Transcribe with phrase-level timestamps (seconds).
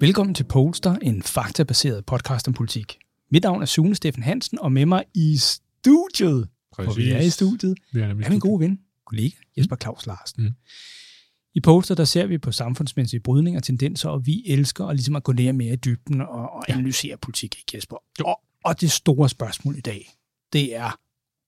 [0.00, 2.98] Velkommen til Polster, en faktabaseret podcast om politik.
[3.30, 6.86] Mit navn er Sune Steffen Hansen, og med mig i studiet, Præcis.
[6.86, 8.42] hvor vi er i studiet, Det er, er min studiet.
[8.42, 10.44] gode ven, kollega Jesper Claus Larsen.
[10.44, 10.50] Mm.
[11.54, 15.16] I Polster, der ser vi på samfundsmæssige brydninger og tendenser, og vi elsker at, ligesom
[15.16, 16.72] at gå ned mere i dybden og, og Ja.
[16.74, 17.96] analysere politik, ikke Jesper?
[18.24, 20.10] Og, og det store spørgsmål i dag,
[20.52, 20.98] det er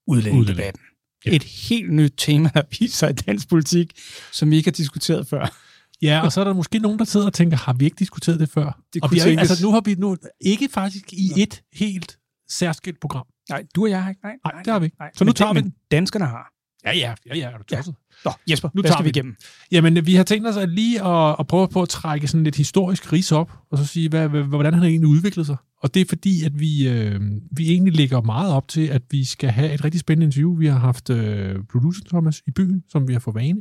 [0.07, 0.83] udlændingedebatten.
[1.27, 1.31] Ja.
[1.37, 3.93] Et helt nyt tema, der viser i dansk politik,
[4.33, 5.59] som vi ikke har diskuteret før.
[6.03, 8.41] Ja, og så er der måske nogen, der sidder og tænker, har vi ikke diskuteret
[8.41, 8.81] det før?
[8.95, 12.19] Det og kunne vi har, altså, nu har vi nu ikke faktisk i et helt
[12.51, 13.27] særskilt program.
[13.51, 14.21] Nej, du og jeg har ikke.
[14.25, 14.97] Nej, Nej, det har vi ikke.
[15.01, 15.11] Nej.
[15.17, 16.53] Så nu tager det- vi men danskerne har.
[16.85, 17.77] Ja, ja, ja, ja, er du Ja.
[17.77, 17.95] tosset?
[18.25, 19.37] Nå, Jesper, Nu hvad tager vi igennem?
[19.73, 22.57] Jamen, vi har tænkt os at lige at, at prøve på at trække sådan lidt
[22.57, 25.57] historisk ris op, og så sige, hvad, hvad, hvordan han egentlig udviklet sig.
[25.83, 27.21] Og det er fordi, at vi, øh,
[27.57, 30.57] vi egentlig lægger meget op til, at vi skal have et rigtig spændende interview.
[30.59, 33.61] Vi har haft øh, producer Thomas i byen, som vi har fået vane,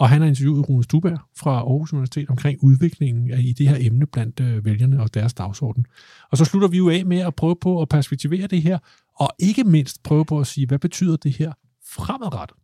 [0.00, 3.76] og han har interviewet Rune Stuberg fra Aarhus Universitet omkring udviklingen af, i det her
[3.80, 5.86] emne blandt øh, vælgerne og deres dagsorden.
[6.30, 8.78] Og så slutter vi jo af med at prøve på at perspektivere det her,
[9.14, 11.52] og ikke mindst prøve på at sige, hvad betyder det her
[11.86, 12.56] fremadrettet?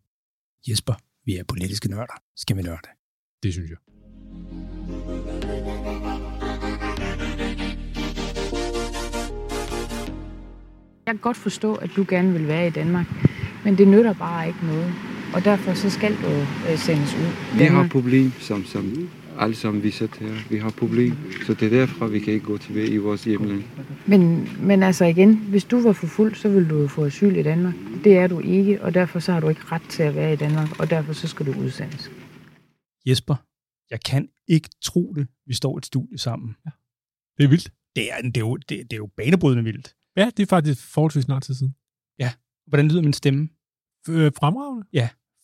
[0.68, 0.94] Jesper,
[1.24, 2.20] vi er politiske nørder.
[2.36, 2.88] Skal vi nørde?
[3.42, 3.78] Det synes jeg.
[11.06, 13.06] Jeg kan godt forstå, at du gerne vil være i Danmark,
[13.64, 15.15] men det nytter bare ikke noget.
[15.36, 16.30] Og derfor så skal du
[16.70, 17.58] øh, sendes ud.
[17.58, 17.90] Vi har Danmark.
[17.90, 20.48] problem, som, som alle sammen vi sidder her.
[20.50, 21.14] Vi har problem,
[21.46, 23.62] så det er derfra, vi kan ikke gå tilbage i vores hjemland.
[24.06, 27.36] Men, men altså igen, hvis du var for fuld, så ville du jo få asyl
[27.36, 27.74] i Danmark.
[28.04, 30.36] Det er du ikke, og derfor så har du ikke ret til at være i
[30.36, 32.10] Danmark, og derfor så skal du udsendes.
[33.06, 33.36] Jesper,
[33.90, 35.28] jeg kan ikke tro det.
[35.46, 36.56] Vi står i et studie sammen.
[37.38, 37.72] Det er vildt.
[37.96, 39.94] Det er, det er, jo, det, det er jo banebrydende vildt.
[40.16, 41.74] Ja, det er faktisk forholdsvis snart tid siden.
[42.66, 43.48] Hvordan lyder min stemme?
[44.08, 44.86] Øh, fremragende.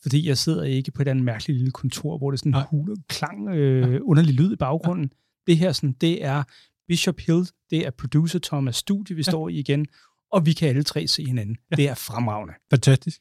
[0.03, 2.51] Fordi jeg sidder ikke på et eller andet mærkeligt lille kontor, hvor det er sådan
[2.51, 2.67] en Nej.
[2.71, 5.13] hul, klang, øh, underlig lyd i baggrunden.
[5.47, 6.43] Det her, sådan, det er
[6.89, 9.31] Bishop Hill, det er producer Thomas studie, vi Ja.
[9.31, 9.87] står i igen,
[10.33, 11.57] og vi kan alle tre se hinanden.
[11.71, 11.77] Ja.
[11.77, 12.55] Det er fremragende.
[12.71, 13.21] Fantastisk.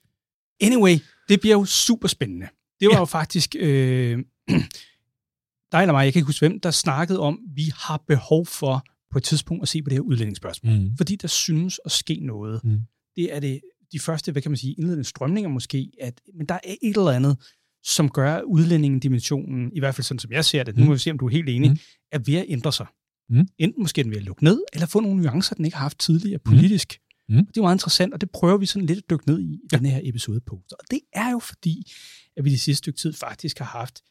[0.62, 0.98] Anyway,
[1.30, 2.48] det bliver jo super spændende.
[2.80, 3.00] Det var Ja.
[3.00, 4.20] jo faktisk øh,
[5.72, 8.84] dig eller mig, jeg kan ikke huske hvem, der snakkede om, vi har behov for
[9.12, 10.74] på et tidspunkt at se på det her udlændingsspørgsmål.
[10.80, 10.98] Mm.
[10.98, 12.64] Fordi der synes at ske noget.
[12.64, 12.80] Mm.
[13.16, 13.62] Det er det,
[13.92, 17.12] de første, hvad kan man sige, indledende strømninger måske, at, men der er et eller
[17.12, 17.38] andet,
[17.84, 20.88] som gør udlændingedimensionen, i hvert fald sådan som jeg ser det, nu Mm.
[20.88, 21.78] må vi se, om du er helt enig, Mm.
[22.12, 22.86] er ved at ændre sig.
[23.30, 23.48] Mm.
[23.58, 25.84] Enten måske er den ved at lukke ned, eller få nogle nuancer, den ikke har
[25.86, 27.00] haft tidligere politisk.
[27.30, 27.36] Mm.
[27.46, 29.60] Det er meget interessant, og det prøver vi sådan lidt at dykke ned i i
[29.72, 29.78] Ja.
[29.78, 30.56] den her episode på.
[30.56, 31.92] Og det er jo fordi,
[32.38, 34.02] at vi de sidste stykke tid faktisk har haft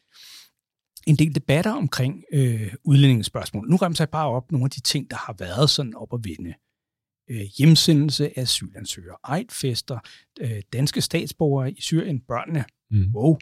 [1.07, 3.69] en del debatter omkring øh, udlændingsspørgsmål.
[3.71, 6.21] Nu remser jeg bare op nogle af de ting, der har været sådan op at
[6.25, 6.55] vinde.
[7.31, 9.99] Øh, hjemsendelse af asylansøgere, ejtfester,
[10.41, 13.11] øh, danske statsborgere i Syrien, børnene, Mm.
[13.15, 13.37] wow,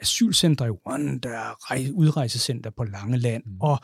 [0.00, 3.56] asylcenter i Rwanda, rej- udrejsecenter på Langeland, mm.
[3.60, 3.78] og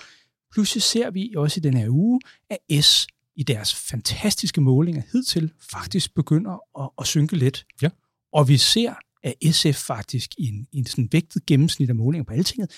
[0.53, 3.07] pludselig ser vi også i den her uge, at S
[3.37, 7.67] i deres fantastiske målinger hidtil faktisk begynder at, at synke lidt.
[7.83, 7.89] Ja.
[8.33, 12.25] Og vi ser, at SF faktisk i en, i en sådan vægtet gennemsnit af målinger
[12.25, 12.73] på altinget,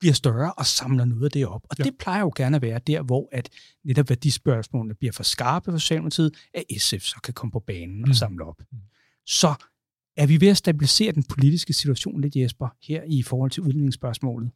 [0.00, 1.62] bliver større og samler noget af det op.
[1.70, 1.84] Og Ja.
[1.84, 3.48] det plejer jo gerne at være der, hvor at
[3.84, 8.08] netop værdispørgsmålene bliver for skarpe for Socialdemokratiet, at SF så kan komme på banen og
[8.08, 8.14] Mm.
[8.14, 8.58] samle op.
[8.72, 8.78] Mm.
[9.26, 9.54] Så
[10.16, 14.50] er vi ved at stabilisere den politiske situation lidt, Jesper, her i forhold til udlændingsspørgsmålet?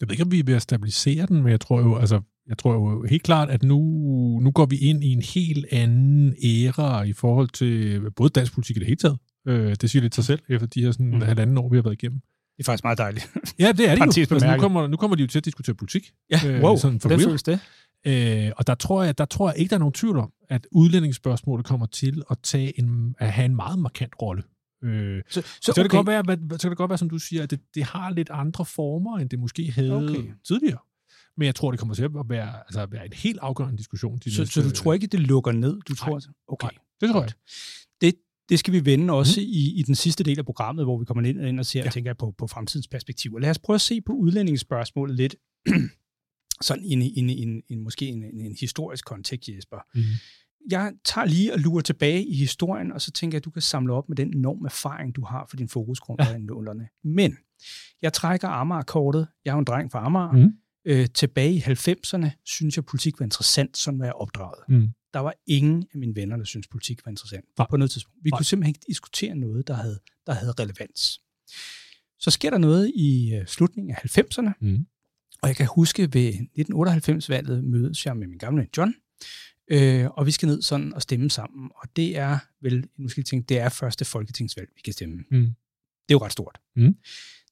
[0.00, 2.20] Jeg ved ikke, om vi er ved at stabilisere den, men jeg tror jo, altså,
[2.48, 3.78] jeg tror jo helt klart, at nu,
[4.42, 8.76] nu går vi ind i en helt anden æra i forhold til både dansk politik
[8.76, 9.18] i det hele taget.
[9.48, 11.20] Øh, det siger lidt sig selv, efter de her sådan, mm.
[11.20, 12.20] halvanden år, vi har været igennem.
[12.56, 13.30] Det er faktisk meget dejligt.
[13.58, 14.34] Ja, det er det jo.
[14.34, 16.12] Altså, nu, kommer, nu kommer de jo til at diskutere politik.
[16.30, 17.28] Ja, Øh, wow, sådan for hvordan real.
[17.28, 17.60] føles det?
[18.06, 20.66] Øh, og der tror, jeg, der tror jeg ikke, der er nogen tvivl om, at
[20.72, 24.42] udlændingsspørgsmålet kommer til at, tage en, at have en meget markant rolle.
[24.84, 27.42] Øh, Så, så, kan det godt være, så kan det godt være, som du siger,
[27.42, 30.08] at det, det har lidt andre former, end det måske havde Okay.
[30.08, 30.32] okay.
[30.46, 30.78] tidligere.
[31.36, 34.18] Men jeg tror, det kommer til at være, altså, at være en helt afgørende diskussion.
[34.24, 35.80] De så, næste- så du tror ikke, det lukker ned?
[35.88, 36.64] Du tror, okay.
[36.66, 37.30] Nej, det tror jeg.
[38.48, 39.46] Det, skal vi vende også mm.
[39.48, 41.90] i, i den sidste del af programmet, hvor vi kommer ind, ind og ser, ja.
[41.90, 43.38] Tænker på, på fremtidens perspektiver.
[43.38, 45.36] Lad os prøve at se på udlændingsspørgsmålet lidt,
[46.62, 49.76] sådan i en, en, en, en, måske en, en, en historisk kontekst, Jesper.
[49.94, 50.02] Mm.
[50.70, 53.62] Jeg tager lige og lurer tilbage i historien, og så tænker jeg, at du kan
[53.62, 56.30] samle op med den enorme erfaring, du har for din fokusgrund Ja.
[56.30, 56.38] ja.
[56.38, 56.88] nullerne.
[57.04, 57.36] Men
[58.02, 59.26] jeg trækker Amager-kortet.
[59.44, 60.32] Jeg er jo en dreng fra Amager.
[60.32, 60.52] Mm.
[60.84, 64.58] Øh, tilbage i 90'erne synes jeg, at politik var interessant, sådan var jeg opdraget.
[64.68, 64.88] Mm.
[65.14, 67.66] Der var ingen af mine venner, der syntes, politik var interessant Nej.
[67.70, 68.18] på noget tidspunkt.
[68.24, 68.38] Vi Nej.
[68.38, 71.20] kunne simpelthen ikke diskutere noget, der havde, der havde relevans.
[72.18, 74.86] Så sker der noget i øh, slutningen af 90'erne, Mm.
[75.42, 78.94] og jeg kan huske ved 1998-valget mødes jeg med min gamle John,
[79.68, 81.70] øh, og vi skal ned sådan og stemme sammen.
[81.76, 85.24] Og det er vel, nu skal jeg tænke, det er første folketingsvalg, vi kan stemme.
[85.30, 85.40] Mm.
[86.08, 86.58] Det er jo ret stort.
[86.76, 86.96] Mm.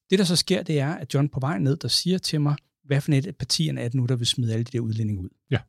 [0.09, 2.55] Det, der så sker, det er, at John på vej ned, der siger til mig,
[2.83, 5.21] hvad for et af partierne er det nu, der vil smide alle de der udlændinge
[5.21, 5.29] ud.
[5.51, 5.59] Ja.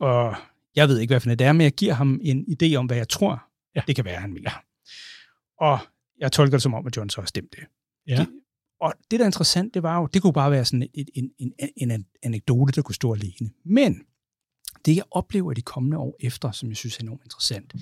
[0.00, 0.36] Og
[0.76, 2.86] jeg ved ikke, hvad for et det er, men jeg giver ham en idé om,
[2.86, 3.82] hvad jeg tror, Ja.
[3.86, 4.62] det kan være, han mener.
[5.60, 5.78] Og
[6.18, 7.64] jeg tolker det som om, at John så har stemt det.
[8.06, 8.16] Ja.
[8.16, 8.28] Det,
[8.80, 11.30] og det, der er interessant, det var jo, det kunne bare være sådan et, en,
[11.38, 11.52] en,
[11.90, 13.50] en, anekdote, der kunne stå alene.
[13.64, 14.00] Men
[14.84, 17.74] det, jeg oplever i de kommende år efter, som jeg synes er enormt interessant,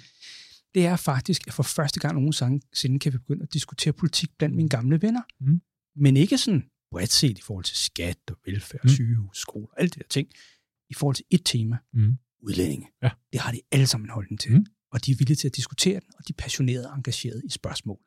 [0.74, 4.56] det er faktisk, at for første gang nogensinde kan vi begynde at diskutere politik blandt
[4.56, 5.22] mine gamle venner.
[5.40, 5.60] Mm.
[5.96, 8.88] Men ikke sådan bredt set i forhold til skat og velfærd, Mm.
[8.88, 10.28] sygehus, skole, alle de der ting.
[10.90, 12.12] I forhold til et tema, Mm.
[12.42, 12.86] udlændinge.
[13.02, 13.10] Ja.
[13.32, 14.52] Det har de alle sammen en holdning til.
[14.52, 14.66] Mm.
[14.92, 17.50] Og de er villige til at diskutere den, og de er passionerede og engagerede i
[17.50, 17.98] spørgsmål.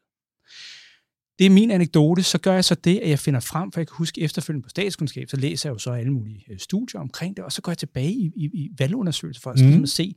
[1.40, 2.24] Det er min anekdote.
[2.24, 4.70] Så gør jeg så det, at jeg finder frem, for jeg kan huske efterfølgende på
[4.70, 7.72] statskundskab, så læser jeg jo så alle mulige øh, studier omkring det, og så går
[7.72, 9.72] jeg tilbage i, i, i valgundersøgelser for at Mm.
[9.72, 9.86] mm.
[9.86, 10.16] se,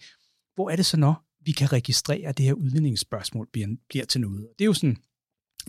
[0.54, 4.20] hvor er det så, når vi kan registrere, at det her udlændingsspørgsmål bliver, bliver til
[4.20, 4.48] noget.
[4.58, 4.96] Det er jo sådan,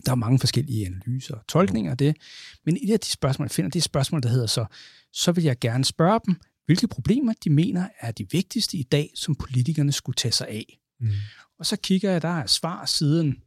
[0.06, 2.16] der er mange forskellige analyser og tolkninger af det,
[2.64, 4.66] men et af de spørgsmål, jeg finder, det er et spørgsmål, der hedder så,
[5.12, 9.10] så vil jeg gerne spørge dem, hvilke problemer de mener er de vigtigste i dag,
[9.14, 10.80] som politikerne skulle tage sig af.
[11.00, 11.08] Mm.
[11.58, 13.42] Og så kigger jeg, der er svar siden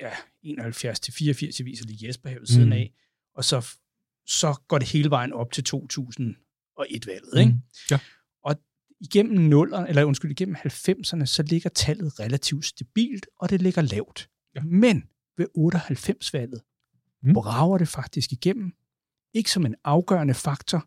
[0.00, 0.10] ja,
[0.42, 2.72] 71 til 84, jeg viser lige Jesper her ved siden Mm.
[2.72, 2.92] af,
[3.34, 3.66] og så,
[4.26, 7.40] så går det hele vejen op til 2001-valget.
[7.40, 7.52] Ikke?
[7.52, 7.60] Mm.
[7.90, 7.98] Ja.
[8.44, 8.56] Og
[9.00, 14.28] igennem 0, eller undskyld, igennem 90'erne, så ligger tallet relativt stabilt, og det ligger lavt.
[14.54, 14.62] Ja.
[14.62, 15.04] Men
[15.36, 16.62] ved 98-valget
[17.22, 17.28] Mm.
[17.28, 17.34] mm.
[17.34, 18.72] brager det faktisk igennem.
[19.34, 20.86] Ikke som en afgørende faktor,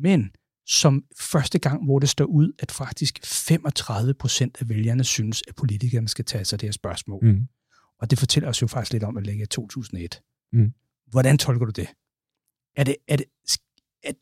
[0.00, 0.30] men
[0.66, 5.54] som første gang, hvor det står ud, at faktisk 35 procent af vælgerne synes, at
[5.54, 7.24] politikerne skal tage sig det her spørgsmål.
[7.24, 7.46] Mm.
[8.00, 10.22] Og det fortæller os jo faktisk lidt om, at i 2001.
[10.52, 10.72] Mm.
[11.06, 11.88] Hvordan tolker du det?
[12.76, 13.26] Er det, er det,
[14.04, 14.12] er,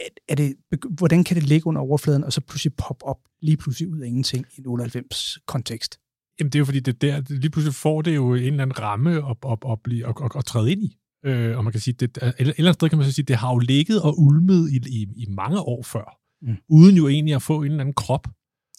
[0.00, 0.56] er, er det,
[0.90, 4.06] hvordan kan det ligge under overfladen, og så pludselig poppe op lige pludselig ud af
[4.06, 6.00] ingenting i en 98-kontekst?
[6.38, 8.78] Jamen, det er jo fordi, det der, lige pludselig får det jo en eller anden
[8.78, 10.98] ramme at, at, at, blive, at, at, at træde ind i.
[11.24, 13.36] Øh, og man kan sige, det, et eller andet sted kan man så sige, det
[13.36, 16.56] har jo ligget og ulmet i, i, i mange år før, Mm.
[16.68, 18.28] uden jo egentlig at få en eller anden krop.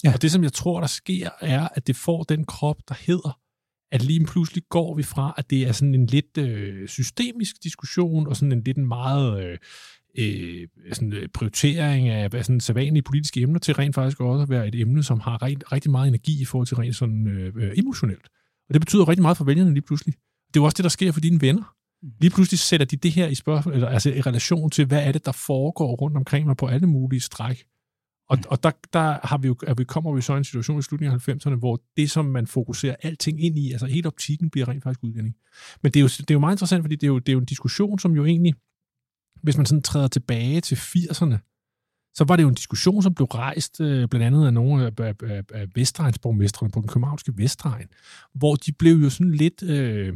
[0.04, 0.14] Ja.
[0.14, 3.40] Og det, som jeg tror, der sker, er, at det får den krop, der hedder,
[3.92, 8.28] at lige pludselig går vi fra, at det er sådan en lidt øh, systemisk diskussion,
[8.28, 9.58] og sådan en lidt en meget øh,
[10.18, 14.50] øh, sådan, øh, prioritering af, af sådan sædvanlige politiske emner, til rent faktisk også at
[14.50, 17.54] være et emne, som har rent, rigtig meget energi i forhold til rent sådan øh,
[17.56, 18.28] øh, emotionelt.
[18.68, 20.14] Og det betyder rigtig meget for vælgerne lige pludselig.
[20.48, 21.64] Det er jo også det, der sker for dine venner.
[22.20, 25.12] Lige pludselig sætter de det her i spørgsmål, eller, altså i relation til, hvad er
[25.12, 27.66] det, der foregår rundt omkring mig på alle mulige stræk.
[28.30, 30.80] Og, og der, der har vi jo, er vi, kommer vi så i en situation
[30.80, 34.50] i slutningen af 90'erne, hvor det, som man fokuserer alting ind i, altså hele optikken,
[34.50, 35.36] bliver rent faktisk udlænding.
[35.84, 37.34] Men det er, jo, det er jo meget interessant, fordi det er jo, det er
[37.34, 38.54] jo en diskussion, som jo egentlig,
[39.44, 41.38] hvis man sådan træder tilbage til 80'erne,
[42.16, 44.92] så var det jo en diskussion, som blev rejst øh, blandt andet af nogle af,
[45.00, 47.88] af, af, af Vestegnsborgmestrene på den københavnske Vestegn,
[48.34, 49.64] hvor de blev jo sådan lidt...
[49.64, 50.14] Øh,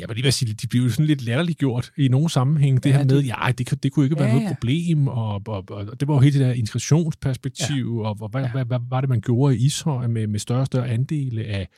[0.00, 2.82] jeg vil lige vil sige, de blev jo sådan lidt latterliggjort i nogle sammenhæng.
[2.84, 4.54] Det Ja, her med, det- ja, det, kunne- det kunne ikke være Ja, noget ja.
[4.54, 8.08] problem, og, og, og det var jo hele det der integrationsperspektiv, ja.
[8.08, 8.50] og, og hvad, Ja.
[8.52, 11.68] hvad, hvad, var det, man gjorde i Ishøj med, med større og større andele af,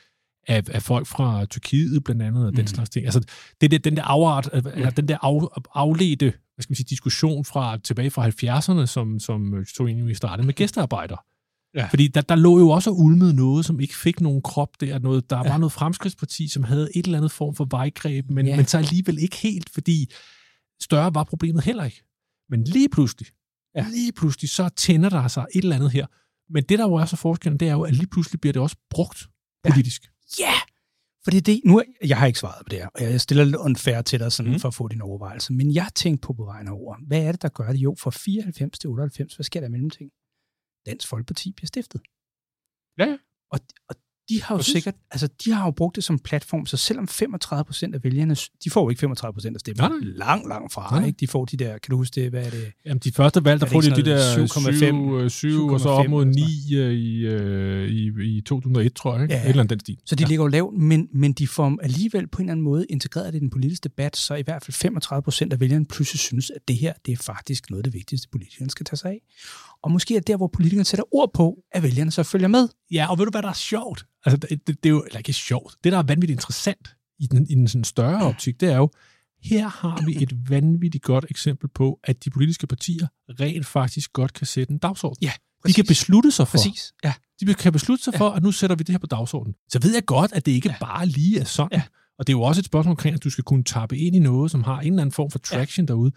[0.49, 2.67] af, af folk fra Tyrkiet blandt andet, og den Mm.
[2.67, 3.05] slags ting.
[3.05, 3.21] Altså,
[3.61, 7.45] det, der, den der afart, eller den der af, afledte hvad skal man sige, diskussion
[7.45, 9.65] fra tilbage fra 70'erne, som, som
[10.09, 11.17] i startede med gæstearbejder.
[11.75, 11.87] Ja.
[11.87, 14.99] Fordi der, der lå jo også og ulmede noget, som ikke fik nogen krop der.
[14.99, 15.49] Noget, der ja.
[15.51, 18.57] Var noget fremskridtsparti, som havde et eller andet form for vejgreb, men, ja.
[18.57, 20.13] Men så alligevel ikke helt, fordi
[20.83, 22.03] større var problemet heller ikke.
[22.51, 23.27] Men lige pludselig,
[23.77, 23.87] ja.
[23.91, 26.07] Lige pludselig, så tænder der sig et eller andet her.
[26.53, 28.63] Men det, der jo er så forskellen, det er jo, at lige pludselig bliver det
[28.63, 29.29] også brugt
[29.69, 30.03] politisk.
[30.39, 30.45] Ja!
[30.45, 30.61] Yeah!
[31.25, 33.45] For det er det, nu, jeg har ikke svaret på det her, og jeg stiller
[33.45, 34.55] lidt unfair til dig sådan, Mm.
[34.55, 34.61] mm.
[34.61, 37.49] for at få din overvejelse, men jeg tænkte på beregner over, hvad er det, der
[37.49, 37.79] gør det?
[37.79, 40.11] Jo, fra 94 til 98, hvad sker der i mellemting?
[40.87, 42.01] Dansk Folkeparti bliver stiftet.
[42.99, 43.17] Ja.
[43.51, 43.97] Og, og
[44.29, 44.73] de har jo Præcis.
[44.73, 48.37] sikkert, altså de har jo brugt det som platform, så selvom 35 procent af vælgerne,
[48.65, 50.09] de får jo ikke 35 procent af stemmer, Nej, nej.
[50.17, 51.17] langt, langt fra, Nej, ikke?
[51.21, 52.73] De får de der, kan du huske det, hvad er det?
[52.87, 55.57] Jamen, de første valg, der Er får de de der noget 7, 7,5?
[55.57, 59.23] 7 og så op mod 7,5 9 øh, i, øh, i, i 2001, tror jeg.
[59.23, 59.35] Ikke?
[59.35, 59.43] Ja.
[59.43, 59.99] Et eller andet den stil.
[60.05, 60.27] Så de ja.
[60.27, 60.29] ja.
[60.29, 63.39] ligger jo lavt, men, men de får alligevel på en eller anden måde integreret det
[63.39, 66.69] i den politiske debat, så i hvert fald 35 procent af vælgerne pludselig synes, at
[66.69, 69.21] det her det er faktisk noget af det vigtigste, politikerne skal tage sig af.
[69.85, 72.69] Og måske er der, hvor politikerne sætter ord på, at vælgerne så følger med.
[72.91, 74.07] Ja, og ved du, hvad der er sjovt?
[74.25, 77.27] Altså, det, det, det er jo, eller ikke sjovt, det der er vanvittigt interessant i
[77.27, 78.91] den, i den sådan større optik, det er jo,
[79.43, 83.07] her har vi et vanvittigt godt eksempel på, at de politiske partier
[83.41, 85.19] rent faktisk godt kan sætte en dagsorden.
[85.23, 85.33] Ja,
[85.67, 87.13] De kan beslutte sig for, Præcis, ja.
[87.41, 88.19] de kan beslutte sig ja.
[88.19, 89.55] for, at nu sætter vi det her på dagsordenen.
[89.69, 90.77] Så ved jeg godt, at det ikke ja.
[90.81, 91.79] bare lige er sådan.
[91.79, 91.83] Ja.
[92.19, 94.19] Og det er jo også et spørgsmål omkring, at du skal kunne tappe ind i
[94.19, 95.87] noget, som har en eller anden form for traction ja.
[95.87, 96.13] derude.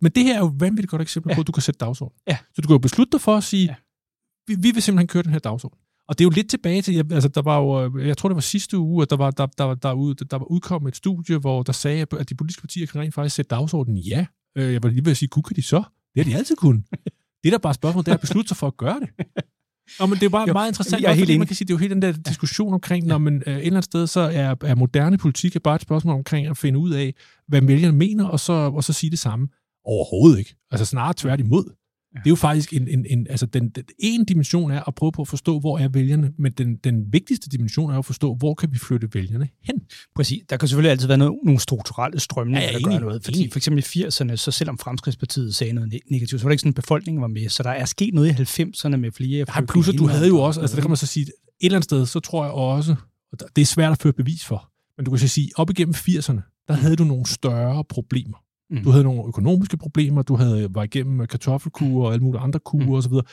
[0.00, 1.34] Men det her er jo et vanvittigt godt eksempel ja.
[1.34, 2.20] På, at du kan sætte dagsordenen.
[2.28, 2.38] Ja.
[2.54, 3.74] Så du kan jo beslutte dig for at sige, ja.
[4.46, 5.78] Vi, vi vil simpelthen køre den her dagsorden.
[6.08, 8.34] Og det er jo lidt tilbage til, altså der var jo, øh, jeg tror det
[8.34, 11.38] var sidste uge, at der var, der, der, der, ud, der var udkommet et studie,
[11.38, 14.26] hvor der sagde, at de politiske partier kan rent faktisk sætte dagsordenen, ja.
[14.56, 15.82] Øh, jeg var lige ved at sige, kunne kan de så?
[16.14, 16.84] Det har de altid kunnet.
[17.44, 19.08] Det, der bare spørgsmål, det er at beslutte sig for at gøre det.
[20.00, 21.68] Nå, men det er bare jo, meget interessant, jeg er helt fordi man kan sige,
[21.68, 24.06] det er jo hele den der diskussion omkring, når man øh, et eller andet sted,
[24.06, 27.14] så er, er moderne politik er bare et spørgsmål omkring at finde ud af,
[27.48, 29.48] hvad vælgerne mener, og så, og så sige det samme.
[29.90, 30.54] Overhovedet ikke.
[30.70, 31.64] Altså snarere tværtimod.
[32.14, 32.18] Ja.
[32.18, 35.12] Det er jo faktisk en, en, en altså den, den en dimension er at prøve
[35.12, 38.54] på at forstå, hvor er vælgerne, men den, den vigtigste dimension er at forstå, hvor
[38.54, 39.80] kan vi flytte vælgerne hen.
[40.16, 40.42] Præcis.
[40.50, 43.24] Der kan selvfølgelig altid være noget, nogle strukturelle strømninger, Ja, der gør enig, noget.
[43.24, 43.52] Fordi enig.
[43.52, 46.60] for eksempel i 80'erne, så selvom Fremskridspartiet sagde noget ne- negativt, så var det ikke
[46.60, 47.48] sådan, at befolkningen var med.
[47.48, 48.28] Så der er sket noget
[48.58, 50.96] i 90'erne med flere Ja, plus at du havde jo også, altså der kan man
[50.96, 52.96] så sige, et eller andet sted, så tror jeg også,
[53.32, 55.94] og det er svært at føre bevis for, men du kan så sige, op igennem
[55.94, 58.36] 80'erne, der havde du nogle større problemer.
[58.70, 58.82] Mm.
[58.84, 62.84] Du havde nogle økonomiske problemer, du havde var igennem kartoffelkurer og alle mulige andre kurer
[62.86, 62.92] Mm.
[62.92, 63.12] osv.
[63.12, 63.24] Og,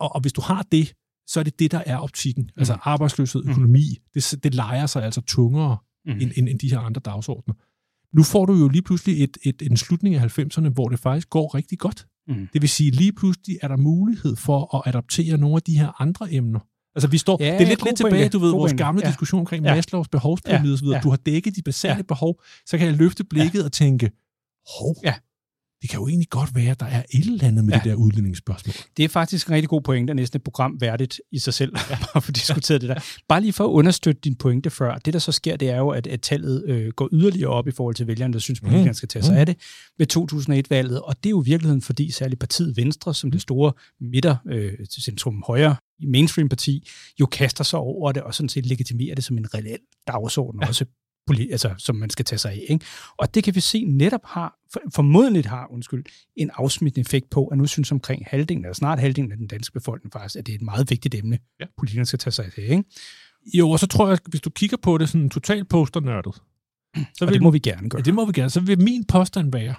[0.00, 0.92] og, og hvis du har det,
[1.26, 2.50] så er det det, der er optikken.
[2.56, 2.80] Altså Mm.
[2.82, 3.50] arbejdsløshed, Mm.
[3.50, 6.12] økonomi, det, det leger sig altså tungere Mm.
[6.20, 7.54] end, end, end de her andre dagsordner.
[8.16, 11.30] Nu får du jo lige pludselig et, et, en slutning af 90'erne, hvor det faktisk
[11.30, 12.06] går rigtig godt.
[12.28, 12.48] Mm.
[12.52, 16.02] Det vil sige, lige pludselig er der mulighed for at adaptere nogle af de her
[16.02, 16.60] andre emner.
[16.94, 19.08] Altså vi står, Ja, det er lidt, lidt tilbage, du ved, vores gamle Ja.
[19.08, 19.74] diskussion omkring Ja.
[19.74, 20.74] Maslows behovspyramide Ja.
[20.74, 20.86] osv.
[20.86, 21.00] Ja.
[21.00, 22.02] Du har dækket de basale Ja.
[22.02, 24.10] behov, så kan jeg løfte blikket og tænke,
[24.78, 25.14] hov, Ja.
[25.82, 27.78] det kan jo egentlig godt være, at der er et eller andet med Ja.
[27.78, 28.74] det der udlændingsspørgsmål.
[28.96, 31.72] Det er faktisk en rigtig god pointe, og næsten et program værdigt i sig selv,
[31.90, 33.00] bare for at få diskuteret det der.
[33.28, 35.88] Bare lige for at understøtte din pointe før, det der så sker, det er jo,
[35.88, 39.08] at, at tallet øh, går yderligere op i forhold til vælgerne, der synes, politikerne skal
[39.08, 39.38] tage sig Mm.
[39.38, 39.56] af det
[39.98, 43.72] ved 2001-valget, og det er jo i virkeligheden, fordi særligt partiet Venstre, som det store
[44.00, 46.88] midter, øh, centrum højre mainstream-parti,
[47.20, 50.68] jo kaster sig over det og sådan set legitimerer det som en reel dagsorden, ja.
[50.68, 50.84] også
[51.50, 52.64] altså, som man skal tage sig af.
[52.68, 52.84] Ikke?
[53.16, 56.04] Og det kan vi se netop har, for, formodentligt har, undskyld,
[56.36, 59.72] en afsmittende effekt på, at nu synes omkring halvdelen, eller snart halvdelen af den danske
[59.72, 61.64] befolkning faktisk, at det er et meget vigtigt emne, Ja.
[61.78, 62.62] politikerne skal tage sig af.
[62.62, 62.84] Ikke?
[63.54, 66.34] Jo, og så tror jeg, hvis du kigger på det sådan totalt posternørdet,
[67.14, 68.00] så Og det må vi gerne gøre.
[68.00, 68.50] Ja, det må vi gerne.
[68.50, 69.74] Så vil min påstand være,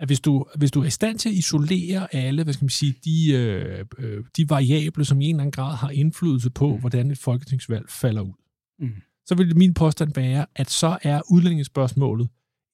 [0.00, 2.70] at hvis du, hvis du er i stand til at isolere alle, hvad skal man
[2.70, 6.76] sige, de, øh, øh, de variable, som i en eller anden grad har indflydelse på,
[6.76, 8.32] hvordan et folketingsvalg falder ud,
[8.78, 8.90] Mm.
[9.26, 12.28] Så vil min påstand være, at så er udlændingsspørgsmålet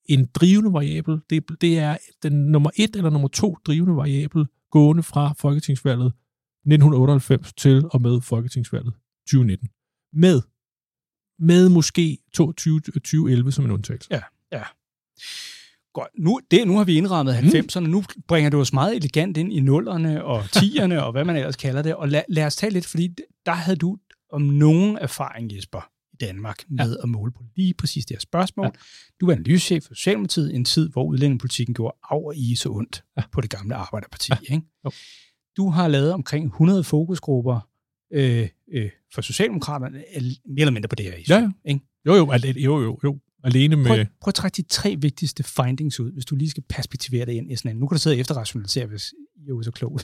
[0.04, 1.20] en drivende variabel.
[1.30, 7.52] Det, det er den nummer et eller nummer to drivende variabel gående fra folketingsvalget 1998
[7.52, 8.92] til og med folketingsvalget
[9.26, 9.68] 2019.
[10.12, 10.42] Med,
[11.38, 14.08] med måske 22, 2011 som en undtagelse.
[14.10, 14.20] Ja,
[14.52, 14.62] ja.
[15.92, 16.08] Godt.
[16.18, 17.80] Nu, det, nu har vi indrammet 90'erne.
[17.80, 17.86] Mm.
[17.86, 21.56] Nu bringer du os meget elegant ind i nullerne og 10'erne og hvad man ellers
[21.56, 21.94] kalder det.
[21.94, 23.08] Og lad, lad os tage lidt, fordi
[23.46, 23.98] der havde du
[24.32, 27.02] om nogen erfaring, Jesper, i Danmark med ja.
[27.02, 28.66] at måle på lige præcis det her spørgsmål.
[28.66, 28.70] Ja.
[29.20, 32.68] Du var analysechef for Socialdemokratiet i en tid, hvor udlændingepolitikken gjorde af og i så
[32.70, 33.22] ondt ja.
[33.32, 34.32] på det gamle arbejderparti.
[34.48, 34.54] Ja.
[34.54, 34.66] Ikke?
[34.84, 34.90] Jo.
[35.56, 37.68] Du har lavet omkring 100 fokusgrupper
[38.12, 41.14] øh, øh, for Socialdemokraterne, al- mere eller mindre på det her.
[41.14, 41.70] issue, Ja, ja.
[41.70, 41.80] Ikke?
[42.06, 43.18] Jo, jo, al- jo, jo, jo.
[43.44, 43.86] Alene med...
[43.86, 47.32] Prøv, prøv at trække de tre vigtigste findings ud, hvis du lige skal perspektivere det
[47.32, 47.76] ind i sådan en.
[47.76, 49.98] Nu kan du sidde og efterrationalisere, hvis I er så kloge.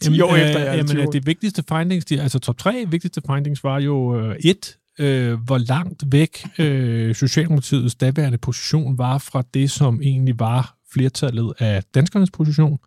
[0.00, 1.06] 10 år efter, jeg er jamen, 20 år.
[1.06, 5.40] øh, det vigtigste findings, de, altså top tre vigtigste findings var jo øh, et, øh,
[5.40, 11.84] hvor langt væk øh, Socialdemokratiets daværende position var fra det, som egentlig var flertallet af
[11.84, 12.78] danskernes position.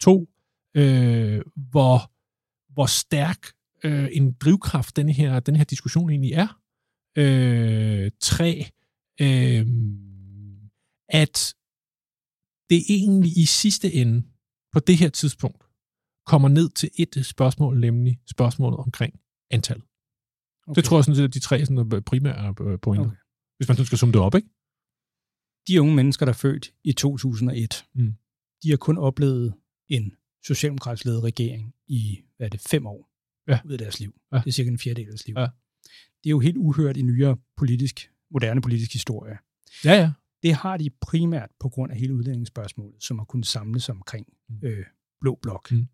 [0.00, 0.28] To,
[0.76, 1.40] øh,
[1.70, 2.12] hvor,
[2.72, 3.46] hvor stærk
[3.84, 6.58] øh, en drivkraft den her, den her diskussion egentlig er.
[7.18, 8.66] Øh, tre,
[9.20, 9.66] øh,
[11.08, 11.54] at
[12.70, 14.22] det egentlig i sidste ende,
[14.72, 15.64] på det her tidspunkt,
[16.26, 19.89] kommer ned til et øh, spørgsmål, nemlig spørgsmålet omkring antallet.
[20.70, 20.76] Okay.
[20.76, 23.06] Det tror jeg sådan set er de tre sådan, primære øh, pointer.
[23.06, 23.16] Okay.
[23.56, 24.48] Hvis man skal summe det op, ikke?
[25.68, 28.14] De unge mennesker, der er født i 2001, Mm.
[28.62, 29.54] de har kun oplevet
[29.88, 30.12] en
[30.46, 33.10] socialdemokratisk ledet regering i, hvad er det, fem år
[33.48, 33.58] Ja.
[33.64, 34.20] ud af deres liv.
[34.32, 34.36] Ja.
[34.38, 35.34] Det er cirka en fjerdedel af deres liv.
[35.38, 35.42] Ja.
[36.24, 39.38] Det er jo helt uhørt i nyere politisk, moderne politisk historie.
[39.84, 40.10] Ja, ja.
[40.42, 44.58] Det har de primært på grund af hele udlændingsspørgsmålet, som har kunnet samles omkring Mm.
[44.62, 44.84] øh,
[45.20, 45.70] Blå Blok.
[45.72, 45.86] Mm.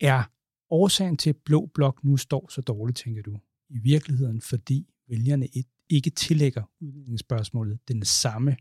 [0.00, 0.22] Er
[0.70, 3.40] årsagen til, at Blå Blok nu står så dårligt, tænker du,
[3.72, 5.48] i virkeligheden, fordi vælgerne
[5.90, 8.56] ikke tillægger udlændingsspørgsmålet den samme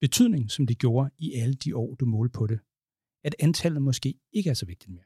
[0.00, 2.58] betydning, som de gjorde i alle de år, du målte på det?
[3.24, 5.04] At antallet måske ikke er så vigtigt mere.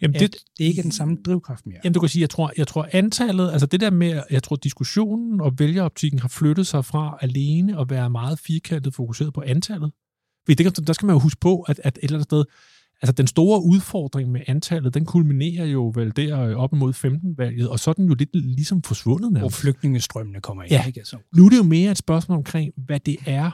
[0.00, 1.80] Jamen, At det, det ikke er den samme drivkraft mere.
[1.84, 4.56] Jamen, du kan sige, jeg tror, jeg tror antallet, altså det der med, jeg tror
[4.56, 9.92] diskussionen og vælgeroptikken har flyttet sig fra alene at være meget firkantet fokuseret på antallet.
[10.46, 12.44] Fordi det, der skal man jo huske på, at, at et eller andet sted,
[13.02, 17.68] altså den store udfordring med antallet, den kulminerer jo vel der øh, op imod 15-valget,
[17.68, 19.56] og så er den jo lidt ligesom forsvundet Hvor nærmest.
[19.56, 20.72] flygtningestrømmene kommer ind.
[20.72, 20.84] Ja.
[20.86, 21.00] Ikke?
[21.00, 23.50] Altså, Nu er det jo mere et spørgsmål omkring, hvad det er.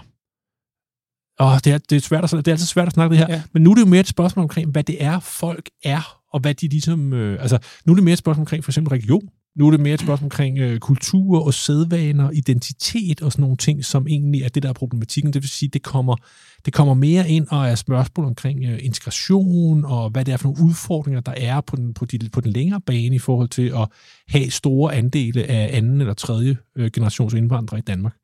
[1.40, 3.34] Åh, det er, det er, svært at, det er altid svært at snakke det her,
[3.34, 3.42] ja.
[3.52, 6.40] men nu er det jo mere et spørgsmål omkring, hvad det er, folk er, og
[6.40, 7.12] hvad de ligesom...
[7.12, 9.28] Øh, altså, nu er det mere et spørgsmål omkring for eksempel religion.
[9.56, 13.56] Nu er det mere et spørgsmål omkring øh, kultur og sædvaner, identitet og sådan nogle
[13.56, 15.32] ting, som egentlig er det, der er problematikken.
[15.32, 16.16] Det vil sige, det kommer,
[16.64, 20.48] det kommer mere ind og er spørgsmål omkring øh, integration og hvad det er for
[20.48, 23.68] nogle udfordringer, der er på den, på, de, på den længere bane i forhold til
[23.68, 23.88] at
[24.28, 28.14] have store andele af anden eller tredje øh, generations indvandrere i Danmark.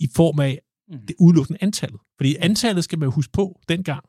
[0.00, 0.98] I form af Mm.
[1.08, 2.00] det udelukkende antallet.
[2.16, 4.04] Fordi antallet skal man jo huske på dengang,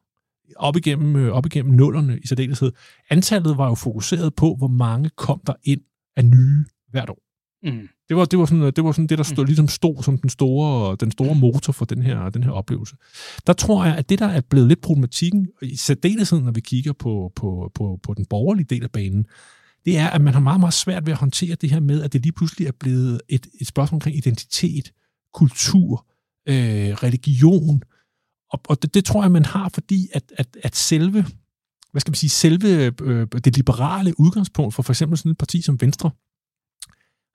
[0.55, 2.71] op igennem, øh, op igennem nullerne i særdeleshed.
[3.09, 5.81] Antallet var jo fokuseret på, hvor mange kom der ind
[6.17, 7.19] af nye hvert år.
[7.63, 7.87] Mm.
[8.09, 10.29] Det var, det var, sådan, det var sådan det, der stod, ligesom stod som den
[10.29, 12.95] store, den store motor for den her, den her oplevelse.
[13.47, 16.93] Der tror jeg, at det, der er blevet lidt problematikken, i særdeleshed, når vi kigger
[16.93, 19.25] på, på, på, på den borgerlige del af banen,
[19.85, 22.13] det er, at man har meget, meget svært ved at håndtere det her med, at
[22.13, 24.91] det lige pludselig er blevet et, et spørgsmål omkring identitet,
[25.33, 26.07] kultur,
[26.49, 26.55] øh,
[26.93, 27.83] religion.
[28.51, 31.25] Og, og det, det tror jeg, man har, fordi at, at, at selve,
[31.97, 35.61] hvad skal man sige, selve øh, det liberale udgangspunkt for for eksempel sådan et parti
[35.61, 36.11] som Venstre,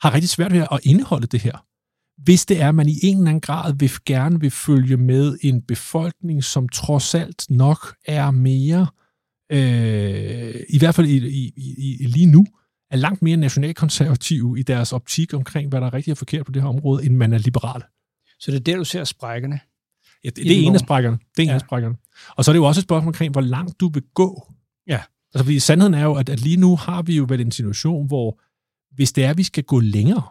[0.02, 1.64] har rigtig svært ved at indeholde det her.
[2.22, 5.38] Hvis det er, at man i en eller anden grad vil gerne vil følge med
[5.42, 8.86] en befolkning, som trods alt nok er mere,
[9.52, 11.52] øh, i hvert fald i, i,
[12.00, 12.46] i, lige nu,
[12.90, 16.52] er langt mere nationalkonservative i deres optik omkring, hvad der er rigtigt og forkert på
[16.52, 17.82] det her område, end man er liberal.
[18.40, 19.60] Så det er der, du ser sprækkerne.
[20.24, 21.18] Ja, det, det er en af sprækkerne.
[21.36, 21.54] Det er en Ja.
[21.54, 21.96] af sprækkerne.
[22.36, 24.52] Og så er det jo også et spørgsmål omkring, hvor langt du vil gå.
[24.88, 25.00] Ja.
[25.34, 27.50] Altså, fordi sandheden er jo, at, at lige nu har vi jo været i en
[27.52, 28.40] situation, hvor
[28.94, 30.22] hvis det er, at vi skal gå længere,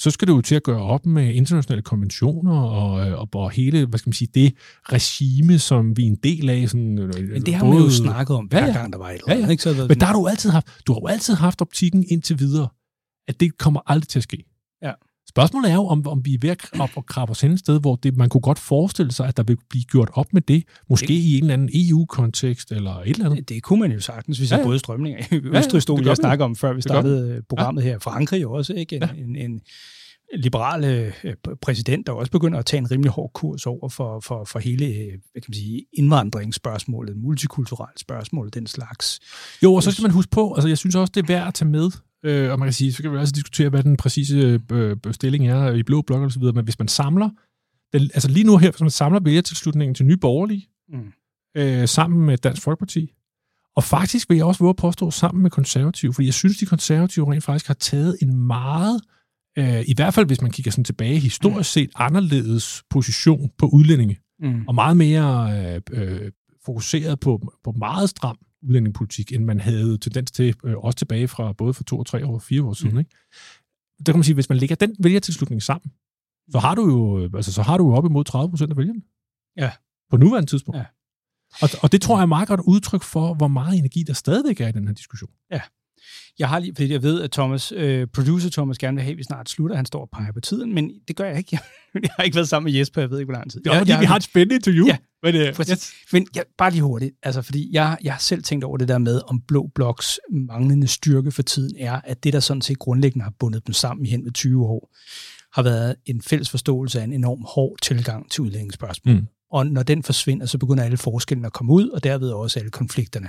[0.00, 3.50] så skal det jo til at gøre op med internationale konventioner og, øh, og, og
[3.50, 4.54] hele, hvad skal man sige, det
[4.92, 6.68] regime, som vi er en del af.
[6.68, 8.72] Sådan, øh, Men det har man jo snakket om, hver Ja, ja.
[8.72, 9.46] gang der var et eller Ja, andet.
[9.46, 9.50] ja.
[9.50, 9.62] Ikke?
[9.62, 12.38] Så det Men der har du altid haft, du har jo altid haft optikken indtil
[12.38, 12.68] videre,
[13.28, 14.44] at det kommer aldrig til at ske.
[14.82, 14.92] Ja.
[15.38, 16.58] Spørgsmålet er jo, om, om vi er ved at
[17.06, 19.56] krabbe, os hen et sted, hvor det, man kunne godt forestille sig, at der vil
[19.70, 23.30] blive gjort op med det, måske Det- i en eller anden EU-kontekst eller et eller
[23.30, 23.48] andet.
[23.48, 24.68] Det kunne man jo sagtens, hvis Ja, jeg ja.
[24.68, 26.14] både strømninger i ja, Østrig stod, vi.
[26.14, 27.98] snakket om, før vi startede øh, programmet her.
[27.98, 28.96] Frankrig også, ikke?
[28.96, 29.08] En, Ja.
[29.22, 29.60] en, en
[30.36, 34.44] liberal øh, præsident, der også begynder at tage en rimelig hård kurs over for, for,
[34.44, 39.20] for hele øh, hvad kan man sige, indvandringsspørgsmålet, multikulturelt spørgsmål, den slags.
[39.62, 41.54] Jo, og så skal man huske på, altså jeg synes også, det er værd at
[41.54, 41.90] tage med,
[42.24, 45.48] øh, og man kan sige, så kan vi også diskutere, hvad den præcise øh, stilling
[45.48, 47.30] er i blå blok og så videre, men hvis man samler,
[47.92, 51.12] den, altså lige nu her, hvis man samler vælgertilslutningen til Nye Borgerlige, Mm.
[51.56, 53.12] øh, sammen med Dansk Folkeparti.
[53.76, 56.66] Og faktisk vil jeg også våge at påstå sammen med konservative, fordi jeg synes, de
[56.66, 59.00] konservative rent faktisk har taget en meget,
[59.58, 64.18] øh, i hvert fald hvis man kigger sådan tilbage historisk set, anderledes position på udlændinge,
[64.40, 64.64] Mm.
[64.68, 66.30] og meget mere øh, øh,
[66.64, 71.52] fokuseret på, på meget stram udlændingepolitik, end man havde tendens til, øh, også tilbage fra
[71.52, 72.92] både for to og tre år og fire år siden.
[72.92, 72.98] Mm.
[72.98, 73.10] Ikke?
[74.06, 75.92] Der kan man sige, hvis man lægger den vælgertilslutning sammen,
[76.50, 78.76] så har du jo, øh, altså, så har du jo op imod 30 procent af
[78.76, 79.02] vælgerne.
[79.56, 79.70] Ja.
[80.10, 80.78] På nuværende tidspunkt.
[80.78, 80.84] Ja.
[81.62, 84.60] Og, og det tror jeg er meget godt udtryk for, hvor meget energi der stadigvæk
[84.60, 85.30] er i den her diskussion.
[86.38, 89.18] Jeg har lige, fordi jeg ved, at Thomas, øh, producer Thomas gerne vil have, at
[89.18, 89.76] vi snart slutter.
[89.76, 91.48] Han står og peger på tiden, men det gør jeg ikke.
[91.52, 91.60] Jeg,
[92.02, 93.60] jeg har ikke været sammen med Jesper, jeg ved ikke, hvor lang tid.
[93.60, 94.86] Det er jeg, fordi jeg, vi har et spændende interview.
[94.86, 95.92] Ja, men, øh, Præcis.
[96.12, 98.98] Men jeg, bare lige hurtigt, altså fordi jeg, jeg har selv tænkt over det der
[98.98, 103.24] med, om Blå Bloks manglende styrke for tiden er, at det, der sådan set grundlæggende
[103.24, 104.94] har bundet dem sammen i hen ved 20 år,
[105.52, 109.14] har været en fælles forståelse af en enorm hård tilgang til udlændingsspørgsmål.
[109.14, 109.26] Mm.
[109.50, 112.70] Og når den forsvinder, så begynder alle forskellene at komme ud, og derved også alle
[112.70, 113.28] konflikterne.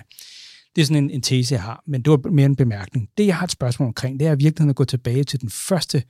[0.75, 3.10] Det er sådan en, en tese, jeg har, men det var mere en bemærkning.
[3.17, 5.49] Det, jeg har et spørgsmål omkring, det er i virkeligheden at gå tilbage til den
[5.49, 6.04] første,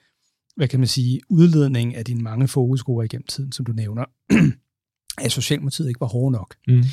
[0.55, 4.05] hvad kan man sige, udledning af dine mange fokusgrupper igennem tiden, som du nævner,
[5.17, 6.55] at Socialdemokratiet ikke var hårde nok.
[6.67, 6.83] Mm.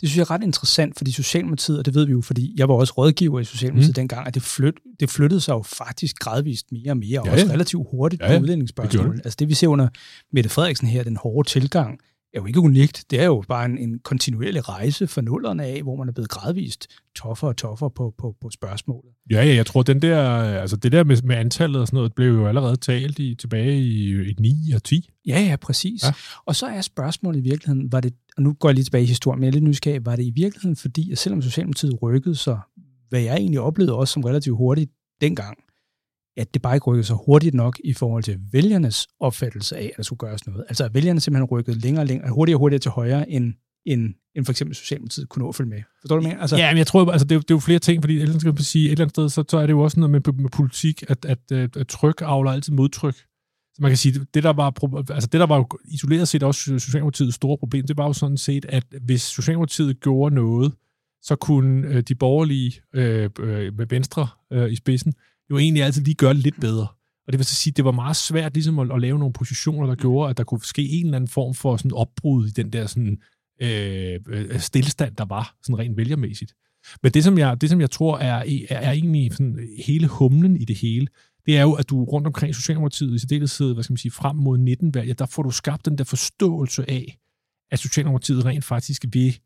[0.00, 2.68] Det synes jeg er ret interessant, fordi Socialdemokratiet, og det ved vi jo, fordi jeg
[2.68, 3.94] var også rådgiver i Socialdemokratiet Mm.
[3.94, 7.32] dengang, at det, flyt, det flyttede sig jo faktisk gradvist mere og mere, og Ja,
[7.32, 7.52] også ja.
[7.52, 8.36] relativt hurtigt Ja, på ja.
[8.36, 9.04] Det udlændingsspørgsmål.
[9.04, 9.88] gjorde Altså det, vi ser under
[10.32, 11.98] Mette Frederiksen her, den hårde tilgang,
[12.34, 13.04] er jo ikke unikt.
[13.10, 16.28] Det er jo bare en, en kontinuerlig rejse for nullerne af, hvor man er blevet
[16.28, 19.10] gradvist toffere og toffere på, på, på spørgsmålet.
[19.30, 22.14] Ja, ja, jeg tror, den der, altså det der med, med antallet og sådan noget,
[22.14, 25.10] blev jo allerede talt i, tilbage i, i 9 og 10.
[25.26, 26.04] Ja, ja, præcis.
[26.04, 26.12] Ja.
[26.46, 29.06] Og så er spørgsmålet i virkeligheden, var det, og nu går jeg lige tilbage i
[29.06, 32.34] historien, men jeg er lidt nysgerrig, var det i virkeligheden fordi, at selvom Socialdemokratiet rykkede
[32.34, 32.58] sig,
[33.08, 34.90] hvad jeg egentlig oplevede også som relativt hurtigt
[35.20, 35.58] dengang,
[36.36, 39.96] at det bare ikke rykkede sig hurtigt nok i forhold til vælgernes opfattelse af, at
[39.96, 40.64] der skulle gøres noget.
[40.68, 43.54] Altså at vælgerne simpelthen rykkede længere og længere, hurtigere og hurtigere til højre, end,
[43.86, 45.82] end, end for eksempel Socialdemokratiet kunne nå at følge med.
[46.00, 46.32] Forstår du, hvad?
[46.40, 48.20] Altså, Ja, men jeg tror, altså, det, er, det er jo flere ting, fordi et
[48.20, 50.00] eller andet, skal man sige, et eller andet sted, så, så er det jo også
[50.00, 53.14] noget med, med politik, at, at, at, at tryk avler altid modtryk.
[53.74, 56.60] Så man kan sige, det der var, altså det der var jo isoleret set også
[56.78, 60.72] Socialdemokratiets store problem, det var jo sådan set, at hvis Socialdemokratiet gjorde noget,
[61.22, 65.14] så kunne øh, de borgerlige øh, øh, med Venstre øh, i spidsen
[65.52, 66.86] jo egentlig altid lige gøre det lidt bedre.
[67.26, 69.32] Og det vil så sige, at det var meget svært ligesom at, at lave nogle
[69.32, 72.50] positioner, der gjorde, at der kunne ske en eller anden form for sådan opbrud i
[72.50, 73.18] den der sådan,
[73.62, 76.54] øh, øh, stillestand, der var sådan rent vælgermæssigt.
[77.02, 80.56] Men det, som jeg, det, som jeg tror er, er, er egentlig sådan hele humlen
[80.56, 81.06] i det hele,
[81.46, 84.36] det er jo, at du rundt omkring Socialdemokratiet i særdeleshed, hvad skal man sige, frem
[84.36, 87.18] mod 19-valget, der får du skabt den der forståelse af,
[87.70, 89.38] at Socialdemokratiet rent faktisk vil,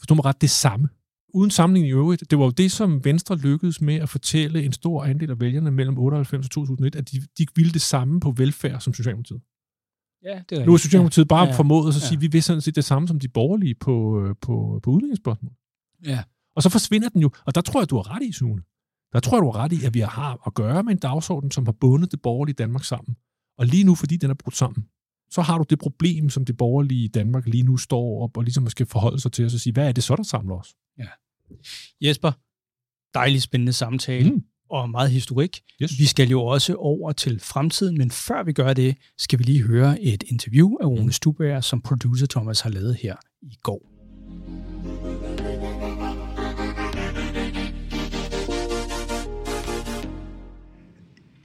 [0.00, 0.88] forstå mig ret, det samme.
[1.34, 4.72] Uden sammenligning i øvrigt, det var jo det, som Venstre lykkedes med at fortælle en
[4.72, 8.30] stor andel af vælgerne mellem 98 og 2001, at de, de ville det samme på
[8.30, 9.40] velfærd som Socialdemokratiet.
[10.24, 12.06] Ja, det er Nu er Socialdemokratiet bare ja, formået at ja.
[12.06, 14.90] sige, at vi vil sådan set det samme som de borgerlige på, øh, på, på
[14.90, 15.52] udlændingsspørgsmål.
[16.04, 16.22] Ja.
[16.56, 18.62] Og så forsvinder den jo, og der tror jeg, du har ret i, Sune.
[19.12, 21.50] Der tror jeg, du har ret i, at vi har at gøre med en dagsorden,
[21.50, 23.16] som har bundet det borgerlige Danmark sammen.
[23.58, 24.84] Og lige nu, fordi den er brudt sammen,
[25.30, 28.68] så har du det problem, som det borgerlige Danmark lige nu står op og ligesom
[28.68, 30.74] skal forholde sig til, og så sige, hvad er det så, der samler os?
[32.00, 32.32] Jesper,
[33.14, 34.30] dejlig spændende samtale.
[34.30, 34.42] Mm.
[34.70, 35.60] og meget historik.
[35.82, 35.98] Yes.
[35.98, 39.62] Vi skal jo også over til fremtiden, men før vi gør det, skal vi lige
[39.62, 43.82] høre et interview af Rune Stubager, som producer Thomas har lavet her i går.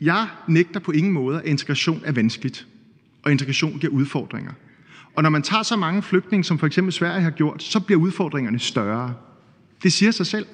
[0.01, 2.67] Jeg nægter på ingen måde, at integration er vanskeligt,
[3.23, 4.51] og integration giver udfordringer.
[5.15, 8.01] Og når man tager så mange flygtninge, som for eksempel Sverige har gjort, så bliver
[8.01, 9.13] udfordringerne større.
[9.83, 10.45] Det siger sig selv.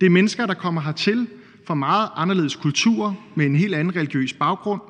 [0.00, 1.28] Det er mennesker, der kommer hertil
[1.66, 4.80] fra meget anderledes kulturer, med en helt anden religiøs baggrund.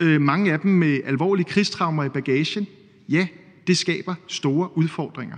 [0.00, 2.66] Øh, mange af dem med alvorlige krigstraumer i bagagen.
[3.08, 3.26] Ja,
[3.66, 5.36] det skaber store udfordringer.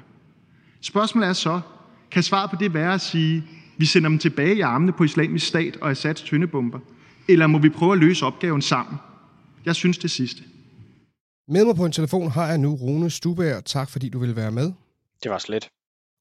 [0.80, 1.61] Spørgsmålet er så,
[2.11, 3.44] kan svaret på det være at sige,
[3.76, 6.78] vi sender dem tilbage i armene på islamisk stat og Assads tyndebomber?
[7.28, 8.96] Eller må vi prøve at løse opgaven sammen?
[9.64, 10.42] Jeg synes det sidste.
[11.48, 13.61] Med mig på en telefon har jeg nu Rune Stubager.
[13.61, 14.72] Tak fordi du vil være med.
[15.22, 15.68] Det var slet.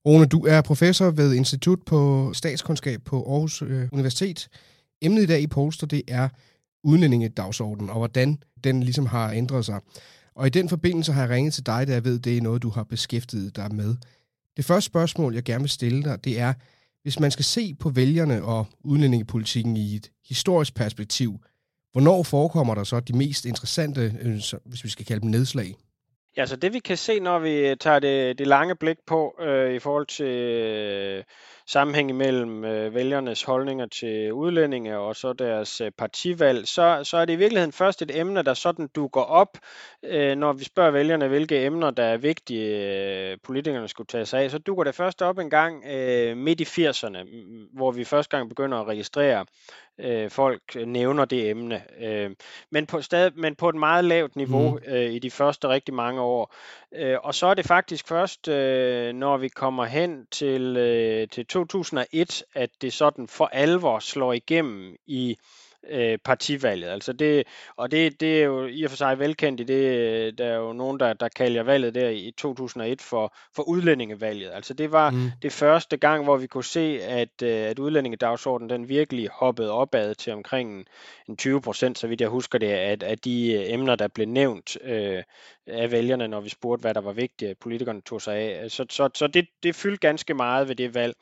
[0.06, 4.48] Rune, du er professor ved Institut på Statskundskab på Aarhus øh, Universitet.
[5.02, 6.30] Emnet i dag i Polster, det er
[6.84, 9.80] udlændingedagsordenen og hvordan den ligesom har ændret sig.
[10.36, 12.62] Og i den forbindelse har jeg ringet til dig, da jeg ved, det er noget,
[12.62, 13.96] du har beskæftiget dig med.
[14.58, 16.54] Det første spørgsmål, jeg gerne vil stille dig, det er,
[17.04, 21.40] hvis man skal se på vælgerne og udlændingepolitikken i et historisk perspektiv,
[21.92, 25.76] hvornår forekommer der så de mest interessante, øh, hvis vi skal kalde dem nedslag?
[26.38, 29.36] Ja, så det vi kan se, når vi øh, tager det, det lange blik på
[29.40, 31.24] øh, i forhold til øh,
[31.68, 37.26] sammenhæng mellem øh, vælgernes holdninger til udlændinge og så deres øh, partivalg, så, så er
[37.26, 39.58] det i virkeligheden først et emne, der sådan dukker op,
[40.04, 44.42] øh, når vi spørger vælgerne, hvilke emner, der er vigtige, øh, politikerne skulle tage sig
[44.42, 44.52] af.
[44.52, 48.38] Så dukker det først op en gang øh, midt i 80'erne, m- hvor vi første
[48.38, 49.46] gang begynder at registrere,
[50.00, 51.84] øh, folk nævner det emne.
[52.00, 52.32] Øh,
[52.70, 54.94] men, på stadig, men på et meget lavt niveau mm.
[54.94, 56.56] øh, i de første rigtig mange år.
[56.96, 61.46] Øh, og så er det faktisk først, øh, når vi kommer hen til, øh, til
[61.56, 65.38] 2001, at det sådan for alvor slår igennem i
[65.90, 66.90] øh, partivalget.
[66.90, 67.44] Altså det,
[67.78, 70.74] og det, det er jo i og for sig velkendt i det, der er jo
[70.74, 74.52] nogen, der, der kalder valget der i 2001 for, for udlændingevalget.
[74.54, 75.32] Altså det var Mm.
[75.42, 80.16] det første gang, hvor vi kunne se, at, øh, at udlændingedagsordenen den virkelig hoppede opad
[80.16, 80.86] til omkring en,
[81.30, 84.28] en 20 procent, så vidt jeg husker det, at, at de øh, emner, der blev
[84.28, 85.24] nævnt øh,
[85.68, 88.72] af vælgerne, når vi spurgte, hvad der var vigtigt, at politikerne tog sig af.
[88.72, 91.16] Så, så, så det, det fyldte ganske meget ved det valg.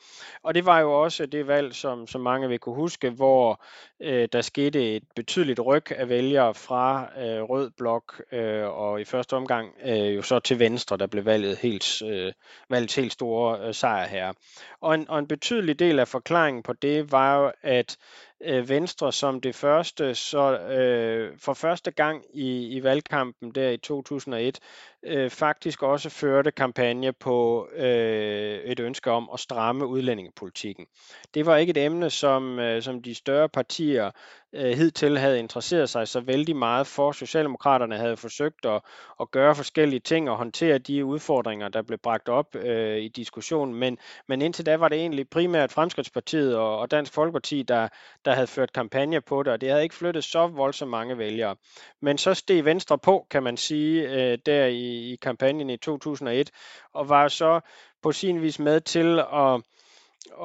[0.44, 3.64] Og det var jo også det valg, som, som mange vil kunne huske, hvor
[4.02, 9.04] øh, der skete et betydeligt ryg af vælgere fra øh, rød blok øh, og i
[9.04, 12.34] første omgang øh, jo så til venstre, der blev valget helt, øh,
[12.70, 14.34] valgt helt store øh, sejr her.
[14.82, 17.98] Og en, og en betydelig del af forklaringen på det var jo, at
[18.46, 23.78] øh, Venstre som det første, så øh, for første gang i, i valgkampen der i
[23.78, 24.60] 2001,
[25.06, 30.86] øh, faktisk også førte kampagne på øh, et ønske om at stramme udlændingepolitikken.
[31.34, 34.12] Det var ikke et emne, som, øh, som de større partier
[34.54, 37.12] øh, hidtil havde interesseret sig så vældig meget for.
[37.12, 38.82] Socialdemokraterne havde forsøgt at,
[39.22, 43.76] at gøre forskellige ting og håndtere de udfordringer, der blev bragt op øh, i diskussionen,
[43.76, 47.88] men, men indtil da var det egentlig primært Fremskridtspartiet og, og Dansk Folkeparti, der,
[48.26, 51.56] der havde ført kampagne på det, og det havde ikke flyttet så voldsomt mange vælgere.
[52.02, 56.52] Men så steg Venstre på, kan man sige, øh, der i, i kampagnen i 2001,
[56.94, 57.60] og var så
[58.02, 59.62] på sin vis med til at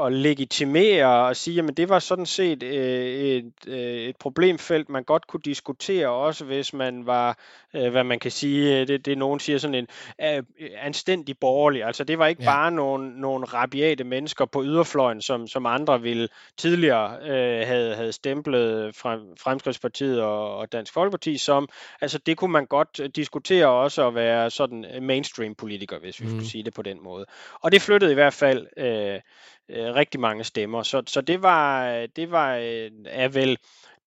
[0.05, 5.05] at legitimere og sige, at det var sådan set øh, et, øh, et problemfelt, man
[5.05, 7.39] godt kunne diskutere, også hvis man var,
[7.75, 9.87] øh, hvad man kan sige, det, det nogen siger sådan en
[10.23, 10.43] øh,
[10.77, 11.85] anstændig borgerlig.
[11.85, 12.51] Altså det var ikke Ja.
[12.51, 18.13] bare nogle, nogle rabiate mennesker på yderfløjen, som, som andre ville tidligere øh, havde, havde
[18.13, 21.69] stemplet frem, Fremskridtspartiet og, og Dansk Folkeparti som.
[22.01, 26.25] Altså det kunne man godt øh, diskutere også at være sådan mainstream politiker, hvis vi
[26.27, 26.31] mm.
[26.31, 27.27] skulle sige det på den måde.
[27.61, 29.21] Og det flyttede i hvert fald øh,
[29.69, 30.83] øh, rigtig mange stemmer.
[30.83, 33.59] Så, så det var, det var øh, er vel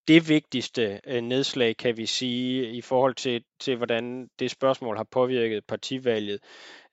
[0.07, 5.07] det vigtigste øh, nedslag, kan vi sige, i forhold til til, hvordan det spørgsmål har
[5.11, 6.39] påvirket partivalget.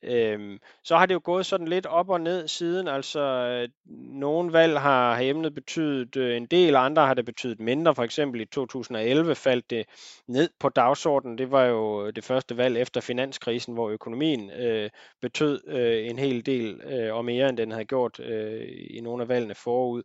[0.02, 3.68] Øhm, så har det jo gået sådan lidt op og ned siden, altså øh,
[4.12, 7.94] nogle valg har emnet betydet øh, en del, andre har det betydet mindre.
[7.94, 9.86] For eksempel i 2011 faldt det
[10.26, 11.38] ned på dagsordenen.
[11.38, 14.90] Det var jo øh, det første valg efter finanskrisen, hvor økonomien øh,
[15.22, 19.22] betød øh, en hel del øh, og mere, end den havde gjort øh, i nogle
[19.22, 20.02] af valgene forud.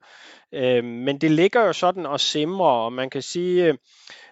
[0.51, 3.73] Øh, men det ligger jo sådan og simrer, og man kan sige, øh,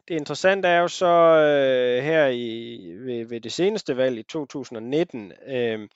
[0.08, 5.32] det interessante er jo så øh, her i, ved, ved det seneste valg i 2019,
[5.48, 5.88] øh,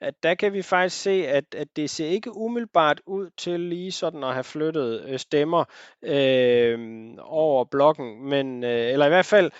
[0.00, 3.92] at der kan vi faktisk se, at, at det ser ikke umiddelbart ud til lige
[3.92, 5.64] sådan at have flyttet øh, stemmer
[6.02, 6.78] øh,
[7.18, 9.50] over blokken, men øh, eller i hvert fald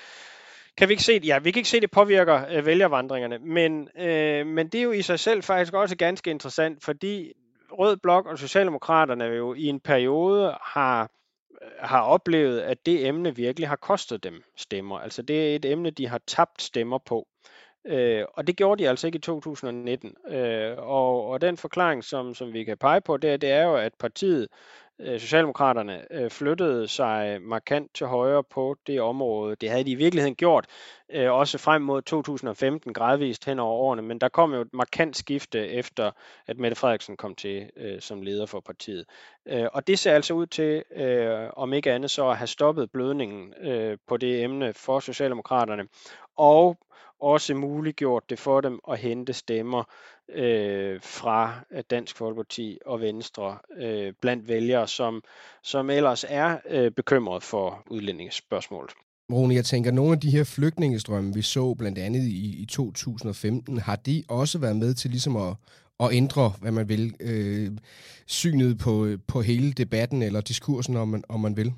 [0.77, 1.27] kan vi ikke se det?
[1.27, 4.83] Ja, vi kan ikke se, at det påvirker øh, vælgervandringerne, men, øh, men det er
[4.83, 7.33] jo i sig selv faktisk også ganske interessant, fordi
[7.71, 11.11] Rød Blok og Socialdemokraterne jo i en periode har
[11.79, 14.99] har oplevet, at det emne virkelig har kostet dem stemmer.
[14.99, 17.29] Altså det er et emne, de har tabt stemmer på.
[17.87, 20.15] Øh, og det gjorde de altså ikke i 2019.
[20.29, 23.77] Øh, og, og den forklaring, som, som vi kan pege på, det, det er jo,
[23.77, 24.49] at partiet
[24.99, 29.57] øh, Socialdemokraterne øh, flyttede sig markant til højre på det område.
[29.57, 30.67] Det havde de i virkeligheden gjort
[31.11, 35.17] øh, også frem mod 2015 gradvist hen over årene, men der kom jo et markant
[35.17, 36.11] skifte efter,
[36.47, 39.05] at Mette Frederiksen kom til øh, som leder for partiet.
[39.47, 42.91] Øh, og det ser altså ud til, øh, om ikke andet så at have stoppet
[42.91, 45.89] blødningen øh, på det emne for Socialdemokraterne,
[46.37, 46.79] og
[47.21, 49.85] også muliggjort det for dem at hente stemmer
[50.29, 55.23] øh, fra øh, Dansk Folkeparti og Venstre øh, blandt vælgere, som,
[55.63, 58.93] som ellers er øh, bekymret for udlændingsspørgsmålet.
[59.33, 63.79] Rune, jeg tænker, nogle af de her flygtningestrømme, vi så blandt andet i, i 2015,
[63.79, 65.55] har de også været med til ligesom at,
[66.01, 67.71] at ændre, hvad man vil, øh,
[68.27, 71.75] synet på, øh, på hele debatten eller diskursen, om man, om man vil?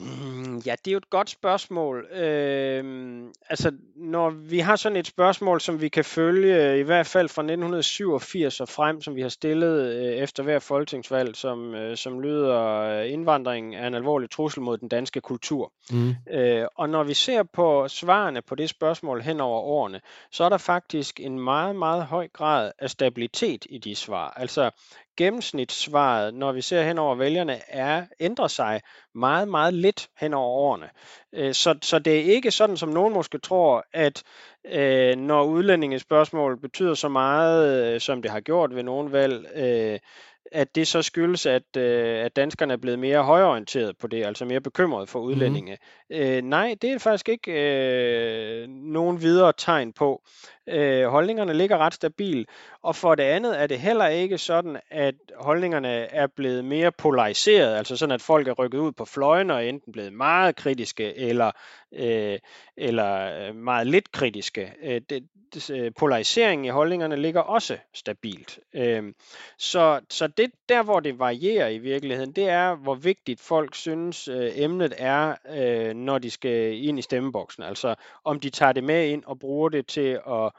[0.00, 2.06] Mm, ja, det er jo et godt spørgsmål.
[2.12, 7.28] Øh, altså, når vi har sådan et spørgsmål, som vi kan følge, i hvert fald
[7.28, 12.20] fra 1987 og frem, som vi har stillet øh, efter hver folketingsvalg, som, øh, som
[12.20, 15.72] lyder, øh, indvandring er en alvorlig trussel mod den danske kultur.
[15.90, 16.14] Mm.
[16.30, 20.00] Øh, og når vi ser på svarene på det spørgsmål hen over årene,
[20.32, 24.30] så er der faktisk en meget, meget høj grad af stabilitet i de svar.
[24.36, 24.70] Altså,
[25.20, 28.80] gennemsnitssvaret, når vi ser hen over vælgerne, er ændrer sig
[29.14, 30.90] meget, meget lidt hen over årene.
[31.32, 34.22] Øh, så, så det er ikke sådan, som nogen måske tror, at
[34.64, 39.98] øh, når udlændingespørgsmål betyder så meget, øh, som det har gjort ved nogle valg, øh,
[40.52, 44.44] at det så skyldes, at, øh, at danskerne er blevet mere højorienteret på det, altså
[44.44, 45.28] mere bekymret for mhm.
[45.28, 45.78] udlændinge.
[46.10, 50.22] Øh, nej, det er faktisk ikke øh, nogen videre tegn på.
[50.68, 52.46] Øh, holdningerne ligger ret stabil,
[52.82, 57.76] og for det andet er det heller ikke sådan, at holdningerne er blevet mere polariseret,
[57.76, 61.50] altså sådan, at folk er rykket ud på fløjen og enten blevet meget kritiske eller,
[61.92, 62.38] øh,
[62.76, 64.72] eller øh, meget lidt kritiske.
[64.82, 65.22] Øh, det,
[65.70, 68.58] Øh, polariseringen i holdningerne ligger også stabilt.
[68.74, 69.12] Øh,
[69.58, 74.28] så, så det der, hvor det varierer i virkeligheden, det er, hvor vigtigt folk synes,
[74.28, 77.62] øh, emnet er, øh, når de skal ind i stemmeboksen.
[77.62, 80.50] Altså om de tager det med ind og bruger det til at,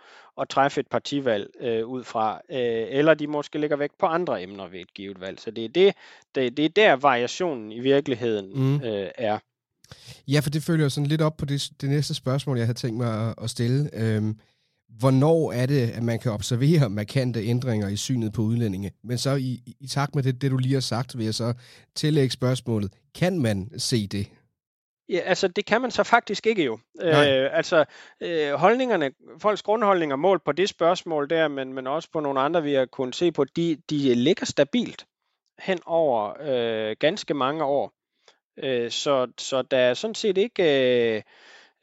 [0.42, 4.44] at træffe et partivalg øh, ud fra, øh, eller de måske lægger vægt på andre
[4.44, 5.40] emner ved et givet valg.
[5.40, 5.96] Så det er, det,
[6.36, 8.76] det, det er der variationen i virkeligheden mm.
[8.76, 9.38] øh, er.
[10.28, 12.98] Ja, for det følger sådan lidt op på det, det næste spørgsmål, jeg havde tænkt
[12.98, 13.90] mig at, at stille.
[13.94, 14.40] Øhm,
[15.00, 18.92] hvornår er det, at man kan observere markante ændringer i synet på udlændinge?
[19.04, 21.54] Men så i, i takt med det, det, du lige har sagt, vil jeg så
[21.96, 22.94] tillægge spørgsmålet.
[23.16, 24.28] Kan man se det?
[25.12, 26.80] Ja, altså det kan man så faktisk ikke jo.
[27.02, 27.86] Øh, altså
[28.22, 32.64] øh, holdningerne, folks grundholdninger målt på det spørgsmål der, men, men også på nogle andre,
[32.64, 35.06] vi har kunnet se på, de, de ligger stabilt
[35.60, 37.94] hen over øh, ganske mange år.
[38.58, 40.64] Øh, så, så der er sådan set ikke...
[41.16, 41.22] Øh,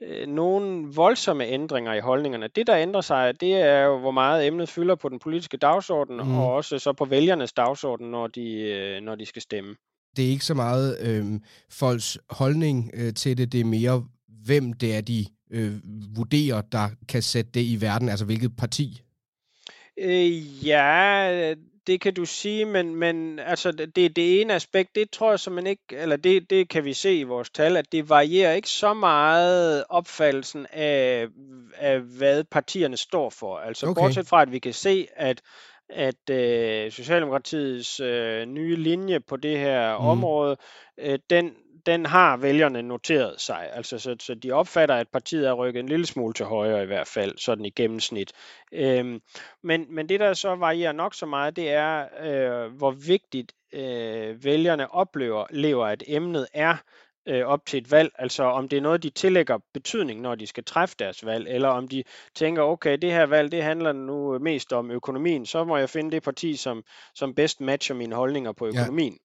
[0.00, 2.48] øh, nogle voldsomme ændringer i holdningerne.
[2.48, 6.16] Det, der ændrer sig, det er jo, hvor meget emnet fylder på den politiske dagsorden,
[6.16, 6.38] mm.
[6.38, 9.76] og også så på vælgernes dagsorden, når de, øh, når de skal stemme.
[10.18, 14.04] Det er ikke så meget øh, folks holdning øh, til det, det er mere,
[14.44, 15.72] hvem det er, de øh,
[16.16, 19.02] vurderer, der kan sætte det i verden, altså hvilket parti?
[19.98, 21.54] Øh, ja,
[21.86, 25.66] det kan du sige, men, men altså det, det ene aspekt, det tror jeg man
[25.66, 28.94] ikke, eller det, det kan vi se i vores tal, at det varierer ikke så
[28.94, 31.26] meget opfattelsen af,
[31.76, 33.58] af hvad partierne står for.
[33.58, 34.00] Altså okay.
[34.00, 35.40] bortset fra, at vi kan se, at
[35.90, 40.04] at øh, Socialdemokratiets øh, nye linje på det her mm.
[40.04, 40.56] område,
[40.98, 41.54] øh, den
[41.86, 43.70] den har vælgerne noteret sig.
[43.72, 46.86] Altså, så, så de opfatter, at partiet er rykket en lille smule til højre i
[46.86, 48.32] hvert fald, sådan i gennemsnit.
[48.72, 49.20] Øhm,
[49.62, 54.44] men, men det, der så varierer nok så meget, det er, øh, hvor vigtigt øh,
[54.44, 56.76] vælgerne oplever, lever, at emnet er
[57.28, 60.46] øh, op til et valg, altså om det er noget, de tillægger betydning, når de
[60.46, 64.38] skal træffe deres valg, eller om de tænker, okay, det her valg, det handler nu
[64.38, 66.82] mest om økonomien, så må jeg finde det parti, som,
[67.14, 69.18] som bedst matcher mine holdninger på økonomien.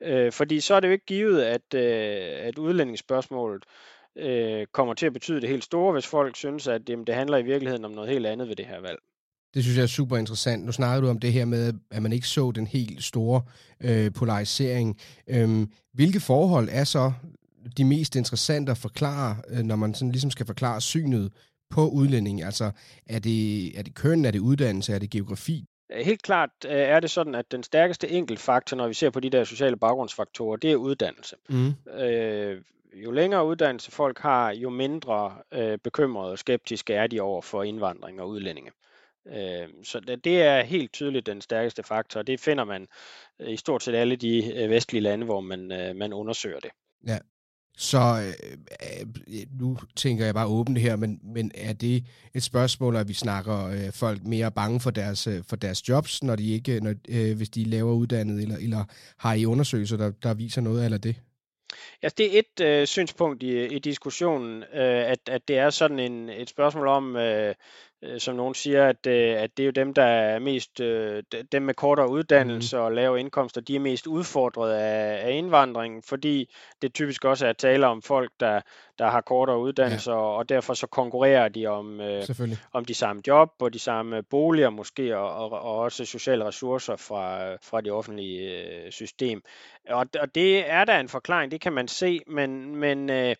[0.00, 0.26] Ja.
[0.26, 3.64] Øh, fordi så er det jo ikke givet, at, øh, at udlændingsspørgsmålet
[4.18, 7.38] øh, kommer til at betyde det helt store, hvis folk synes, at jamen, det handler
[7.38, 8.98] i virkeligheden om noget helt andet ved det her valg.
[9.54, 10.64] Det synes jeg er super interessant.
[10.64, 13.42] Nu snakker du om det her med, at man ikke så den helt store
[13.80, 15.00] øh, polarisering.
[15.26, 17.12] Øhm, hvilke forhold er så
[17.76, 21.32] de mest interessante at forklare, øh, når man sådan ligesom skal forklare synet
[21.70, 22.42] på udlænding?
[22.42, 22.70] Altså,
[23.06, 25.64] er det, er det køn, er det uddannelse, er det geografi?
[25.90, 29.30] Helt klart øh, er det sådan, at den stærkeste enkeltfaktor, når vi ser på de
[29.30, 31.36] der sociale baggrundsfaktorer, det er uddannelse.
[31.48, 31.74] Mm.
[32.00, 32.62] Øh,
[33.04, 37.62] jo længere uddannelse folk har, jo mindre øh, bekymrede og skeptiske er de over for
[37.62, 38.70] indvandring og udlændinge.
[39.26, 42.86] Øh, så det, er helt tydeligt den stærkeste faktor, og det finder man
[43.40, 46.70] øh, i stort set alle de øh, vestlige lande, hvor man, øh, man undersøger det.
[47.06, 47.18] Ja.
[47.76, 48.56] Så øh,
[49.28, 53.14] øh, nu tænker jeg bare åbent her, men, men er det et spørgsmål, at vi
[53.14, 56.94] snakker øh, folk mere bange for deres, øh, for deres jobs, når de ikke, når,
[57.08, 58.84] øh, hvis de laver uddannet, eller, eller
[59.18, 61.16] har I undersøgelser, der, der viser noget eller det?
[62.02, 65.98] Ja, det er et øh, synspunkt i, i diskussionen, øh, at, at det er sådan
[65.98, 67.54] en, et spørgsmål om, øh,
[68.02, 71.22] øh, som nogen siger, at, øh, at det er jo dem, der er mest, øh,
[71.52, 72.82] dem med kortere uddannelse mm.
[72.82, 77.52] og lave indkomster, de er mest udfordret af, af indvandringen, fordi det typisk også er
[77.52, 78.60] tale om folk, der,
[78.98, 80.16] der har kortere uddannelse, ja.
[80.16, 82.22] og derfor så konkurrerer de om, øh,
[82.72, 86.96] om de samme job og de samme boliger måske, og, og, og også sociale ressourcer
[86.96, 89.42] fra, fra det offentlige øh, system.
[89.88, 93.36] Og, og det er der en forklaring, det kan man se, men, men øh,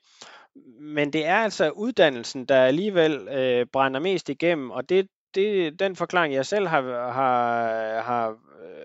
[0.80, 5.96] men det er altså uddannelsen, der alligevel øh, brænder mest igennem, og det, det, den
[5.96, 8.36] forklaring, jeg selv har, har, har øh,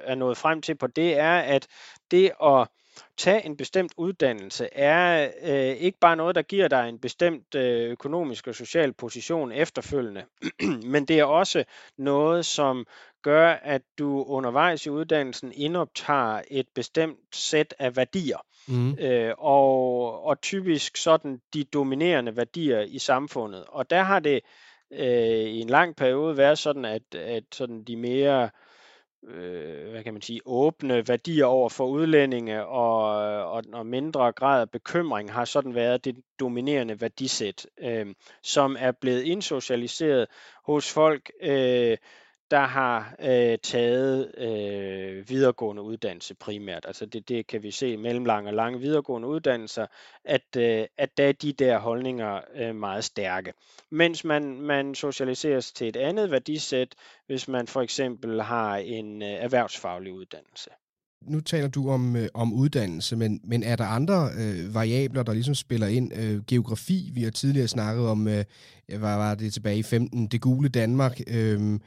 [0.04, 1.68] er nået frem til på det, er, at
[2.12, 2.68] det at
[3.18, 7.92] tage en bestemt uddannelse er øh, ikke bare noget, der giver dig en bestemt øh,
[7.92, 10.24] økonomisk og social position efterfølgende,
[10.94, 11.64] men det er også
[11.98, 12.86] noget, som
[13.22, 18.38] gør, at du undervejs i uddannelsen indoptager et bestemt sæt af værdier.
[18.68, 18.98] Mm.
[19.00, 23.66] Øh, og, og typisk sådan de dominerende værdier i samfundet.
[23.68, 24.40] Og der har det
[24.92, 28.50] øh, i en lang periode været sådan, at, at sådan de mere
[29.28, 33.04] øh, hvad kan man sige, åbne værdier over for udlændinge og,
[33.52, 38.06] og, og mindre grad af bekymring har sådan været det dominerende værdisæt, øh,
[38.44, 40.28] som er blevet indsocialiseret
[40.66, 41.98] hos folk, øh,
[42.52, 46.86] der har øh, taget øh, videregående uddannelse primært.
[46.86, 49.86] Altså det, det kan vi se mellem lange og lange videregående uddannelser,
[50.26, 53.54] at, øh, at der er de der holdninger øh, meget stærke.
[53.92, 56.96] Mens man, man socialiseres til et andet værdisæt,
[57.28, 60.70] hvis man for eksempel har en øh, erhvervsfaglig uddannelse.
[61.22, 65.34] Nu taler du om, øh, om uddannelse, men, men er der andre øh, variabler, der
[65.34, 66.14] ligesom spiller ind?
[66.14, 68.46] Øh, geografi, vi har tidligere snakket om, øh,
[68.88, 71.20] hvad var det tilbage i 15, det gule Danmark.
[71.28, 71.80] Øh,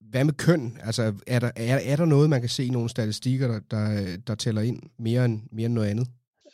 [0.00, 0.78] hvad med køn?
[0.84, 4.16] Altså, er der, er, er der noget, man kan se i nogle statistikker, der, der,
[4.26, 6.08] der tæller ind mere end, mere end noget andet?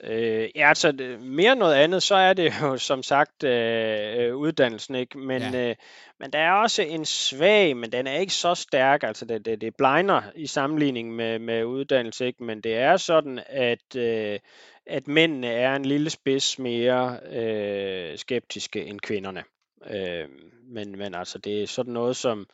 [0.05, 4.95] Øh, ja, altså mere end noget andet, så er det jo som sagt øh, uddannelsen,
[4.95, 5.19] ikke?
[5.19, 5.71] Men, ja.
[5.71, 5.77] øh,
[6.21, 9.61] men der er også en svag, men den er ikke så stærk, altså det, det,
[9.61, 12.45] det blegner i sammenligning med, med uddannelse, ikke?
[12.45, 14.39] Men det er sådan, at, øh,
[14.87, 19.45] at mændene er en lille spids mere øh, skeptiske end kvinderne.
[19.91, 20.29] Øh,
[20.69, 22.47] men, men altså det er sådan noget som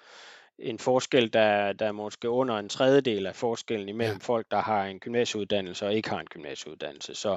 [0.60, 4.26] en forskel, der, der er måske under en tredjedel af forskellen imellem ja.
[4.26, 7.14] folk, der har en gymnasieuddannelse og ikke har en gymnasieuddannelse.
[7.14, 7.36] Så,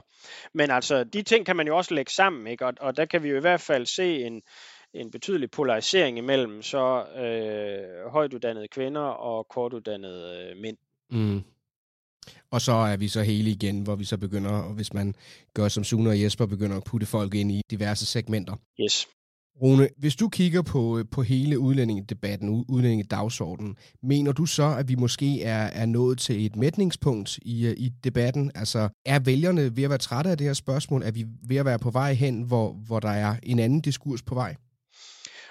[0.54, 2.66] men altså, de ting kan man jo også lægge sammen, ikke?
[2.66, 4.42] Og, og der kan vi jo i hvert fald se en,
[4.94, 10.78] en betydelig polarisering imellem så øh, højtuddannede kvinder og kortuddannede øh, mænd.
[11.10, 11.44] Mm.
[12.52, 15.16] Og så er vi så hele igen, hvor vi så begynder, og hvis man
[15.54, 18.56] gør som Sune og Jesper, begynder at putte folk ind i diverse segmenter.
[18.82, 19.08] Yes.
[19.62, 25.44] Rune, hvis du kigger på, på hele udlændingedebatten, udlændingedagsordenen, mener du så, at vi måske
[25.44, 28.52] er, er nået til et mætningspunkt i, i debatten?
[28.56, 31.04] Altså, er vælgerne ved at være trætte af det her spørgsmål?
[31.04, 34.22] Er vi ved at være på vej hen, hvor, hvor der er en anden diskurs
[34.22, 34.56] på vej?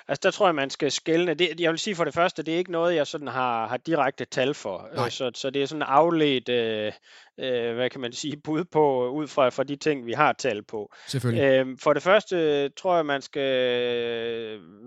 [0.09, 1.35] Altså der tror jeg, man skal skælne.
[1.35, 3.77] Det, jeg vil sige for det første, det er ikke noget, jeg sådan har, har
[3.77, 4.89] direkte tal for.
[4.95, 5.11] Nej.
[5.11, 6.93] Så, så det er sådan afledt, øh,
[7.39, 10.63] øh, hvad kan man sige, bud på, ud fra, fra de ting, vi har tal
[10.63, 10.93] på.
[11.09, 11.45] Selvfølgelig.
[11.45, 13.43] Øh, for det første tror jeg, man skal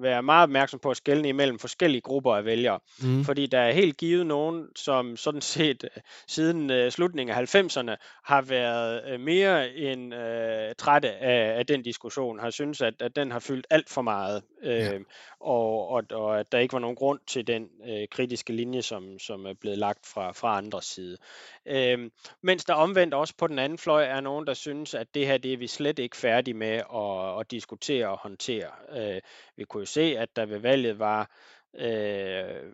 [0.02, 2.80] være meget opmærksom på at skælne imellem forskellige grupper af vælgere.
[3.02, 3.24] Mm.
[3.24, 7.96] Fordi der er helt givet nogen, som sådan set øh, siden øh, slutningen af 90'erne
[8.24, 13.16] har været øh, mere end øh, trætte af, af den diskussion, har synes, at, at
[13.16, 14.44] den har fyldt alt for meget.
[14.64, 15.00] Øh, ja
[15.46, 19.20] og, og, og at der ikke var nogen grund til den øh, kritiske linje, som,
[19.20, 21.18] som er blevet lagt fra, fra andre side.
[21.66, 22.10] Øh,
[22.42, 25.38] mens der omvendt også på den anden fløj er nogen, der synes, at det her
[25.38, 28.70] det er vi slet ikke færdige med at, at diskutere og håndtere.
[28.92, 29.22] Øh,
[29.56, 31.32] vi kunne jo se, at der ved valget var
[31.74, 32.74] øh,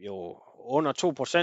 [0.00, 0.92] jo under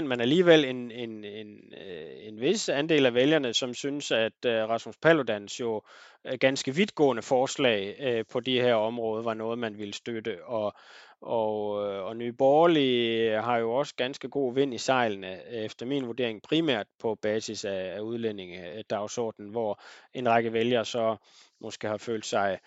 [0.00, 4.68] men alligevel en, en, en, øh, en vis andel af vælgerne, som synes, at øh,
[4.68, 5.82] Rasmus Paludans jo
[6.24, 7.96] øh, ganske vidtgående forslag
[8.32, 10.44] på de her områder var noget, man ville støtte.
[10.44, 10.74] Og,
[11.20, 11.70] og,
[12.04, 16.86] og Nye Borgerlige har jo også ganske god vind i sejlene, efter min vurdering primært
[16.98, 19.82] på basis af, af udlændingedagsordenen, hvor
[20.14, 21.16] en række vælgere så
[21.60, 22.58] måske har følt sig Øh,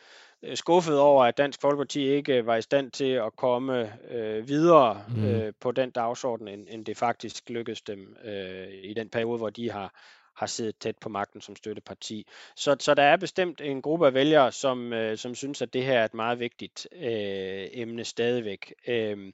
[0.54, 5.26] skuffet over, at Dansk Folkeparti ikke var i stand til at komme øh, videre mm.
[5.26, 9.50] øh, på den dagsorden, end, end det faktisk lykkedes dem øh, i den periode, hvor
[9.50, 9.94] de har
[10.36, 12.28] har siddet tæt på magten som støtteparti.
[12.56, 15.86] Så, så der er bestemt en gruppe af vælgere, som, øh, som synes, at det
[15.86, 18.74] her er et meget vigtigt øh, emne stadigvæk.
[18.88, 19.34] Øh,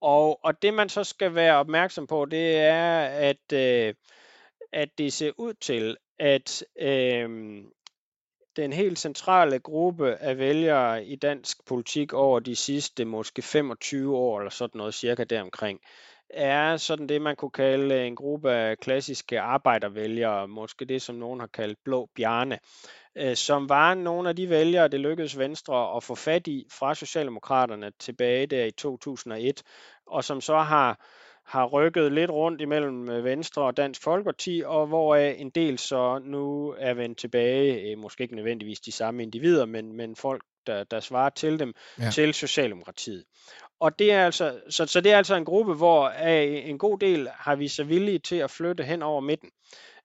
[0.00, 3.94] og, og det man så skal være opmærksom på, det er, at, øh,
[4.72, 7.62] at det ser ud til, at øh,
[8.56, 14.38] den helt centrale gruppe af vælgere i dansk politik over de sidste måske 25 år,
[14.38, 15.80] eller sådan noget cirka deromkring,
[16.30, 21.40] er sådan det, man kunne kalde en gruppe af klassiske arbejdervælgere, måske det, som nogen
[21.40, 22.58] har kaldt blå bjerne,
[23.16, 26.94] øh, som var nogle af de vælgere, det lykkedes Venstre at få fat i fra
[26.94, 29.62] Socialdemokraterne tilbage der i 2001,
[30.06, 31.00] og som så har
[31.46, 36.20] har rykket lidt rundt imellem øh, Venstre og Dansk Folkeparti, og hvor en del så
[36.24, 40.84] nu er vendt tilbage, øh, måske ikke nødvendigvis de samme individer, men, men folk, der,
[40.84, 42.10] der svarer til dem, ja.
[42.10, 43.24] til Socialdemokratiet.
[43.80, 47.28] Og det er altså, så, så det er altså en gruppe, hvor en god del
[47.32, 49.50] har vi så villige til at flytte hen over midten.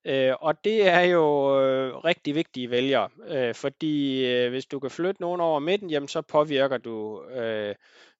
[0.05, 4.91] Øh, og det er jo øh, rigtig vigtige vælgere, øh, fordi øh, hvis du kan
[4.91, 7.75] flytte nogen over midten, jamen så påvirker du øh,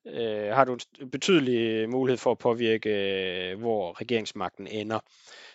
[0.05, 4.99] øh, har du en betydelig mulighed for at påvirke, øh, hvor regeringsmagten ender.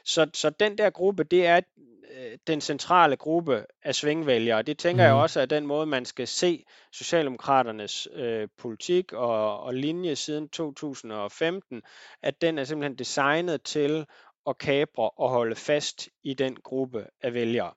[0.05, 1.61] Så, så den der gruppe, det er
[2.17, 4.63] øh, den centrale gruppe af svingvælgere.
[4.63, 5.07] Det tænker mm.
[5.07, 5.23] jeg mhm.
[5.23, 11.83] også er den måde, man skal se Socialdemokraternes øh, politik og, og linje siden 2015,
[12.23, 14.07] at den er simpelthen designet til
[14.47, 17.73] at kapre og holde fast i den gruppe af vælgere.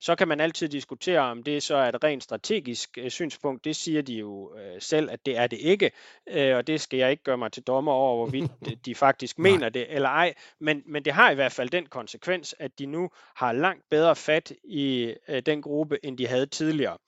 [0.00, 3.64] Så kan man altid diskutere, om det så er et rent strategisk øh, synspunkt.
[3.64, 5.90] Det siger de jo øh, selv, at det er det ikke,
[6.26, 9.68] øh, og det skal jeg ikke gøre mig til dommer over, hvorvidt de faktisk mener
[9.68, 10.34] det eller ej.
[10.60, 14.16] Men, men det har i hvert fald den konsekvens, at de nu har langt bedre
[14.16, 16.98] fat i øh, den gruppe, end de havde tidligere.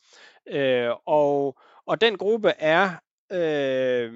[0.47, 2.91] Øh, og, og den gruppe er
[3.33, 4.13] øh,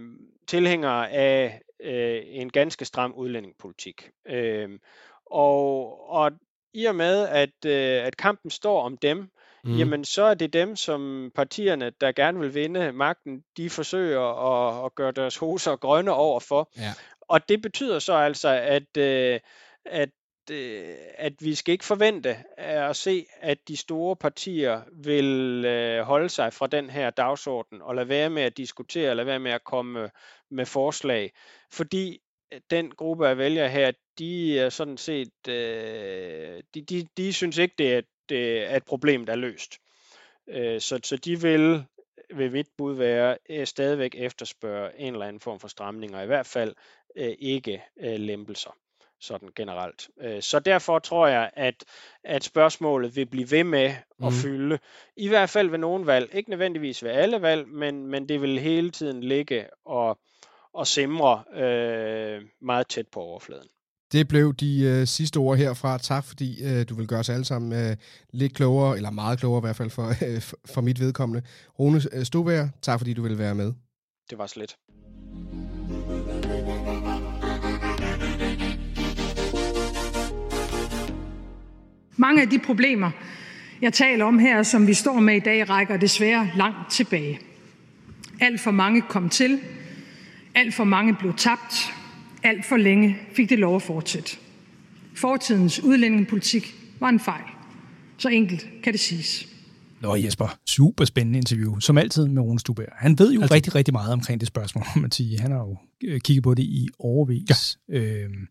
[0.46, 4.10] tilhængere af øh, en ganske stram udlændingepolitik.
[4.26, 4.78] Øh,
[5.26, 6.32] og, og
[6.74, 9.30] i og med, at, øh, at kampen står om dem,
[9.64, 9.76] mm.
[9.76, 14.84] jamen så er det dem, som partierne, der gerne vil vinde magten, de forsøger at,
[14.84, 16.70] at gøre deres hoser grønne over for.
[16.78, 16.92] Ja.
[17.20, 19.40] Og det betyder så altså, at, øh,
[19.84, 20.08] at
[20.50, 26.28] øh, at vi skal ikke forvente at se, at de store partier vil øh, holde
[26.28, 29.64] sig fra den her dagsorden og lade være med at diskutere, lade være med at
[29.64, 30.10] komme
[30.50, 31.32] med forslag,
[31.72, 32.20] fordi
[32.70, 37.74] den gruppe af vælgere her, de er sådan set, øh, de, de, de synes ikke,
[37.78, 39.78] det er, det er et problem, der er løst.
[40.48, 41.84] Øh, så, så de vil,
[42.34, 46.46] ved mit bud være, øh, stadigvæk efterspørge en eller anden form for stramninger, i hvert
[46.46, 46.74] fald
[47.16, 48.76] øh, ikke øh, lempelser
[49.20, 50.08] sådan generelt.
[50.20, 51.84] Øh, så derfor tror jeg, at,
[52.24, 54.32] at spørgsmålet vil blive ved med at mm.
[54.32, 54.78] fylde,
[55.16, 58.58] i hvert fald ved nogle valg, ikke nødvendigvis ved alle valg, men, men det vil
[58.58, 60.18] hele tiden ligge og,
[60.74, 63.68] og simre øh, meget tæt på overfladen.
[64.12, 65.98] Det blev de øh, sidste ord herfra.
[65.98, 67.96] Tak, fordi øh, du vil gøre os alle sammen øh,
[68.32, 70.42] lidt klogere, eller meget klogere i hvert fald for, øh,
[70.74, 71.46] for mit vedkommende.
[71.78, 73.72] Rune øh, Stubær, tak fordi du vil være med.
[74.30, 74.76] Det var så lidt.
[82.16, 83.10] Mange af de problemer,
[83.82, 87.40] jeg taler om her, som vi står med i dag, rækker desværre langt tilbage.
[88.40, 89.60] Alt for mange kom til,
[90.54, 91.74] alt for mange blev tabt,
[92.42, 94.36] alt for længe fik det lov at fortsætte.
[95.14, 97.44] Fortidens udlændingepolitik var en fejl.
[98.18, 99.48] Så enkelt kan det siges.
[100.00, 102.88] Nå Jesper, super spændende interview, som altid med Rune Stuberg.
[102.92, 103.54] Han ved jo altid.
[103.54, 105.40] rigtig, rigtig meget omkring det spørgsmål, man sige.
[105.40, 107.78] Han har jo øh, kigget på det i overvis.
[107.88, 108.00] Ja.
[108.00, 108.46] Øhm,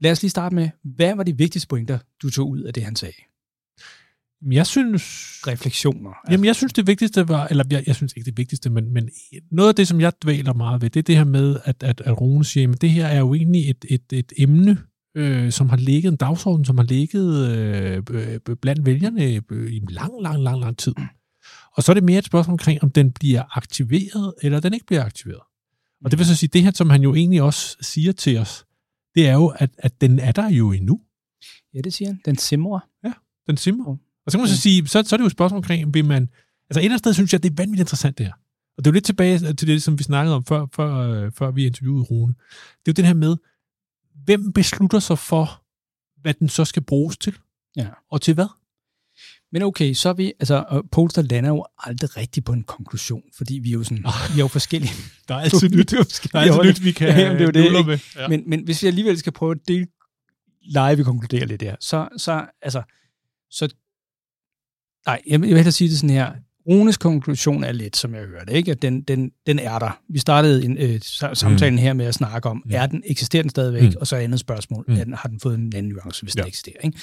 [0.00, 2.84] lad os lige starte med, hvad var de vigtigste pointer, du tog ud af det,
[2.84, 3.14] han sagde?
[4.52, 5.02] Jeg synes...
[5.46, 6.10] Refleksioner.
[6.10, 6.32] Altså.
[6.32, 7.46] Jamen, jeg synes, det vigtigste var...
[7.46, 9.10] Eller, jeg, jeg synes ikke det vigtigste, men, men
[9.50, 12.00] noget af det, som jeg dvæler meget ved, det er det her med, at, at,
[12.00, 14.78] at Rune siger, at det her er jo egentlig et, et, et emne,
[15.16, 18.02] øh, som har ligget, en dagsorden, som har ligget øh,
[18.62, 20.94] blandt vælgerne øh, i lang, lang, lang, lang tid.
[21.76, 24.86] Og så er det mere et spørgsmål omkring, om den bliver aktiveret, eller den ikke
[24.86, 25.40] bliver aktiveret.
[26.04, 28.64] Og det vil så sige, det her, som han jo egentlig også siger til os,
[29.14, 31.00] det er jo, at, at den er der jo endnu.
[31.74, 32.20] Ja, det siger han.
[32.24, 32.80] Den simrer.
[33.04, 33.12] Ja,
[33.46, 33.96] den simrer.
[34.26, 36.04] Og så kan man så sige, så, så er det jo et spørgsmål omkring, vil
[36.04, 36.28] man...
[36.70, 38.32] Altså et eller andet sted synes jeg, det er vanvittigt interessant det her.
[38.76, 41.32] Og det er jo lidt tilbage til det, som vi snakkede om, før, før, øh,
[41.32, 42.34] før vi interviewede Rune.
[42.86, 43.36] Det er jo den her med,
[44.24, 45.62] hvem beslutter sig for,
[46.20, 47.34] hvad den så skal bruges til?
[47.76, 47.86] Ja.
[48.10, 48.46] Og til hvad?
[49.52, 53.54] Men okay, så er vi, altså, Polster lander jo aldrig rigtig på en konklusion, fordi
[53.54, 54.04] vi er jo sådan, vi
[54.40, 54.92] er jo forskellige.
[55.28, 57.76] Der er altid nyt, der er altid nyt vi kan ja, jamen, det er jo
[57.78, 57.98] det, med.
[58.16, 58.28] Ja.
[58.28, 59.86] Men, men hvis vi alligevel skal prøve at dele,
[60.62, 62.82] lege, vi konkluderer lidt der, så, så, altså,
[63.50, 63.74] så,
[65.06, 66.32] nej, jeg vil hellere sige det sådan her,
[66.70, 68.70] Runes konklusion er lidt, som jeg hørte, ikke?
[68.70, 69.98] at den, den, den er der.
[70.08, 72.70] Vi startede en, øh, sa- samtalen her med at snakke om, Mm.
[72.74, 73.82] er den eksisterende stadigvæk?
[73.82, 73.92] Mm.
[74.00, 74.94] Og så andet spørgsmål, Mm.
[74.94, 76.40] er den, har den fået en anden nuance, hvis Ja.
[76.40, 76.76] den eksisterer?
[76.84, 76.98] Ikke?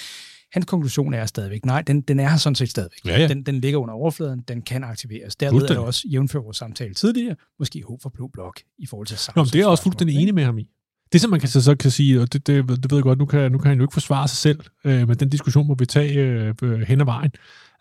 [0.54, 3.00] Hans konklusion er stadigvæk, nej, den, den er her sådan set stadigvæk.
[3.06, 3.28] Ja, ja.
[3.28, 5.36] Den, den ligger under overfladen, den kan aktiveres.
[5.36, 5.76] Derved er Fuldstændig.
[5.82, 9.44] der også, jævnfør vores samtale tidligere, måske håb for Blå Blok i forhold til Nå,
[9.44, 10.68] men det er også fuldstændig enig med ham i.
[11.14, 13.20] Det, som man kan, så, så kan sige, og det, det, det ved jeg godt,
[13.20, 15.76] nu kan, nu kan han jo ikke forsvare sig selv, øh, men den diskussion må
[15.80, 17.32] vi tage øh, øh, hen ad vejen.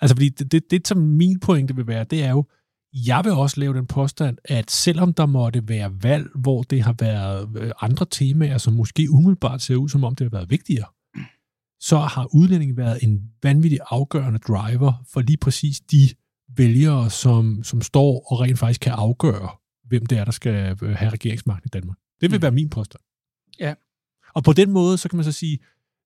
[0.00, 2.44] Altså, fordi det, det, det, som min pointe vil være, det er jo,
[3.06, 6.94] jeg vil også lave den påstand, at selvom der måtte være valg, hvor det har
[6.98, 10.86] været øh, andre temaer, som måske umiddelbart ser ud, som om det har været vigtigere,
[11.80, 16.08] så har udlændingen været en vanvittig afgørende driver for lige præcis de
[16.56, 19.48] vælgere, som, som står og rent faktisk kan afgøre,
[19.84, 21.98] hvem det er, der skal øh, have regeringsmagten i Danmark.
[22.20, 22.42] Det vil Mm.
[22.42, 23.02] være min påstand.
[23.60, 23.74] Ja.
[24.34, 25.58] Og på den måde, så kan man så sige,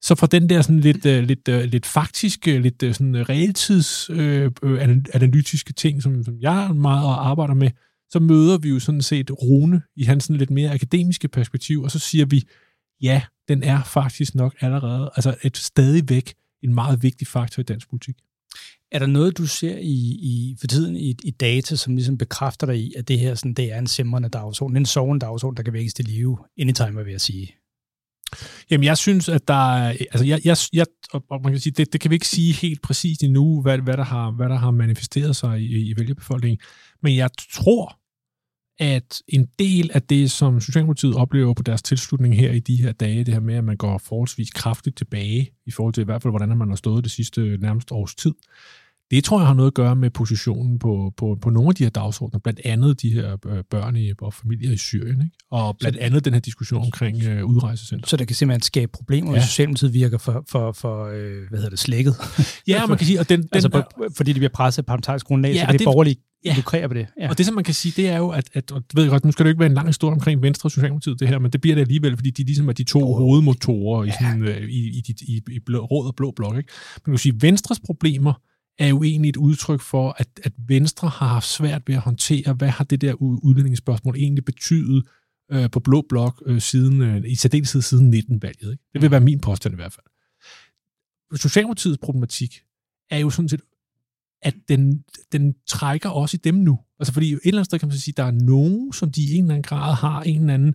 [0.04, 3.22] så fra den der sådan lidt, øh, lidt, øh, lidt faktiske, lidt øh, sådan øh,
[3.22, 7.70] realtids øh, øh analytiske ting, som, som jeg meget arbejder med,
[8.10, 11.90] så møder vi jo sådan set Rune i hans sådan lidt mere akademiske perspektiv, og
[11.90, 12.42] så siger vi,
[13.02, 17.90] ja, den er faktisk nok allerede, altså et stadigvæk en meget vigtig faktor i dansk
[17.90, 18.14] politik.
[18.92, 22.66] Er der noget, du ser i, i for tiden i, i data, som ligesom bekræfter
[22.66, 25.62] dig i, at det her sådan, det er en simrende dagsorden, en sovende dagsorden, der
[25.62, 27.54] kan vækkes til live anytime, vil jeg sige?
[28.70, 29.88] Jamen, jeg synes, at der er...
[29.88, 32.82] Altså, jeg, jeg, jeg, og man kan sige, det, det kan vi ikke sige helt
[32.82, 36.58] præcist endnu, hvad, hvad, der, har, hvad der har manifesteret sig i, i vælgerbefolkningen.
[37.02, 37.98] Men jeg tror,
[38.78, 42.92] at en del af det, som Socialdemokratiet oplever på deres tilslutning her i de her
[42.92, 46.22] dage, det her med, at man går forholdsvis kraftigt tilbage, i forhold til i hvert
[46.22, 48.34] fald, hvordan man har stået det sidste nærmest års tid,
[49.10, 51.82] det tror jeg har noget at gøre med positionen på, på, på nogle af de
[51.82, 55.36] her dagsordner, blandt andet de her øh, børn i, og familier i Syrien, ikke?
[55.50, 58.08] og blandt andet den her diskussion omkring øh, udrejsecenter.
[58.08, 59.36] Så der kan simpelthen skabe problemer, Ja.
[59.38, 62.14] hvis Socialdemokratiet virker for, for, for øh, hvad hedder det, slækket.
[62.68, 63.82] Ja, man kan sige, og den, den, altså, på,
[64.16, 66.54] fordi de bliver presset af parlamentarisk grundlag, Ja, så kan det, det- borgerlige ja.
[66.56, 67.06] lukrere på det.
[67.20, 67.28] Ja.
[67.28, 69.10] Og det, som man kan sige, det er jo, at, at og det ved jeg
[69.10, 71.28] godt, nu skal det jo ikke være en lang historie omkring Venstre og Socialdemokratiet, det
[71.28, 73.12] her, men det bliver det alligevel, fordi de ligesom er de to Jo.
[73.14, 74.12] hovedmotorer i, Ja.
[74.20, 76.56] sådan, øh, i, i, i, i, i blå, rød og blå blok.
[76.56, 76.68] Ikke?
[77.06, 78.32] Man kan sige, Venstres problemer
[78.78, 82.52] er jo egentlig et udtryk for, at, at Venstre har haft svært ved at håndtere,
[82.52, 85.06] hvad har det der ud- udlændingsspørgsmål egentlig betydet
[85.52, 88.70] øh, på blå blok øh, siden, øh, i særdeleshed siden 19-valget.
[88.72, 88.84] Ikke?
[88.92, 90.06] Det vil være min påstand i hvert fald.
[91.38, 92.60] Socialdemokratiets problematik
[93.10, 93.60] er jo sådan set,
[94.42, 96.78] at den, den trækker også i dem nu.
[97.00, 99.34] Altså fordi et eller andet sted kan man sige, der er nogen, som de i
[99.34, 100.74] en eller anden grad har en eller anden,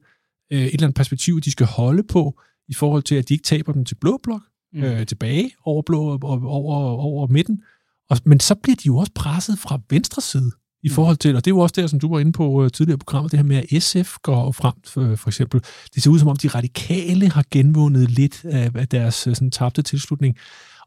[0.54, 3.44] øh, et eller andet perspektiv, de skal holde på, i forhold til, at de ikke
[3.44, 4.42] taber dem til blå blok,
[4.74, 4.84] Mm.
[4.84, 7.64] øh, tilbage over, blå, over, over, over midten.
[8.10, 10.52] Og, men så bliver de jo også presset fra venstre side
[10.84, 10.94] i Mm.
[10.94, 12.96] forhold til, og det er jo også der, som du var inde på øh, tidligere
[12.96, 15.62] i programmet, det her med, at SF går frem, for, for eksempel.
[15.96, 19.82] Det ser ud som om, de radikale har genvundet lidt af, deres øh, sådan, tabte
[19.82, 20.36] tilslutning.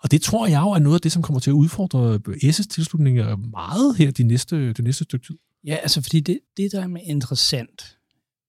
[0.03, 2.19] Og det tror jeg jo er noget af det, som kommer til at udfordre
[2.53, 5.39] SS tilslutninger meget her de næste, det næste stykke tid.
[5.67, 7.97] Ja, altså fordi det, det der er interessant,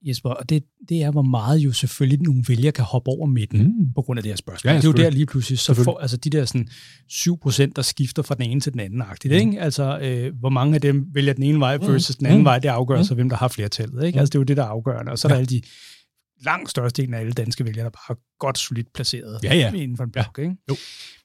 [0.07, 3.63] Jesper, og det, det er, hvor meget jo selvfølgelig nogle vælgere kan hoppe over midten
[3.63, 3.93] Mm.
[3.95, 4.69] på grund af det her spørgsmål.
[4.69, 6.67] Ja, ja, det er jo der lige pludselig, så får altså de der sådan
[7.09, 9.59] 7 procent, der skifter fra den ene til den anden agtigt, ikke?
[9.61, 12.45] Altså, øh, hvor mange af dem vælger den ene vej versus den anden Mm.
[12.45, 13.03] vej, det afgør Mm.
[13.03, 14.15] så, hvem der har flertallet, ikke?
[14.15, 14.19] Mm.
[14.19, 15.11] Altså, det er jo det, der er afgørende.
[15.11, 15.39] Og så er der Ja.
[15.39, 15.61] alle de
[16.45, 19.73] langt størstedelen af alle danske vælgere, der bare er godt solidt placeret Ja, ja.
[19.73, 20.21] inden for en Ja.
[20.23, 20.55] blok, ikke?
[20.69, 20.75] Jo.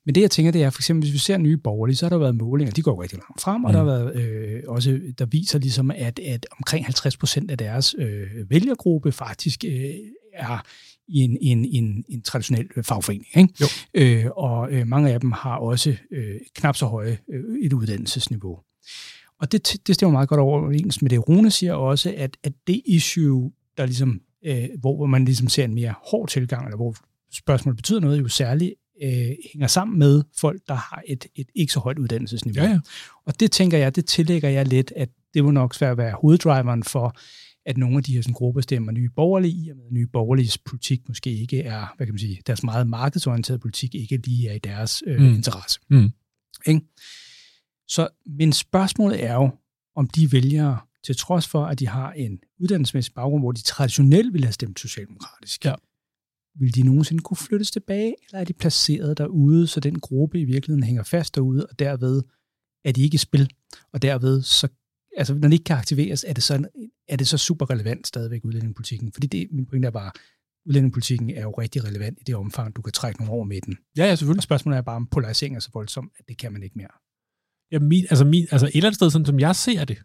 [0.09, 2.11] Men det, jeg tænker, det er, for eksempel, hvis vi ser nye borgerlige, så har
[2.11, 3.73] der været målinger, de går rigtig langt frem, og Mm.
[3.73, 7.95] der har været øh, også, der viser ligesom, at, at omkring 50 procent af deres
[7.99, 9.91] øh, vælgergruppe faktisk øh,
[10.33, 10.63] er
[11.09, 13.27] i en, en, en, en traditionel øh, fagforening.
[13.37, 13.55] Ikke?
[13.61, 13.67] Jo.
[13.95, 18.59] Øh, og øh, mange af dem har også øh, knap så høje øh, et uddannelsesniveau.
[19.41, 22.83] Og det, det stemmer meget godt overens med det, Rune siger også, at, at det
[22.87, 26.95] issue, der ligesom, øh, hvor man ligesom ser en mere hård tilgang, eller hvor
[27.33, 31.73] spørgsmålet betyder noget, jo særligt øh, hænger sammen med folk, der har et, et ikke
[31.73, 32.65] så højt uddannelsesniveau.
[32.65, 32.81] Ja, ja.
[33.27, 36.83] Og det tænker jeg, det tillægger jeg lidt, at det må nok svært være hoveddriveren
[36.83, 37.17] for,
[37.67, 40.59] at nogle af de her sådan, grupper stemmer nye borgerlige i, og med nye borgerliges
[40.59, 44.55] politik måske ikke er, hvad kan man sige, deres meget markedsorienterede politik ikke lige er
[44.55, 45.27] i deres øh, Mm.
[45.27, 45.35] mm.
[45.35, 45.81] interesse.
[45.91, 46.11] Mm.
[46.67, 46.81] Ikke?
[47.89, 49.51] Så, men spørgsmålet er jo,
[49.97, 54.33] om de vælgere, til trods for, at de har en uddannelsesmæssig baggrund, hvor de traditionelt
[54.33, 55.75] ville have stemt socialdemokratisk, Ja.
[56.55, 60.45] Vil de nogensinde kunne flyttes tilbage, eller er de placeret derude, så den gruppe i
[60.45, 62.23] virkeligheden hænger fast derude, og derved
[62.85, 63.51] er de ikke i spil,
[63.93, 64.69] og derved så
[65.17, 66.69] altså, når de ikke kan aktiveres, er det så,
[67.09, 69.13] er det så super relevant stadigvæk udlændingepolitikken?
[69.13, 70.13] Fordi det, min pointe er bare,
[70.67, 73.77] udlændingepolitikken er jo rigtig relevant i det omfang, du kan trække nogle over med den.
[73.97, 74.43] Ja, ja, Og selvfølgelig.
[74.43, 76.95] spørgsmålet er bare, om polarisering er så voldsom, at det kan man ikke mere.
[77.73, 79.99] Ja, min, altså, min, altså et eller andet sted, sådan som jeg ser det,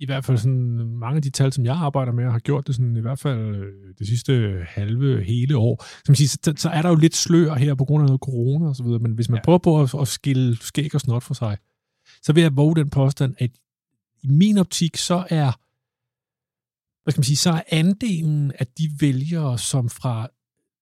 [0.00, 2.66] i hvert fald sådan mange af de tal, som jeg arbejder med, og har gjort
[2.66, 6.68] det sådan i hvert fald øh, det sidste halve, hele år, som siger, så, så
[6.68, 9.12] er der jo lidt slør her på grund af noget corona og så videre, men
[9.12, 9.36] hvis man.
[9.36, 9.42] Ja.
[9.44, 11.58] prøver på at, at skille skæg og snot for sig,
[12.22, 13.50] så vil jeg våge den påstand, at
[14.22, 15.52] i min optik, så er
[17.02, 20.28] hvad skal man sige, så er andelen af de vælgere, som fra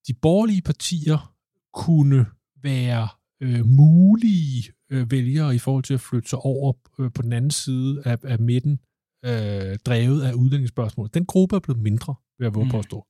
[0.08, 1.34] de borgerlige partier
[1.74, 2.26] kunne
[2.62, 3.08] være
[3.40, 7.50] øh, mulige øh, vælgere i forhold til at flytte sig over øh, på den anden
[7.50, 8.78] side af, af midten,
[9.24, 11.08] øh, drevet af uddannelsesspørgsmål.
[11.14, 12.68] Den gruppe er blevet mindre, vil jeg våge Mm.
[12.68, 12.72] mm.
[12.72, 13.06] påstå.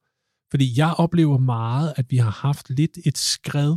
[0.50, 3.76] Fordi jeg oplever meget, at vi har haft lidt et skred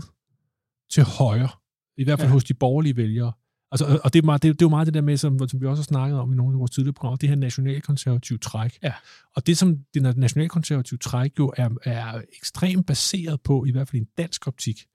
[0.92, 1.50] til højre,
[1.98, 2.34] i hvert fald ja.
[2.34, 3.32] Hos de borgerlige vælgere.
[3.72, 5.62] Altså, og- det er, meget, det, det er jo meget det der med, som, som
[5.62, 8.78] vi også har snakket om i nogle af vores tidligere programmer, det her nationalkonservative træk.
[8.84, 8.94] Ja.
[9.36, 14.02] Og det, som det nationalkonservative træk jo er, er ekstremt baseret på, i hvert fald
[14.02, 14.86] i en dansk optik,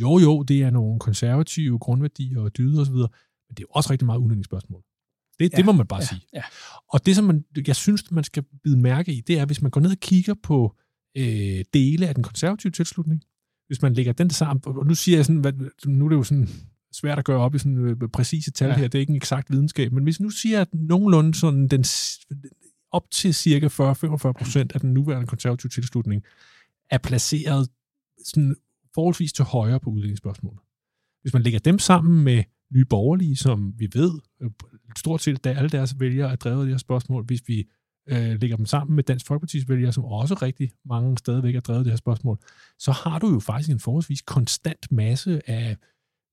[0.00, 3.90] jo jo, det er nogle konservative grundværdier og dyder osv., men det er jo også
[3.90, 4.82] rigtig meget udlændingsspørgsmål.
[5.38, 5.56] Det, ja.
[5.56, 6.20] det må man bare ja, sige.
[6.34, 6.42] Ja.
[6.92, 9.70] Og det, som man, jeg synes, man skal bide mærke i, det er, hvis man
[9.70, 10.76] går ned og kigger på
[11.16, 13.22] øh, dele af den konservative tilslutning,
[13.66, 15.52] hvis man lægger den sammen, og nu siger jeg sådan, hvad,
[15.86, 16.48] nu er det jo sådan
[16.92, 18.76] svært at gøre op i sådan øh, præcise tal ja.
[18.76, 21.84] Her, det er ikke en eksakt videnskab, men hvis nu siger, at nogenlunde sådan den,
[22.94, 26.22] op til cirka 40-45 procent af den nuværende konservative tilslutning
[26.90, 27.68] er placeret
[28.24, 28.56] sådan
[28.94, 30.60] forholdsvis til højre på udviklingsspørgsmålet.
[31.22, 34.12] Hvis man lægger dem sammen med nye borgerlige, som vi ved,
[34.42, 34.50] øh,
[34.98, 37.64] stort set da alle deres vælgere er drevet af de her spørgsmål, hvis vi
[38.08, 41.78] øh, lægger dem sammen med Dansk Folkeparti's vælgere, som også rigtig mange stadigvæk er drevet
[41.78, 42.38] af det her spørgsmål,
[42.78, 45.76] så har du jo faktisk en forholdsvis konstant masse af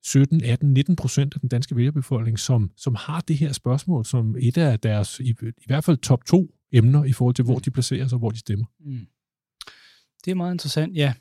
[0.03, 4.35] 17, 18, 19 procent af den danske vælgerbefolkning, som, som har det her spørgsmål som
[4.39, 7.71] et af deres, i, i hvert fald top to emner i forhold til, hvor de
[7.71, 8.65] placerer sig og hvor de stemmer.
[8.79, 9.07] Mm.
[10.25, 11.13] Det er meget interessant, ja.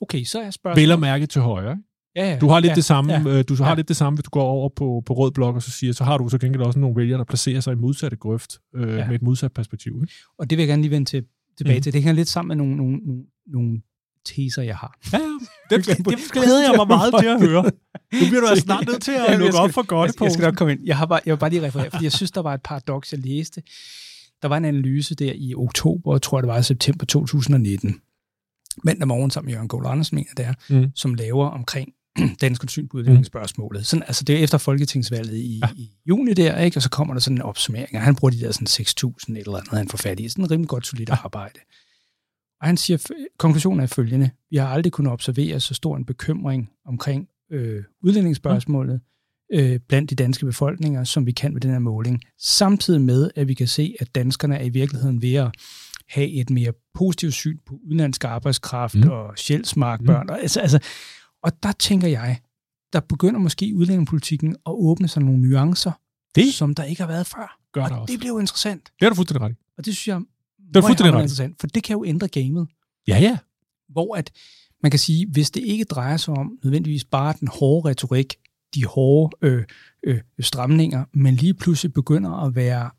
[0.00, 0.82] Okay, så er spørgsmålet...
[0.82, 1.82] Vel at mærke til højre.
[2.16, 2.38] Ja, ja.
[2.38, 3.18] Du har lidt ja, det samme, Ja.
[3.36, 3.42] ja.
[3.42, 3.74] du har Ja.
[3.74, 6.04] lidt det samme, hvis du går over på, på rød blok og så siger, så
[6.04, 8.96] har du så gengæld også nogle vælgere, der placerer sig i modsatte grøft øh, Ja.
[8.96, 9.06] ja.
[9.06, 9.92] med et modsat perspektiv.
[10.02, 10.12] Ikke?
[10.38, 11.24] Og det vil jeg gerne lige vende til,
[11.58, 11.82] tilbage mm.
[11.82, 11.92] til.
[11.92, 13.80] Det hænger lidt sammen med nogle, nogle, nogle, nogle
[14.26, 14.98] teser, jeg har.
[15.12, 15.24] Ja, ja.
[15.76, 17.62] Det, det, det glæder jeg mig meget til at høre.
[18.12, 20.22] Nu bliver du altså snart nødt til at jeg lukke skal- op for godt jeg,
[20.24, 20.80] jeg skal nok komme ind.
[20.84, 23.12] Jeg, har bare, jeg vil bare lige referere, fordi jeg synes, der var et paradoks,
[23.12, 23.62] jeg læste.
[24.42, 28.00] Der var en analyse der i oktober, tror jeg det var i september 2019.
[28.84, 30.90] Mandag morgen sammen med Jørgen Gold Andersen, mener det er, Mm.
[30.94, 31.88] som laver omkring
[32.40, 33.86] dansk syn på udviklingsspørgsmålet.
[33.86, 35.68] Sådan, altså det er efter folketingsvalget i, ja.
[35.76, 36.78] i juni der, ikke?
[36.78, 39.56] og så kommer der sådan en opsummering, og han bruger de der sådan 6.000 eller
[39.56, 40.28] andet, han får fat i.
[40.28, 41.60] Sådan en rimelig godt solidt arbejde.
[42.60, 44.30] Og han siger, konklusionen er følgende.
[44.50, 49.00] Vi har aldrig kunnet observere så stor en bekymring omkring øh, udlændingsspørgsmålet
[49.52, 52.22] øh, blandt de danske befolkninger, som vi kan med den her måling.
[52.40, 55.50] Samtidig med, at vi kan se, at danskerne er i virkeligheden ved at
[56.08, 59.00] have et mere positivt syn på udenlandsk arbejdskraft Mm.
[59.00, 59.10] mm.
[59.10, 60.26] og sjælsmarkbørn.
[60.26, 60.30] Mm.
[60.30, 60.78] Og, altså, altså,
[61.44, 62.40] og der tænker jeg,
[62.92, 65.92] der begynder måske udlændingepolitikken at åbne sig nogle nuancer,
[66.34, 67.58] Det som der ikke har været før.
[67.72, 68.12] gør og der også.
[68.12, 68.92] det bliver jo interessant.
[69.00, 69.54] Det er du fuldstændig ret i.
[69.78, 70.20] Og det synes jeg
[70.68, 72.68] Det er fuldstændig ret interessant, for det kan jo ændre gamet.
[73.08, 73.38] Ja, ja.
[73.88, 74.30] Hvor at
[74.82, 78.34] man kan sige, hvis det ikke drejer sig om nødvendigvis bare den hårde retorik,
[78.74, 79.64] de hårde øh,
[80.02, 82.90] øh, stramninger, men lige pludselig begynder at være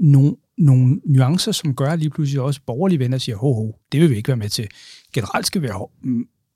[0.00, 4.10] nogle nogle nuancer, som gør lige pludselig også borgerlige venner siger, ho, ho, det vil
[4.10, 4.68] vi ikke være med til.
[5.12, 5.86] Generelt skal vi være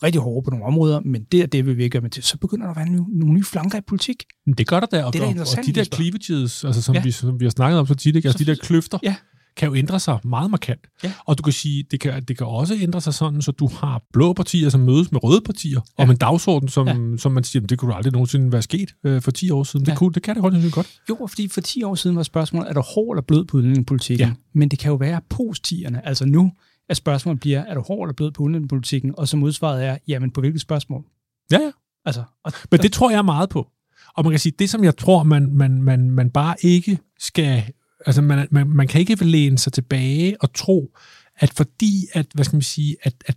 [0.03, 2.23] rigtig hårde på nogle områder, men det og det vil vi ikke være med til.
[2.23, 4.25] Så begynder der at være nogle, nogle nye flanker i politik.
[4.47, 5.05] Men det gør der der.
[5.05, 7.03] Og, Det er og, og de der cleavages, altså som, Ja.
[7.03, 8.27] vi, som vi har snakket om så tit, ikke?
[8.29, 9.15] altså Så- de der kløfter, Ja.
[9.57, 10.81] kan jo ændre sig meget markant.
[11.05, 11.13] Ja.
[11.27, 14.03] Og du kan sige, det kan, det kan også ændre sig sådan, så du har
[14.13, 16.03] blå partier, som mødes med røde partier, ja.
[16.05, 17.17] om en dagsorden, som, ja.
[17.19, 19.87] som man siger, "Men det kunne aldrig nogensinde være sket øh, for 10 år siden.
[19.87, 19.91] Ja.
[19.91, 21.01] Det, kunne, det kan det godt sandsynligt godt.
[21.11, 24.27] Jo, fordi for 10 år siden var spørgsmålet, er du hård eller blød på udlændingepolitikken?
[24.29, 24.35] Ja.
[24.55, 26.07] Men det kan jo være post-tierne.
[26.09, 26.53] Altså nu,
[26.89, 29.15] at spørgsmålet bliver, er du hård eller blød på udlændingepolitikken?
[29.19, 31.05] Og så modsvaret er, jamen på hvilket spørgsmål?
[31.51, 31.71] Ja, ja.
[32.05, 33.71] Altså, og Men det tror jeg meget på.
[34.15, 37.63] Og man kan sige, det som jeg tror, man, man, man, man bare ikke skal...
[38.07, 40.97] Altså, man, man, man kan ikke læne sig tilbage og tro,
[41.37, 43.37] at fordi, at, hvad skal man sige, at, at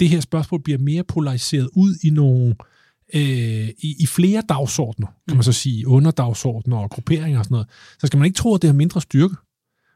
[0.00, 2.56] det her spørgsmål bliver mere polariseret ud i nogle
[3.14, 7.68] øh, i, i flere dagsordner, kan man så sige, underdagsordner og grupperinger og sådan noget,
[7.98, 9.34] så skal man ikke tro, at det har mindre styrke.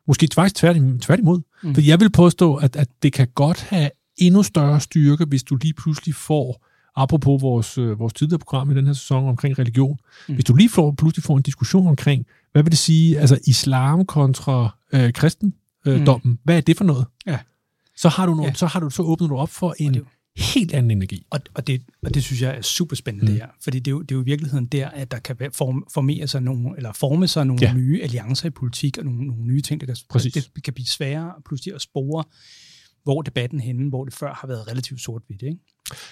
[0.07, 1.41] Måske faktisk tværtim- tværtimod.
[1.63, 1.75] Mm.
[1.75, 5.57] For jeg vil påstå, at, at det kan godt have endnu større styrke, hvis du
[5.57, 9.99] lige pludselig får apropos vores, øh, vores tidligere program i den her sæson omkring religion,
[10.29, 10.35] mm.
[10.35, 14.07] hvis du lige får, pludselig får en diskussion omkring, hvad vil det sige, altså islam
[14.07, 16.39] kontra øh, kristendommen, øh, mm.
[16.45, 17.07] hvad er det for noget?
[17.27, 17.39] Ja.
[17.97, 18.55] Så har du, noget, Ja.
[18.55, 19.97] så har du så åbnet du op for en
[20.37, 21.27] helt anden energi.
[21.31, 23.33] Og, og, det, og det synes jeg er super spændende, mm.
[23.33, 23.49] det her.
[23.65, 26.27] Fordi det er, jo, det er jo i virkeligheden der, at der kan form, formere
[26.27, 27.75] sig nogle, eller forme sig nogle Ja.
[27.75, 30.33] nye alliancer i politik, og nogle, nogle nye ting, der kan, Præcis.
[30.55, 32.25] det kan blive sværere pludselig at spore,
[33.05, 35.43] hvor debatten henne, hvor det før har været relativt sort-hvidt.
[35.43, 35.59] Ikke?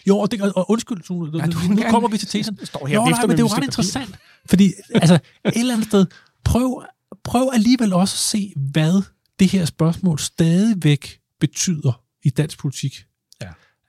[0.09, 2.59] Jo, og, det, og undskyld, nu, du må nu kommer vi til tesen.
[2.64, 3.64] Står her Jo, nej, men det er jo ret papir.
[3.66, 4.14] interessant,
[4.47, 5.21] fordi altså, et
[5.57, 6.07] eller andet sted,
[6.45, 6.85] prøv,
[7.25, 9.03] prøv alligevel også at se, hvad
[9.41, 13.05] det her spørgsmål stadigvæk betyder i dansk politik.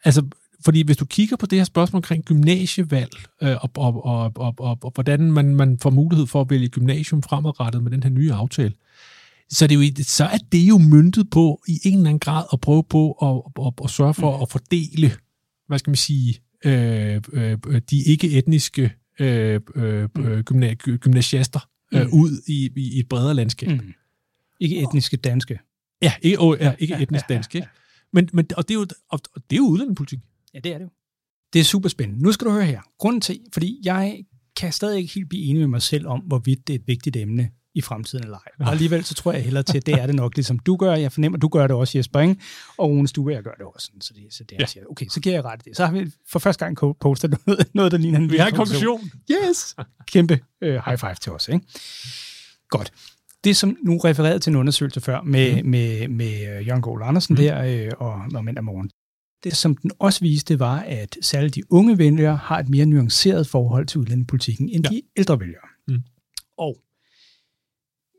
[0.05, 0.25] Altså,
[0.65, 3.11] fordi hvis du kigger på det her spørgsmål omkring gymnasievalg,
[3.43, 6.67] øh, og, og, og, og, og, og hvordan man, man får mulighed for at vælge
[6.69, 8.73] gymnasium fremadrettet med den her nye aftale,
[9.49, 12.19] så er, det jo, i- så er det jo myntet på i en eller anden
[12.19, 14.41] grad at prøve på at, at, at sørge for Mm.
[14.41, 15.11] at fordele,
[15.67, 17.57] hvad skal man sige, øh, øh,
[17.89, 21.59] de ikke-etniske øh, øh, øh, gymna- gy- gymnasiaster
[21.93, 22.13] øh, Mm.
[22.13, 23.69] ud i, i, i et bredere landskab.
[23.69, 23.93] Mm.
[24.59, 25.59] Ikke etniske danske.
[26.01, 27.55] Ja, ikke, oh, ja, ikke etnisk dansk.
[27.55, 27.67] Ikke?
[28.13, 30.19] Men, men, og, det er jo, og det er jo udlændingepolitik.
[30.53, 30.89] Ja, det er det jo.
[31.53, 32.23] Det er super spændende.
[32.23, 32.81] Nu skal du høre her.
[32.99, 34.23] Grunden til, fordi jeg
[34.55, 37.15] kan stadig ikke helt blive enig med mig selv om, hvorvidt det er et vigtigt
[37.17, 38.65] emne i fremtiden eller ej.
[38.65, 40.95] Og alligevel så tror jeg hellere til, at det er det nok, ligesom du gør.
[40.95, 42.35] Jeg fornemmer, at du gør det også, Jesper, ikke?
[42.77, 43.85] Og Rune Stue, jeg gør det også.
[43.85, 44.65] Sådan, så det, så det Ja.
[44.65, 45.77] siger, okay, så giver jeg ret det.
[45.77, 48.55] Så har vi for første gang postet noget, noget der ligner en Vi har en
[48.55, 49.11] konklusion.
[49.31, 49.75] Yes!
[50.07, 51.65] Kæmpe øh, high five til os, ikke?
[52.69, 52.93] Godt.
[53.43, 55.69] Det, som nu refererede til en undersøgelse før med, mm.
[55.69, 57.37] med, med øh, Jørgen Gård Andersen mm.
[57.37, 58.89] der øh, og, og Mænd af Morgen,
[59.43, 63.47] det, som den også viste, var, at særligt de unge vælgere har et mere nuanceret
[63.47, 64.89] forhold til udlændingepolitikken end Ja.
[64.95, 65.67] de ældre vælgere.
[65.87, 65.99] Mm.
[66.57, 66.77] Og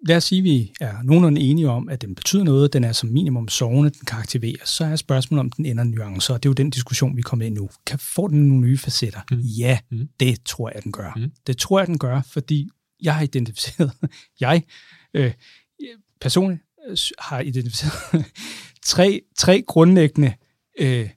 [0.07, 2.93] lad os sige, at vi er nogenlunde enige om, at den betyder noget, den er
[2.93, 6.49] som minimum sovende, den kan aktiveres, så er spørgsmålet, om den ender nuancer, og det
[6.49, 7.69] er jo den diskussion, vi er kommet ind nu.
[7.87, 9.21] Kan få den nogle nye facetter?
[9.31, 9.39] Mm.
[9.41, 10.09] Ja, Mm.
[10.21, 11.13] det tror jeg, den gør.
[11.17, 11.31] Mm.
[11.47, 12.69] Det tror jeg, den gør, fordi
[13.03, 13.93] jeg har identificeret,
[14.41, 14.63] jeg
[15.15, 15.33] øh,
[16.21, 18.25] personligt øh, har identificeret
[18.85, 20.35] tre, tre grundlæggende
[20.79, 21.09] øh,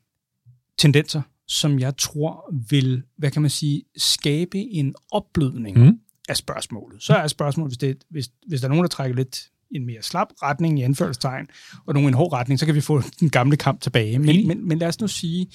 [0.78, 6.00] tendenser, som jeg tror vil, hvad kan man sige, skabe en opblødning Mm.
[6.30, 7.04] af spørgsmålet.
[7.04, 9.86] Så er spørgsmålet, hvis, det, hvis, hvis der er nogen, der trækker lidt i en
[9.86, 11.48] mere slap retning i anførselstegn,
[11.86, 14.20] og nogen i en hård retning, så kan vi få den gamle kamp tilbage.
[14.20, 15.48] Men, men, men lad os nu sige,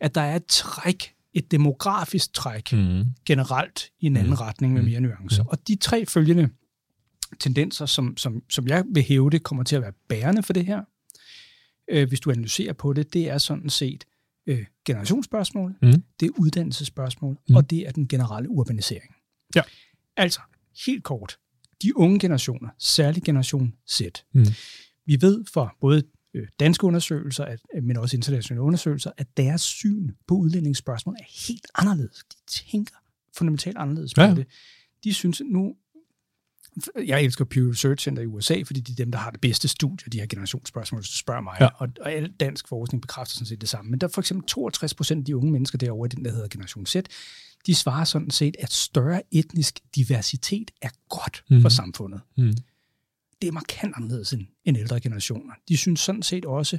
[0.00, 3.04] at der er et træk, et demografisk træk, Mm.
[3.26, 4.36] generelt i en anden Mm.
[4.36, 5.42] retning med mere nuancer.
[5.42, 5.46] Mm.
[5.46, 5.48] Mm.
[5.50, 6.48] Og de tre følgende
[7.40, 10.66] tendenser, som, som, som jeg vil hæve det, kommer til at være bærende for det
[10.66, 10.82] her,
[11.88, 14.04] øh, hvis du analyserer på det, det er sådan set
[14.46, 16.02] øh, generationsspørgsmål, Mm.
[16.20, 17.54] det er uddannelsesspørgsmål, Mm.
[17.56, 19.14] og det er den generelle urbanisering.
[19.56, 19.62] Ja.
[20.16, 20.40] Altså,
[20.86, 21.38] helt kort,
[21.82, 24.00] de unge generationer, særligt generation Z,
[24.32, 24.44] Mm.
[25.06, 26.02] vi ved fra både
[26.34, 31.46] øh, danske undersøgelser, at, øh, men også internationale undersøgelser, at deres syn på udlændingsspørgsmål er
[31.48, 32.24] helt anderledes.
[32.24, 32.36] De
[32.70, 32.94] tænker
[33.36, 34.34] fundamentalt anderledes på Ja.
[34.34, 34.46] det.
[35.04, 35.76] De synes nu,
[37.06, 39.68] jeg elsker Pew Research Center i USA, fordi de er dem, der har det bedste
[39.68, 41.56] studie de her generationsspørgsmål, hvis du spørger mig.
[41.60, 41.66] Ja.
[41.66, 43.90] Og, og al dansk forskning bekræfter sådan set det samme.
[43.90, 46.30] Men der er for eksempel 62 procent af de unge mennesker derovre, i den der
[46.32, 46.96] hedder Generation Z,
[47.66, 51.56] de svarer sådan set, at større etnisk diversitet er godt Mhm.
[51.58, 51.62] mm.
[51.62, 52.52] for samfundet Mm.
[53.42, 55.54] det er markant anderledes end, end ældre generationer.
[55.68, 56.78] De synes sådan set også,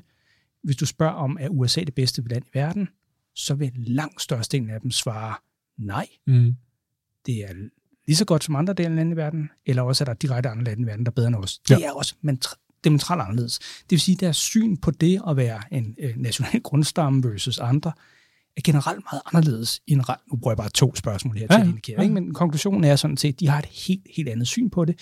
[0.63, 2.89] hvis du spørger om, er USA det bedste land i verden,
[3.35, 5.35] så vil langt størstedelen af dem svare
[5.77, 6.07] nej.
[6.27, 6.55] Mm.
[7.25, 7.53] Det er
[8.07, 10.49] lige så godt som andre dele af landet i verden, eller også er der direkte
[10.49, 11.59] andre lande i verden, der er bedre end os.
[11.69, 11.75] Ja.
[11.75, 13.59] Det er også mentra- diametralt anderledes.
[13.59, 17.57] Det vil sige, at deres syn på det at være en øh, national grundstamme versus
[17.57, 17.91] andre,
[18.57, 19.81] er generelt meget anderledes.
[19.87, 19.97] I en
[20.31, 22.01] nu bruger jeg bare to spørgsmål her til Ja, at ja, indikere, ja.
[22.01, 22.13] ikke?
[22.13, 24.95] men konklusionen er sådan set, at de har et helt, helt andet syn på det.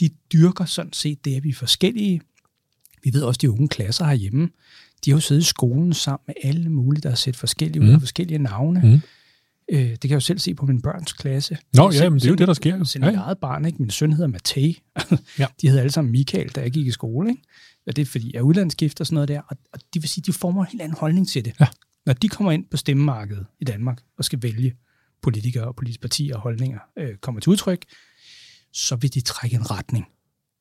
[0.00, 2.20] De dyrker sådan set det, at vi er forskellige.
[3.04, 4.48] Vi ved også, at de unge klasser herhjemme,
[5.04, 7.88] de har jo siddet i skolen sammen med alle mulige, der har set forskellige ud
[7.88, 7.94] Mm.
[7.94, 8.80] af forskellige navne.
[8.84, 9.00] Mm.
[9.72, 11.58] Øh, det kan jeg jo selv se på min børns klasse.
[11.74, 12.84] Nå, ja, men det er jo det, der sker.
[12.84, 13.78] Selv Ja, eget barn, ikke?
[13.78, 14.74] Min søn hedder Matej.
[15.38, 15.46] Ja.
[15.60, 17.42] De hedder alle sammen Michael, da jeg gik i skole, ikke?
[17.86, 19.40] Og det er fordi, jeg er udlandsgift og sådan noget der.
[19.40, 21.54] Og, og det vil sige, de former en helt anden holdning til det.
[21.60, 21.66] Ja.
[22.06, 24.74] Når de kommer ind på stemmemarkedet i Danmark og skal vælge
[25.22, 27.84] politikere og politiske partier og holdninger øh, kommer til udtryk,
[28.72, 30.06] så vil de trække en retning,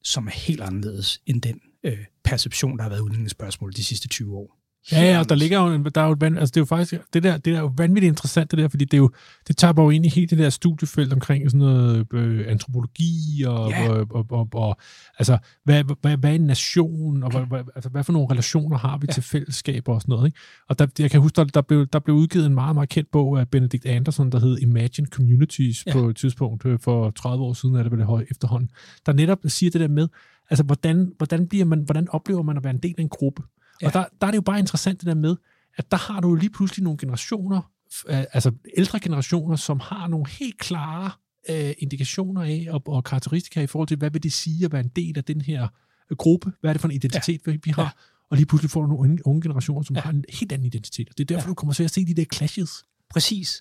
[0.03, 4.35] som er helt anderledes end den øh, perception, der har været udlændingsspørgsmål de sidste 20
[4.37, 4.54] år.
[4.91, 6.61] Ja, ja, og der ligger jo, en- der er jo, et van- altså det er
[6.61, 8.97] jo faktisk, det der, det der er jo vanvittigt interessant, det der, fordi det er
[8.97, 9.11] jo,
[9.47, 13.69] det tager jo ind i hele det der studiefelt omkring sådan noget øh, antropologi og,
[13.69, 13.89] Ja.
[13.91, 14.77] og, og, og, og,
[15.19, 18.77] altså, hvad, hvad, hvad er en nation, og hvad, hvad, altså, hvad for nogle relationer
[18.77, 19.13] har vi ja.
[19.13, 20.39] Til fællesskaber og sådan noget, ikke?
[20.69, 23.11] Og der, jeg kan huske, der, der, blev, der blev udgivet en meget, meget kendt
[23.11, 25.91] bog af Benedict Anderson, der hed Imagine Communities ja.
[25.93, 28.69] På et tidspunkt øh, for 30 år siden, er det vel det efterhånden,
[29.05, 30.07] der netop siger det der med,
[30.49, 33.43] altså, hvordan, hvordan, bliver man, hvordan oplever man at være en del af en gruppe?
[33.81, 33.87] Ja.
[33.87, 35.35] Og der, der er det jo bare interessant det der med,
[35.77, 37.71] at der har du lige pludselig nogle generationer
[38.07, 41.11] øh, altså ældre generationer, som har nogle helt klare
[41.49, 44.81] øh, indikationer af og, og karakteristika i forhold til, hvad vil det sige at være
[44.81, 45.67] en del af den her
[46.11, 46.51] øh, gruppe?
[46.59, 47.57] Hvad er det for en identitet, ja.
[47.63, 47.83] vi har?
[47.83, 47.89] Ja.
[48.29, 50.01] Og lige pludselig får du nogle unge, generationer, som ja.
[50.01, 51.09] har en helt anden identitet.
[51.09, 51.49] Og det er derfor, ja.
[51.49, 52.85] du kommer til at se de der clashes.
[53.09, 53.59] Præcis.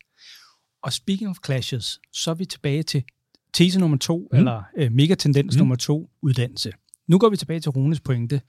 [0.82, 3.04] Og speaking of clashes, så er vi tilbage til
[3.52, 4.38] tese nummer to, mm.
[4.38, 5.58] eller øh, megatendens mm.
[5.58, 6.72] nummer to, uddannelse.
[7.06, 8.40] Nu går vi tilbage til Runes pointe.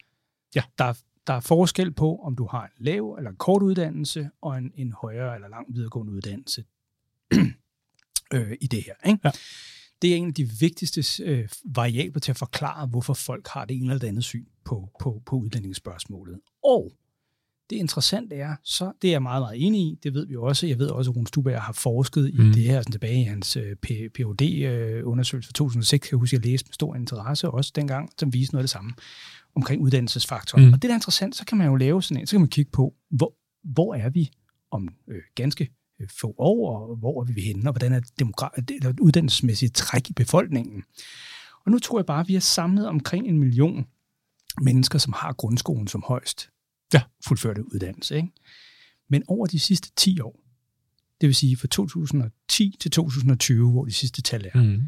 [0.55, 0.63] Ja.
[0.77, 0.93] Der,
[1.27, 4.71] der er forskel på, om du har en lav eller en kort uddannelse, og en,
[4.75, 6.63] en højere eller lang videregående uddannelse
[8.33, 9.09] øh, i det her.
[9.09, 9.19] Ikke?
[9.23, 9.31] Ja.
[10.01, 13.77] Det er en af de vigtigste øh, variabler til at forklare, hvorfor folk har det
[13.77, 16.39] ene eller det andet syn på, på, på udlændingsspørgsmålet.
[16.63, 16.91] Og
[17.69, 20.43] det interessante er, så det er jeg meget, meget enig i, det ved vi jo
[20.43, 20.67] også.
[20.67, 22.45] Jeg ved også, at Rune Stubager har forsket mm.
[22.45, 26.11] i det her sådan tilbage i hans øh, Ph.D.-undersøgelse fra 2006.
[26.11, 28.93] Jeg husker, jeg læste med stor interesse også dengang, som viste noget af det samme
[29.55, 30.65] omkring uddannelsesfaktoren.
[30.65, 30.73] Mm.
[30.73, 32.49] Og det, der er interessant, så kan man jo lave sådan en, så kan man
[32.49, 34.31] kigge på, hvor, hvor er vi
[34.71, 35.69] om øh, ganske
[36.01, 37.99] øh, få år, og hvor er vi henne, og hvordan er
[38.59, 40.83] det uddannelsesmæssigt træk i befolkningen.
[41.65, 43.85] Og nu tror jeg bare, at vi har samlet omkring en million
[44.61, 46.49] mennesker, som har grundskolen som højst
[46.93, 47.01] ja.
[47.27, 48.15] fuldførte uddannelse.
[48.15, 48.29] Ikke?
[49.09, 50.39] Men over de sidste 10 år,
[51.21, 54.81] det vil sige fra 2010 til 2020, hvor de sidste tal er, mm.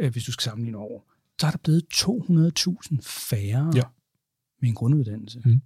[0.00, 1.00] øh, hvis du skal sammenligne over,
[1.40, 3.82] så er der blevet 200.000 færre ja.
[4.60, 5.60] Med en grunduddannelse, mm.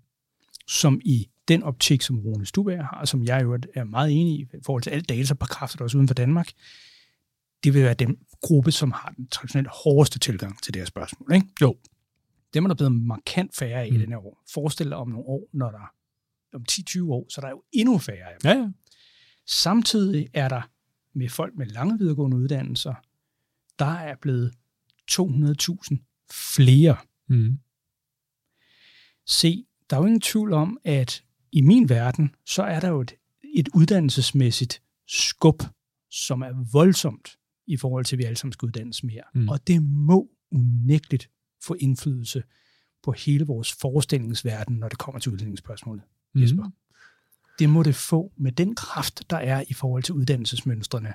[0.68, 4.38] som i den optik, som Rune Stubager har, og som jeg jo er meget enig
[4.38, 6.52] i, i forhold til alle data på kræfter, der også uden for Danmark,
[7.64, 11.34] det vil være den gruppe, som har den traditionelt hårdeste tilgang til det her spørgsmål.
[11.34, 11.46] Ikke?
[11.60, 11.76] Jo.
[12.54, 13.96] Dem er der blevet markant færre af mm.
[13.96, 14.42] i den her år.
[14.54, 15.92] Forestil dig om nogle år, når der
[16.54, 18.50] om 10-20 år, så der er jo endnu færre af dem.
[18.50, 18.70] Ja, ja.
[19.46, 20.62] Samtidig er der
[21.14, 22.94] med folk med lange videregående uddannelser,
[23.78, 24.54] der er blevet
[25.10, 26.96] 200.000 flere.
[27.28, 27.58] Mm.
[29.26, 33.00] Se, der er jo ingen tvivl om, at i min verden, så er der jo
[33.00, 33.14] et,
[33.54, 35.62] et uddannelsesmæssigt skub,
[36.10, 39.22] som er voldsomt i forhold til, at vi alle sammen skal uddannes mere.
[39.34, 39.48] Mm.
[39.48, 41.30] Og det må unægteligt
[41.62, 42.42] få indflydelse
[43.02, 46.02] på hele vores forestillingsverden, når det kommer til uddannelsesspørgsmålet.
[46.34, 46.42] Mm.
[46.42, 46.70] Jesper.
[47.58, 51.14] Det må det få med den kraft, der er i forhold til uddannelsesmønstrene.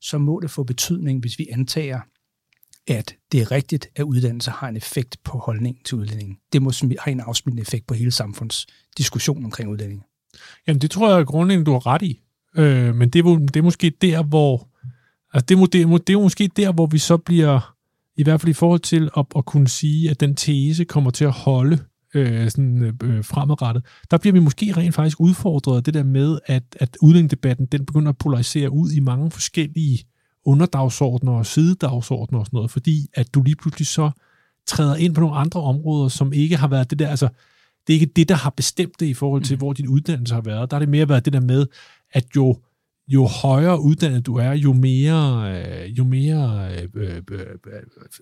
[0.00, 2.00] Så må det få betydning, hvis vi antager,
[2.88, 6.36] at det er rigtigt, at uddannelse har en effekt på holdningen til udlændingen.
[6.52, 10.02] Det må have en afsmittende effekt på hele samfundsdiskussionen omkring udlænding.
[10.66, 12.20] Jamen, det tror jeg grundlæggende, du har ret i.
[12.56, 14.68] Øh, men det er, det er måske der, hvor
[15.32, 17.74] altså det, må, det, må, det er måske der, hvor vi så bliver,
[18.16, 21.24] i hvert fald i forhold til at, at kunne sige, at den tese kommer til
[21.24, 21.78] at holde
[22.14, 26.38] øh, sådan, øh, fremadrettet, der bliver vi måske rent faktisk udfordret af det der med,
[26.46, 30.04] at, at udlændingedebatten den begynder at polarisere ud i mange forskellige
[30.44, 34.10] underdagsordner og sidedagsordner og sådan noget, fordi at du lige pludselig så
[34.66, 37.28] træder ind på nogle andre områder, som ikke har været det der, altså
[37.86, 39.58] det er ikke det, der har bestemt det i forhold til, mm.
[39.58, 40.70] hvor din uddannelse har været.
[40.70, 41.66] Der har det mere været det der med,
[42.12, 42.56] at jo,
[43.08, 47.46] jo højere uddannet du er, jo mere, øh, jo mere øh, øh, øh,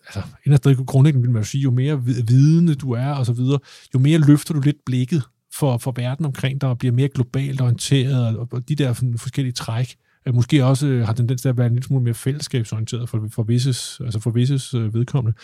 [0.07, 3.59] altså, inderst grundlæggende vil man jo sige, jo mere vidende du er, og så videre,
[3.95, 5.23] jo mere løfter du lidt blikket
[5.55, 9.53] for, for verden omkring dig, og bliver mere globalt orienteret, og, og de der forskellige
[9.53, 9.97] træk
[10.35, 13.43] måske også øh, har tendens til at være en lille smule mere fællesskabsorienteret for, for
[13.43, 15.39] visses, altså for visses øh, vedkommende.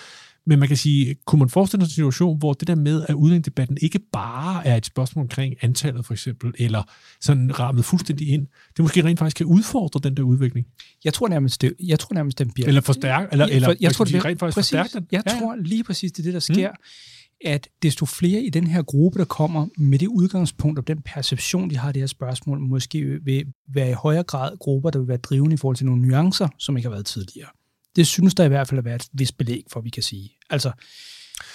[0.46, 3.14] Men man kan sige, kunne man forestille sig en situation, hvor det der med, at
[3.14, 6.82] udlændingedebatten ikke bare er et spørgsmål omkring antallet for eksempel, eller
[7.20, 8.46] sådan rammet fuldstændig ind,
[8.76, 10.66] det måske rent faktisk kan udfordre den der udvikling?
[11.04, 12.68] Jeg tror nærmest, det, jeg tror nærmest den bliver...
[12.68, 15.06] Eller forstærke, eller, eller jeg, jeg tror, det rent faktisk præcis, forstærke den?
[15.12, 16.70] Jeg ja, tror lige præcis, det er det, der sker.
[16.70, 17.13] Mm
[17.44, 21.70] at desto flere i den her gruppe, der kommer med det udgangspunkt og den perception,
[21.70, 25.16] de har det her spørgsmål, måske vil være i højere grad grupper, der vil være
[25.16, 27.48] drivende i forhold til nogle nuancer, som ikke har været tidligere.
[27.96, 30.30] Det synes der i hvert fald at være et vis belæg for, vi kan sige.
[30.50, 30.72] Altså,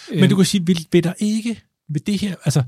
[0.10, 2.64] Men du øh, kan sige, vil, vil der ikke, ved det her, altså,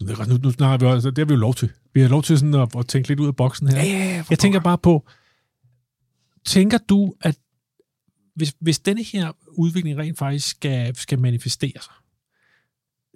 [0.00, 1.70] nu, nu snakker vi også, det har vi jo lov til.
[1.94, 3.76] Vi har lov til sådan at, at tænke lidt ud af boksen her.
[3.76, 5.06] Ja, ja, ja, jeg tænker bare på,
[6.44, 7.38] tænker du, at
[8.34, 11.92] hvis, hvis denne her udvikling rent faktisk skal, skal manifestere sig,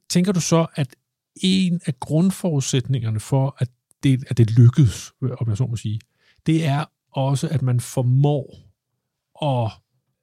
[0.09, 0.97] tænker du så, at
[1.37, 3.69] en af grundforudsætningerne for, at
[4.03, 6.01] det, at det lykkedes, om jeg så må sige,
[6.47, 8.71] det er også, at man formår
[9.43, 9.73] at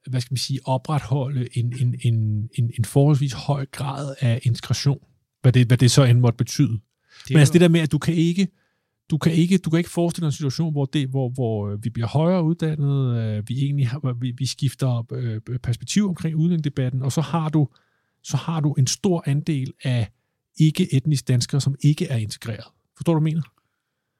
[0.09, 4.99] hvad skal man sige, opretholde en, en, en, en, en forholdsvis høj grad af integration,
[5.41, 6.71] hvad det, hvad det så end måtte betyde.
[6.71, 8.47] Det Men altså det der med, at du kan ikke,
[9.11, 11.83] du kan ikke, du kan ikke forestille dig en situation, hvor, det, hvor, hvor øh,
[11.83, 16.35] vi bliver højere uddannet, øh, vi egentlig har, vi, vi skifter øh, øh, perspektiv omkring
[16.35, 17.67] udlændingedebatten, og så har du
[18.23, 20.11] så har du en stor andel af
[20.59, 22.65] ikke-etnisk danskere, som ikke er integreret.
[22.97, 23.56] Forstår du, hvad jeg mener?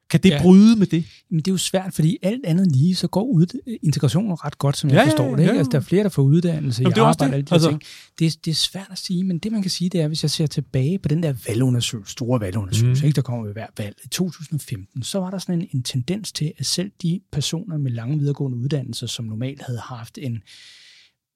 [0.10, 0.41] Kan det Ja.
[0.41, 1.05] bryde med det?
[1.30, 4.78] Men det er jo svært, fordi alt andet lige, så går ud, integrationen ret godt,
[4.78, 5.39] som jeg Ja, forstår det.
[5.39, 5.51] Ikke?
[5.53, 5.58] ja.
[5.58, 7.34] Altså, der er flere, der får uddannelse, Jamen, i arbejde, det.
[7.34, 7.82] alle de Altså- ting.
[8.20, 10.24] Det, er, det er svært at sige, men det man kan sige, det er, hvis
[10.24, 13.08] jeg ser tilbage på den der valgundersøgelse, store valgundersøgelse, Mhm.
[13.08, 16.32] ikke, der kommer ved hver valg, i 2015, så var der sådan en, en tendens
[16.32, 20.41] til, at selv de personer med lange videregående uddannelser, som normalt havde haft en,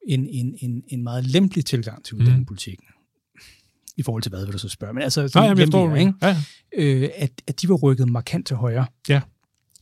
[0.07, 2.85] en, en, en, en meget lempelig tilgang til uddannelsespolitikken,
[4.01, 5.99] i forhold til hvad, vil du så spørge, men altså Nej, sådan jamen, jeg lempeligere,
[5.99, 6.13] ikke?
[6.21, 7.03] Ja.
[7.03, 9.21] øh, at, at de var rykket markant til højre Ja.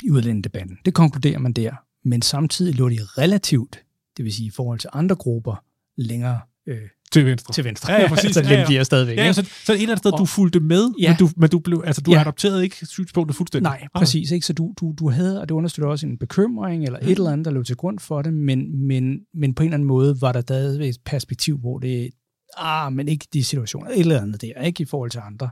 [0.03, 0.77] i udlændingedebatten.
[0.85, 1.71] Det konkluderer man der.
[2.05, 3.79] Men samtidig lå de relativt,
[4.17, 5.63] det vil sige i forhold til andre grupper,
[5.97, 6.77] længere øh,
[7.11, 7.53] Til venstre.
[7.53, 7.93] til venstre.
[7.93, 8.33] Ja, ja, præcis.
[8.33, 8.55] så Ja, ja.
[8.57, 9.17] lempeligere stadigvæk.
[9.17, 9.33] Ja, ikke?
[9.33, 11.09] så, så et eller andet sted, du Og- fulgte med, Ja.
[11.09, 12.21] men du, men du, blev, altså, du Ja.
[12.21, 13.63] adopterede ikke synspunktet fuldstændig.
[13.71, 14.31] Nej, præcis.
[14.31, 14.45] Ikke?
[14.45, 17.45] Så du, du, du havde, og det understøtter også en bekymring, eller et eller andet,
[17.45, 20.31] der lå til grund for det, men, men, men på en eller anden måde var
[20.31, 22.09] der stadig et perspektiv, hvor det,
[22.57, 25.49] ah, men ikke de situationer, et eller andet der, ikke i forhold til andre.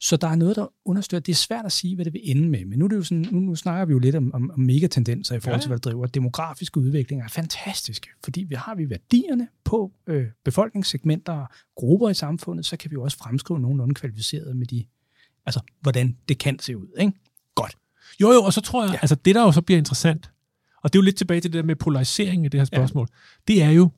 [0.00, 1.22] Så der er noget, der understøtter.
[1.24, 3.02] Det er svært at sige, hvad det vil ende med, men nu, er det jo
[3.02, 5.62] sådan, nu, nu snakker vi jo lidt om, om, om megatendenser i forhold Ja.
[5.62, 6.06] til, hvad der driver.
[6.06, 11.46] Demografiske udviklinger er fantastiske, fordi vi har vi værdierne på øh, befolkningssegmenter og
[11.76, 14.84] grupper i samfundet, så kan vi jo også fremskrive nogenlunde kvalificeret med de,
[15.46, 16.86] altså hvordan det kan se ud.
[17.00, 17.12] Ikke?
[17.54, 17.76] Godt.
[18.20, 18.98] Jo, jo, og så tror jeg, ja.
[19.02, 20.30] altså det der jo så bliver interessant,
[20.82, 23.08] og det er jo lidt tilbage til det der med polarisering i det her spørgsmål,
[23.10, 23.52] ja.
[23.54, 23.90] det er jo,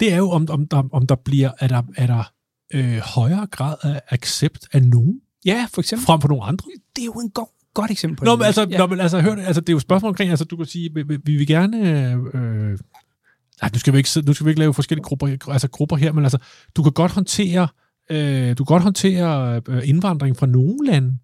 [0.00, 2.32] det er jo, om, om, der, om der bliver, er der, er der
[2.74, 6.06] øh, højere grad af accept af nogen, Ja, for eksempel.
[6.06, 6.64] frem for nogle andre.
[6.96, 8.38] Det er jo en god, godt eksempel på Nå, det.
[8.38, 8.80] men altså, ja.
[8.80, 8.86] ja.
[8.86, 10.94] men, altså, hør, det, altså, det er jo et spørgsmål omkring, altså, du kan sige,
[10.94, 12.78] vi, vi, vi vil gerne, øh, øh,
[13.62, 16.12] nej, nu skal vi ikke, nu skal vi ikke lave forskellige grupper, altså, grupper her,
[16.12, 16.38] men altså,
[16.76, 17.68] du kan godt håndtere,
[18.10, 21.18] øh, du kan godt håndtere øh, indvandring fra nogle lande,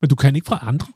[0.00, 0.86] men du kan ikke fra andre.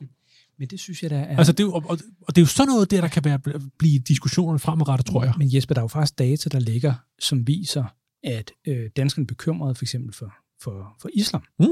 [0.59, 1.31] Men det synes jeg, der er...
[1.31, 1.37] Ja.
[1.37, 1.97] Altså, det er jo, og, og,
[2.27, 3.39] det er jo sådan noget der, der kan være,
[3.79, 5.33] blive diskussioner fremadrettet, tror jeg.
[5.37, 7.83] Men Jesper, der er jo faktisk data, der ligger, som viser,
[8.23, 11.43] at øh, danskerne er bekymrede for eksempel for, for, for islam.
[11.59, 11.65] Mm.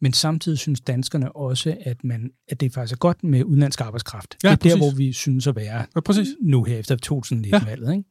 [0.00, 4.36] Men samtidig synes danskerne også, at, man, at det faktisk er godt med udenlandsk arbejdskraft.
[4.44, 4.72] Ja, det er præcis.
[4.72, 6.28] der, hvor vi synes at være Ja, præcis.
[6.42, 7.92] nu her efter 2019-valget.
[7.92, 8.04] Ikke?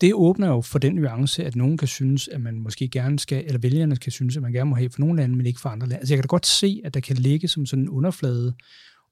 [0.00, 3.44] Det åbner jo for den nuance, at nogen kan synes, at man måske gerne skal,
[3.46, 5.68] eller vælgerne kan synes, at man gerne må have for nogle lande, men ikke for
[5.68, 5.98] andre lande.
[5.98, 8.54] Altså jeg kan da godt se, at der kan ligge som sådan en underflade,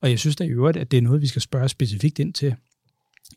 [0.03, 2.35] og jeg synes da i øvrigt, at det er noget, vi skal spørge specifikt ind
[2.35, 2.55] til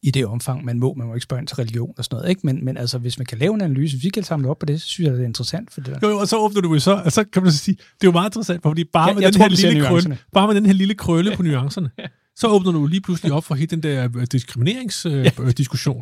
[0.04, 0.94] i det omfang, man må.
[0.94, 2.42] Man må ikke spørge ind til religion og sådan noget, ikke?
[2.44, 4.66] Men, men altså, hvis man kan lave en analyse, hvis vi kan samle op på
[4.66, 5.74] det, så synes jeg, det er interessant.
[5.74, 6.00] For det der.
[6.08, 8.04] Jo, jo, og så åbner du jo så, og så kan man så sige, det
[8.04, 10.56] er jo meget interessant, fordi bare, Ja, med, den tror, her lille krølle, bare med
[10.56, 11.90] den her lille krølle på nuancerne,
[12.36, 16.02] så åbner du lige pludselig op for hele den der øh, diskrimineringsdiskussion.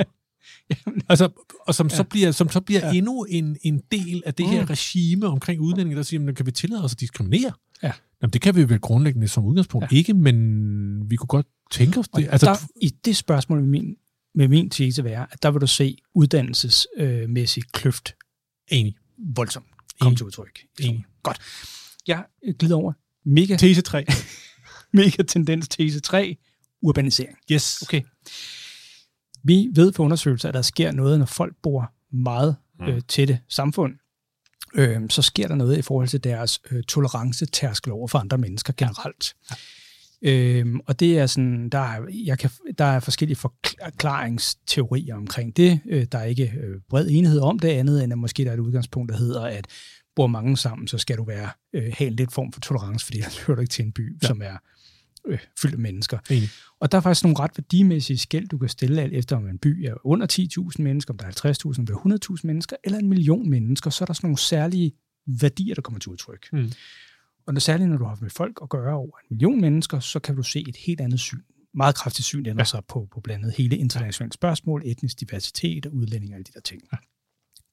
[1.09, 1.29] Altså,
[1.67, 2.87] og som så bliver, som så bliver Ja.
[2.91, 2.97] ja.
[2.97, 6.51] endnu en, en del af det her regime omkring udlændinge, der siger, jamen, kan vi
[6.51, 7.51] tillade os at diskriminere?
[7.83, 7.91] Ja.
[8.21, 9.97] Jamen, det kan vi vel grundlæggende som udgangspunkt ja.
[9.97, 10.35] ikke, men
[11.09, 12.27] vi kunne godt tænke os det.
[12.27, 13.95] Og Altså, der, I det spørgsmål med min,
[14.35, 18.15] med min tese være, at der vil du se uddannelsesmæssig kløft
[18.67, 18.95] enig.
[19.35, 19.65] voldsomt
[19.99, 20.59] komme til udtryk.
[20.79, 21.05] Enig.
[21.23, 21.37] Godt.
[22.07, 22.23] Jeg
[22.59, 22.93] glider over.
[23.25, 24.05] Mega, Tese 3.
[24.93, 26.37] mega tendens tese 3.
[26.81, 27.37] Urbanisering.
[27.51, 27.81] Yes.
[27.81, 28.01] Okay.
[29.43, 32.55] Vi ved fra undersøgelser, at der sker noget, når folk bor meget
[32.87, 33.93] øh, tætte samfund.
[34.75, 38.73] Øh, så sker der noget i forhold til deres øh, tolerancetærskel over for andre mennesker
[38.77, 39.35] generelt.
[40.21, 45.79] Øhm, og det er sådan, der er, jeg kan, der er forskellige forklaringsteorier omkring det.
[45.89, 48.53] Øh, der er ikke øh, bred enighed om det andet, end at måske der er
[48.53, 49.67] et udgangspunkt, der hedder, at
[50.15, 53.17] bor mange sammen, så skal du være øh, have en lidt form for tolerance, fordi
[53.17, 54.27] ellers hører du ikke til en by, ja.
[54.27, 54.57] som er
[55.27, 56.19] øh, fyldt af mennesker.
[56.29, 56.49] Enig.
[56.79, 59.57] Og der er faktisk nogle ret værdimæssige skæld, du kan stille alt efter, om en
[59.57, 60.27] by er under
[60.77, 63.89] 10.000 mennesker, om der er 50.000, om der er 100.000 mennesker, eller en million mennesker,
[63.89, 64.91] så er der sådan nogle særlige
[65.25, 66.47] værdier, der kommer til udtryk.
[66.53, 66.71] Mm.
[67.47, 70.19] Og når, særligt når du har med folk at gøre over en million mennesker, så
[70.19, 71.41] kan du se et helt andet syn.
[71.73, 72.65] Meget kraftigt syn ændrer ja.
[72.65, 76.51] sig på, på blandt andet hele internationale spørgsmål, etnisk diversitet og udlænding og alle de
[76.53, 76.81] der ting.
[76.91, 76.97] Ja.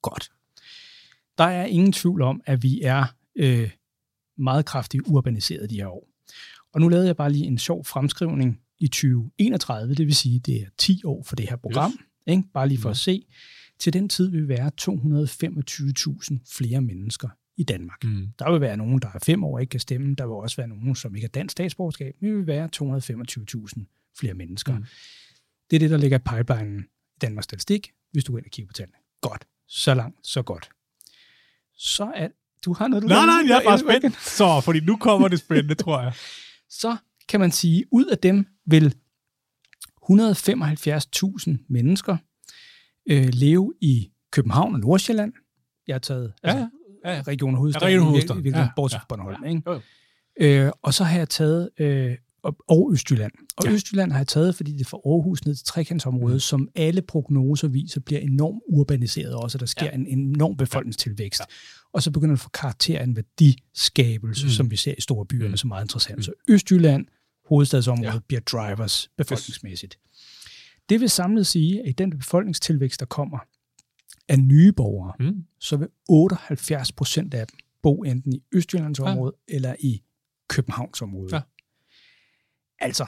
[0.03, 0.31] Godt.
[1.39, 3.05] Der er ingen tvivl om, at vi er
[3.37, 3.71] øh,
[4.39, 6.09] meget kraftigt urbaniseret de her år.
[6.75, 10.63] Og nu lavede jeg bare lige en sjov fremskrivning i 2031, det vil sige, det
[10.63, 11.91] er 10 år for det her program.
[11.91, 12.01] Yes.
[12.27, 12.43] Ikke?
[12.55, 13.27] Bare lige for at se.
[13.79, 18.05] Til den tid vil vi være 225.000 flere mennesker i Danmark.
[18.05, 18.29] Mm.
[18.39, 20.15] Der vil være nogen, der er fem år og ikke kan stemme.
[20.15, 22.15] Der vil også være nogen, som ikke har dansk statsborgerskab.
[22.21, 24.79] Men vi vil være 225.000 flere mennesker.
[24.79, 24.85] Mm.
[25.71, 26.81] Det er det, der ligger i pipelinen
[27.17, 28.97] i Danmarks Statistik, hvis du går ind og kigger på tallene.
[29.21, 29.45] Godt.
[29.69, 30.71] Så langt, så godt.
[31.77, 32.29] Så er
[32.65, 34.17] du har noget, du Nej, nej, jeg er bare spændt.
[34.17, 36.13] Så, fordi nu kommer det spændende, tror jeg.
[36.71, 36.97] Så
[37.29, 38.95] kan man sige, ud af dem vil
[40.11, 42.17] 175.000 mennesker
[43.11, 45.33] øh, leve i København og Nordsjælland.
[45.87, 46.69] Jeg har taget Ja, altså,
[47.05, 47.23] ja, ja.
[47.23, 48.41] Region og Hovedstaden, Ja, Region Hovedstaden.
[48.41, 49.45] i virkeligheden, Ja, bortset ja, fra Bornholm.
[49.45, 49.49] ja.
[49.51, 49.63] Ikke?
[49.67, 49.81] Jo, jo.
[50.67, 53.33] Øh, og så har jeg taget øh, og, og Østjylland.
[53.57, 53.71] Og Ja.
[53.73, 56.41] Østjylland har jeg taget, fordi det er fra Aarhus ned til trekantsområdet, mm.
[56.41, 59.91] som alle prognoser viser bliver enormt urbaniseret også, og der sker Ja.
[59.95, 61.41] en enorm befolkningstilvækst.
[61.41, 61.45] Ja.
[61.93, 64.51] Og så begynder det at få karakter af en værdiskabelse, Mm.
[64.51, 65.57] som vi ser i store byer, Mm.
[65.57, 66.17] som er meget interessant.
[66.17, 66.23] Mm.
[66.23, 67.07] Så Østjylland,
[67.49, 68.19] hovedstadsområdet, Ja.
[68.29, 69.99] bliver drivers befolkningsmæssigt.
[70.89, 73.39] Det vil samlet sige, at i den befolkningstilvækst, der kommer
[74.29, 75.45] af nye borgere, Mm.
[75.61, 79.05] så vil 78 procent af dem bo enten i Østjyllands Ja.
[79.05, 80.03] område eller i
[80.49, 81.37] Københavns område.
[81.37, 81.41] Ja.
[82.81, 83.07] Altså,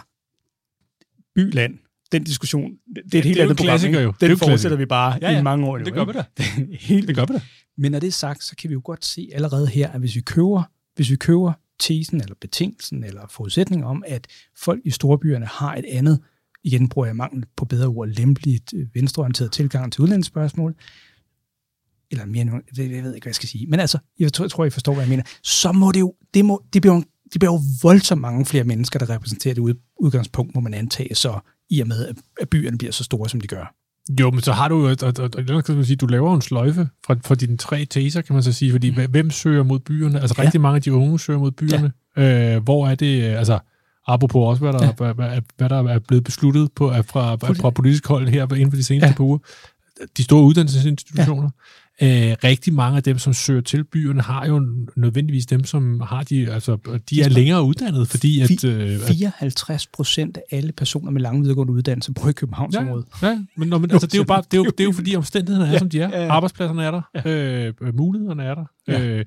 [1.35, 1.79] by-land,
[2.13, 3.87] den diskussion, det er et Ja, helt det er jo andet en program.
[3.87, 4.01] ikke?
[4.01, 4.11] jo.
[4.13, 5.39] Det Den jo en fortsætter vi bare Ja, ja.
[5.39, 5.79] i mange år.
[5.79, 6.25] Det nu, gør vi da.
[6.91, 7.41] helt Det gør vi da.
[7.79, 10.15] Men når det er sagt, så kan vi jo godt se allerede her, at hvis
[10.17, 10.63] vi køber,
[10.95, 15.85] hvis vi køber tesen eller betingelsen eller forudsætningen om, at folk i storbyerne har et
[15.89, 16.21] andet,
[16.65, 20.75] igen bruger jeg mangel på bedre ord, lempeligt øh, venstreorienteret tilgang til udlændingsspørgsmål,
[22.11, 22.45] eller mere
[22.77, 23.67] det, jeg ved ikke, hvad jeg skal sige.
[23.67, 25.23] Men altså, jeg tror, jeg tror, I forstår, hvad jeg mener.
[25.43, 28.65] Så må det jo, det, må, det bliver jo, det bliver jo voldsomt mange flere
[28.65, 31.39] mennesker, der repræsenterer det ud, udgangspunkt, må man antage, så
[31.71, 32.07] i og med,
[32.41, 33.75] at- byerne bliver så store, som de gør.
[34.21, 36.35] Jo, men så har du jo, og, og, og, og kan man sige, du laver
[36.35, 39.11] en sløjfe fra, fra dine tre teser, kan man så sige, fordi mm.
[39.11, 40.21] hvem søger mod byerne?
[40.21, 40.43] Altså Ja.
[40.45, 41.93] rigtig mange af de unge søger mod byerne.
[42.17, 42.57] Ja.
[42.57, 43.59] Øh, hvor er det, øh, altså
[44.07, 44.93] apropos også, hvad der, ja.
[44.93, 48.77] hvad, hvad, hvad der er blevet besluttet på, fra, fra politisk hold her inden for
[48.77, 49.15] de seneste ja.
[49.15, 49.39] Par uger,
[50.17, 51.51] de store uddannelsesinstitutioner.
[52.03, 56.23] Øh, rigtig mange af dem, som søger til byerne, har jo nødvendigvis dem, som har
[56.23, 56.77] de, altså,
[57.11, 58.65] de er længere uddannet, fordi at...
[58.65, 63.07] Øh, at 54 procent af alle personer med lang videregående uddannelse bor i Københavnsområdet.
[63.23, 64.85] Ja, ja men, nå, men altså, det er jo bare, det er jo, det er
[64.85, 66.23] jo fordi omstændighederne er, ja, som de er.
[66.23, 66.29] ja.
[66.33, 67.03] Arbejdspladserne er der.
[67.25, 67.31] Ja.
[67.31, 68.65] Øh, øh, mulighederne er der.
[68.89, 69.01] Ja.
[69.07, 69.25] Øh,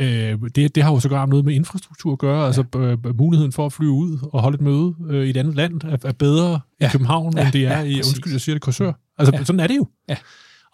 [0.00, 2.40] øh, det, det har jo sågar noget med infrastruktur at gøre.
[2.40, 2.46] Ja.
[2.46, 5.54] Altså øh, muligheden for at flyve ud og holde et møde øh, i et andet
[5.54, 6.86] land er, er bedre ja.
[6.86, 8.12] I København, Ja, end det er ja, i, præcis.
[8.12, 8.92] undskyld, jeg siger det, Korsør.
[9.18, 9.36] Altså.
[9.36, 9.44] Ja.
[9.44, 9.86] sådan er det jo.
[10.08, 10.16] Ja.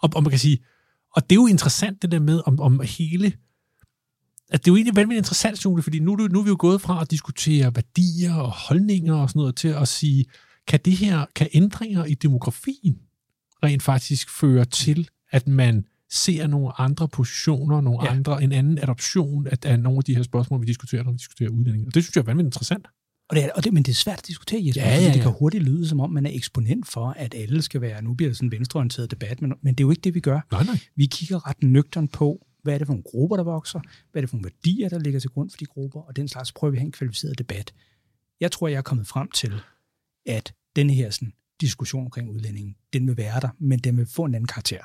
[0.01, 0.57] Og, og man kan sige,
[1.19, 3.33] og det er jo interessant det der med, om, om hele
[4.51, 6.81] at det er jo egentlig vanvittigt interessant, Jule, fordi nu, nu er vi jo gået
[6.81, 10.25] fra at diskutere værdier og holdninger og sådan noget til at sige,
[10.67, 12.99] kan det her, kan ændringer i demografien
[13.63, 18.03] rent faktisk føre til, at man ser nogle andre positioner, nogle.
[18.03, 18.11] Ja.
[18.11, 21.17] andre, en anden adoption af, af nogle af de her spørgsmål, vi diskuterer, når vi
[21.17, 21.87] diskuterer udlænding.
[21.87, 22.87] Og det synes jeg er vanvittigt interessant.
[23.29, 25.13] Og det er, og det, men det er svært at diskutere, Jesper, Ja, ja, ja,
[25.13, 28.13] det kan hurtigt lyde, som om man er eksponent for, at alle skal være, nu
[28.13, 30.39] bliver det sådan en venstreorienteret debat, men, men det er jo ikke det, vi gør.
[30.51, 30.79] Nej, nej.
[30.95, 33.79] Vi kigger ret nøgtern på, hvad er det for nogle grupper, der vokser,
[34.11, 36.27] hvad er det for nogle værdier, der ligger til grund for de grupper, og den
[36.27, 37.73] slags prøver vi at have en kvalificeret debat.
[38.39, 39.53] Jeg tror, jeg er kommet frem til,
[40.25, 44.23] at denne her sådan, diskussion omkring udlændingen, den vil være der, men den vil få
[44.23, 44.79] en anden karakter.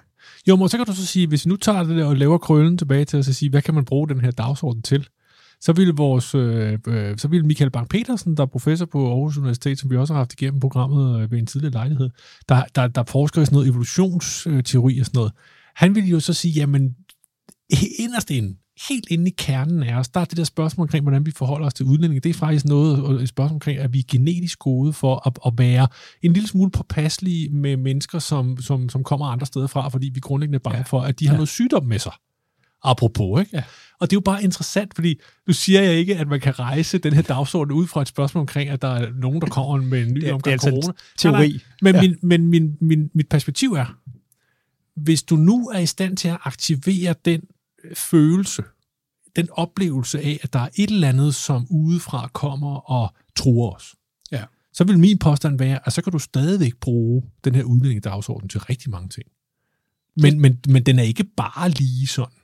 [0.49, 2.39] Jo, men så kan du så sige, hvis vi nu tager det der og laver
[2.39, 5.09] krøllen tilbage til at sige, hvad kan man bruge den her dagsorden til?
[5.65, 9.79] Så ville, vores, øh, øh, så ville Michael Bang-Petersen, der er professor på Aarhus Universitet,
[9.79, 12.11] som vi også har haft igennem programmet øh, ved en tidligere lejlighed,
[12.49, 15.33] der, der, der forsker i sådan noget evolutionsteori og sådan noget,
[15.75, 16.97] han ville jo så sige, jamen,
[17.99, 18.57] inderst inde,
[18.89, 21.67] helt inde i kernen af os, der er det der spørgsmål omkring, hvordan vi forholder
[21.67, 22.21] os til udlændinge.
[22.21, 25.53] Det er faktisk noget, et spørgsmål omkring, at vi er genetisk gode for at, at
[25.59, 25.89] være
[26.23, 30.21] en lille smule påpasselige med mennesker, som, som, som kommer andre steder fra, fordi vi
[30.21, 30.83] grundlæggende er bange ja.
[30.83, 31.33] For, at de har.
[31.33, 31.37] Ja.
[31.37, 32.13] noget sygdom med sig.
[32.83, 33.57] Apropos, ikke?
[33.57, 33.63] Ja.
[34.01, 36.99] Og det er jo bare interessant, fordi nu siger jeg ikke, at man kan rejse
[36.99, 40.07] den her dagsorden ud fra et spørgsmål omkring, at der er nogen, der kommer med
[40.07, 40.93] en ny Det omgang det er altså corona.
[41.19, 41.33] teori.
[41.33, 41.61] Nej, nej.
[41.83, 42.03] Men, ja.
[42.03, 42.09] Ja.
[42.09, 43.99] min, men min, min, mit perspektiv er,
[44.97, 47.41] hvis du nu er i stand til at aktivere den
[47.85, 48.63] øh, følelse,
[49.37, 53.95] den oplevelse af, at der er et eller andet, som udefra kommer og truer os,
[54.33, 54.45] Ja.
[54.73, 58.61] så vil min påstand være, at så kan du stadigvæk bruge den her udlændingedagsorden til
[58.61, 59.27] rigtig mange ting.
[60.17, 62.35] Men, men, men den er ikke bare lige sådan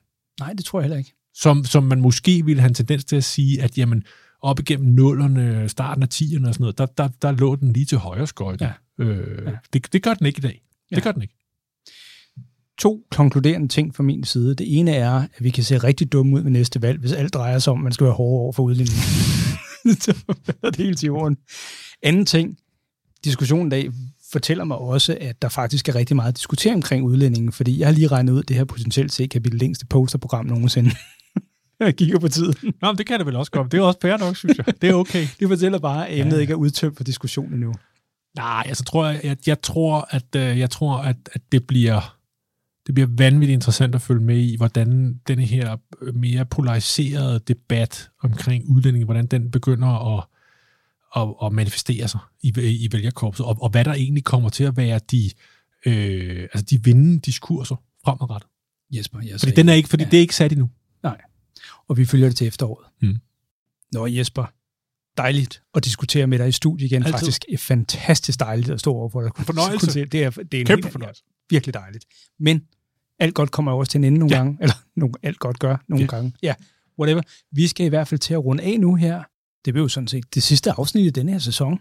[0.41, 1.15] Nej, det tror jeg heller ikke.
[1.35, 4.03] Som, som man måske ville have en tendens til at sige, at jamen,
[4.43, 7.87] op igennem nullerne, starten af 10'erne og sådan noget, der, der, der lå den lige
[7.87, 8.65] til højre skøjte.
[8.99, 9.05] Ja.
[9.05, 9.51] Øh, Ja.
[9.73, 10.63] det, det gør den ikke i dag.
[10.91, 11.01] Det Ja.
[11.03, 11.35] gør den ikke.
[12.79, 14.55] To konkluderende ting fra min side.
[14.55, 17.35] Det ene er, at vi kan se rigtig dumme ud ved næste valg, hvis alt
[17.35, 19.03] drejer sig om, at man skal være hårdere over for udlændingen.
[20.05, 20.15] Så
[20.63, 21.37] er det helt til jorden.
[22.03, 22.57] Anden ting,
[23.25, 23.91] diskussionen i dag
[24.33, 27.89] fortæller mig også, at der faktisk er rigtig meget at diskutere omkring udlændingen, fordi jeg
[27.89, 30.91] har lige regnet ud, at det her potentielt set kan blive det længste posterprogram nogensinde.
[31.81, 32.55] Jeg kigger på tiden.
[32.83, 33.73] Nå, men det kan det vel også godt.
[33.73, 34.83] Det er også fair nok, synes jeg.
[34.83, 35.27] Det er okay.
[35.41, 36.41] Det fortæller bare, at emnet Ja.
[36.41, 37.75] ikke er udtømt for diskussion endnu.
[38.37, 42.17] Nej, altså tror jeg, jeg, jeg tror, at, øh, jeg tror, at, at det bliver
[42.87, 48.11] det bliver vanvittigt interessant at følge med i, hvordan denne her øh, mere polariserede debat
[48.23, 50.25] omkring udlændinge, hvordan den begynder at,
[51.17, 54.77] at, at manifestere sig i, i vælgerkorpset, og, og hvad der egentlig kommer til at
[54.77, 55.31] være de,
[55.87, 58.51] øh, altså de vindende diskurser fremadrettet.
[58.93, 60.11] Jesper, jeg Fordi, den er ikke, fordi ja.
[60.11, 60.71] det er ikke sat endnu.
[61.91, 62.87] Og vi følger det til efteråret.
[63.03, 63.17] Mm.
[63.93, 64.45] Nå Jesper,
[65.17, 67.03] dejligt at diskutere med dig i studiet igen.
[67.03, 67.13] Altid.
[67.13, 69.31] Faktisk er fantastisk dejligt at stå over for dig.
[69.37, 69.87] Fornøjelse.
[69.87, 71.23] Kunne se- Det er, det er en Kæmpe helt- fornøjelse.
[71.51, 72.05] Virkelig dejligt.
[72.39, 72.63] Men
[73.19, 74.39] alt godt kommer også til en ende nogle Ja.
[74.43, 74.59] gange.
[74.61, 76.11] Eller nogle, alt godt gør nogle Ja.
[76.11, 76.35] gange.
[76.43, 76.55] Ja,
[76.99, 77.23] whatever.
[77.53, 79.23] Vi skal i hvert fald til at runde af nu her.
[79.65, 81.81] Det bliver jo sådan set det sidste afsnit i denne her sæson.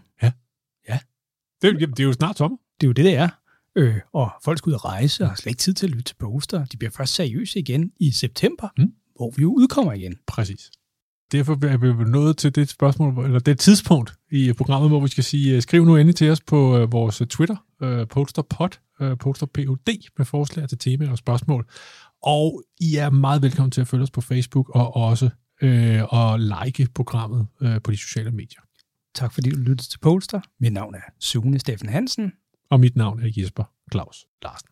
[1.62, 2.58] Det, det er jo snart sommer.
[2.80, 3.28] Det er jo det, det er.
[3.76, 6.02] Øh, og folk skal ud og rejse og har slet ikke tid til at lytte
[6.04, 6.64] til poster.
[6.64, 8.92] De bliver først seriøse igen i september, Mm.
[9.20, 10.18] Hvor vi jo udkommer igen.
[10.26, 10.70] Præcis.
[11.32, 15.24] Derfor er vi nået til det spørgsmål, eller det tidspunkt i programmet, hvor vi skal
[15.24, 18.68] sige, øh, skriv nu endelig til os på øh, vores Twitter, øh, posterpod,
[19.16, 19.76] posterpod,
[20.18, 21.66] med forslag til temaer og spørgsmål.
[22.22, 25.30] Og I er meget velkommen til at følge os på Facebook og også
[25.62, 28.60] øh, at like programmet øh, på de sociale medier.
[29.14, 30.40] Tak fordi du lyttede til Polster.
[30.60, 32.32] Mit navn er Sune Steffen Hansen.
[32.70, 34.68] Og mit navn er Jesper Claus Larsen.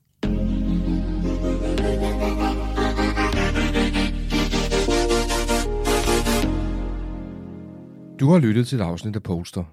[8.21, 9.65] Du har lyttet til et afsnit af Poster.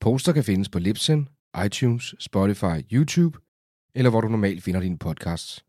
[0.00, 1.26] Poster kan findes på Libsyn,
[1.66, 3.38] iTunes, Spotify, YouTube,
[3.94, 5.64] eller hvor du normalt finder dine podcasts.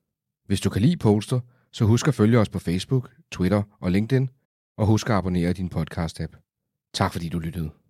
[0.45, 1.39] Hvis du kan lide Poster,
[1.71, 4.29] så husk at følge os på Facebook, Twitter og LinkedIn,
[4.77, 6.33] og husk at abonnere i din podcast-app.
[6.93, 7.84] Tak fordi du lyttede.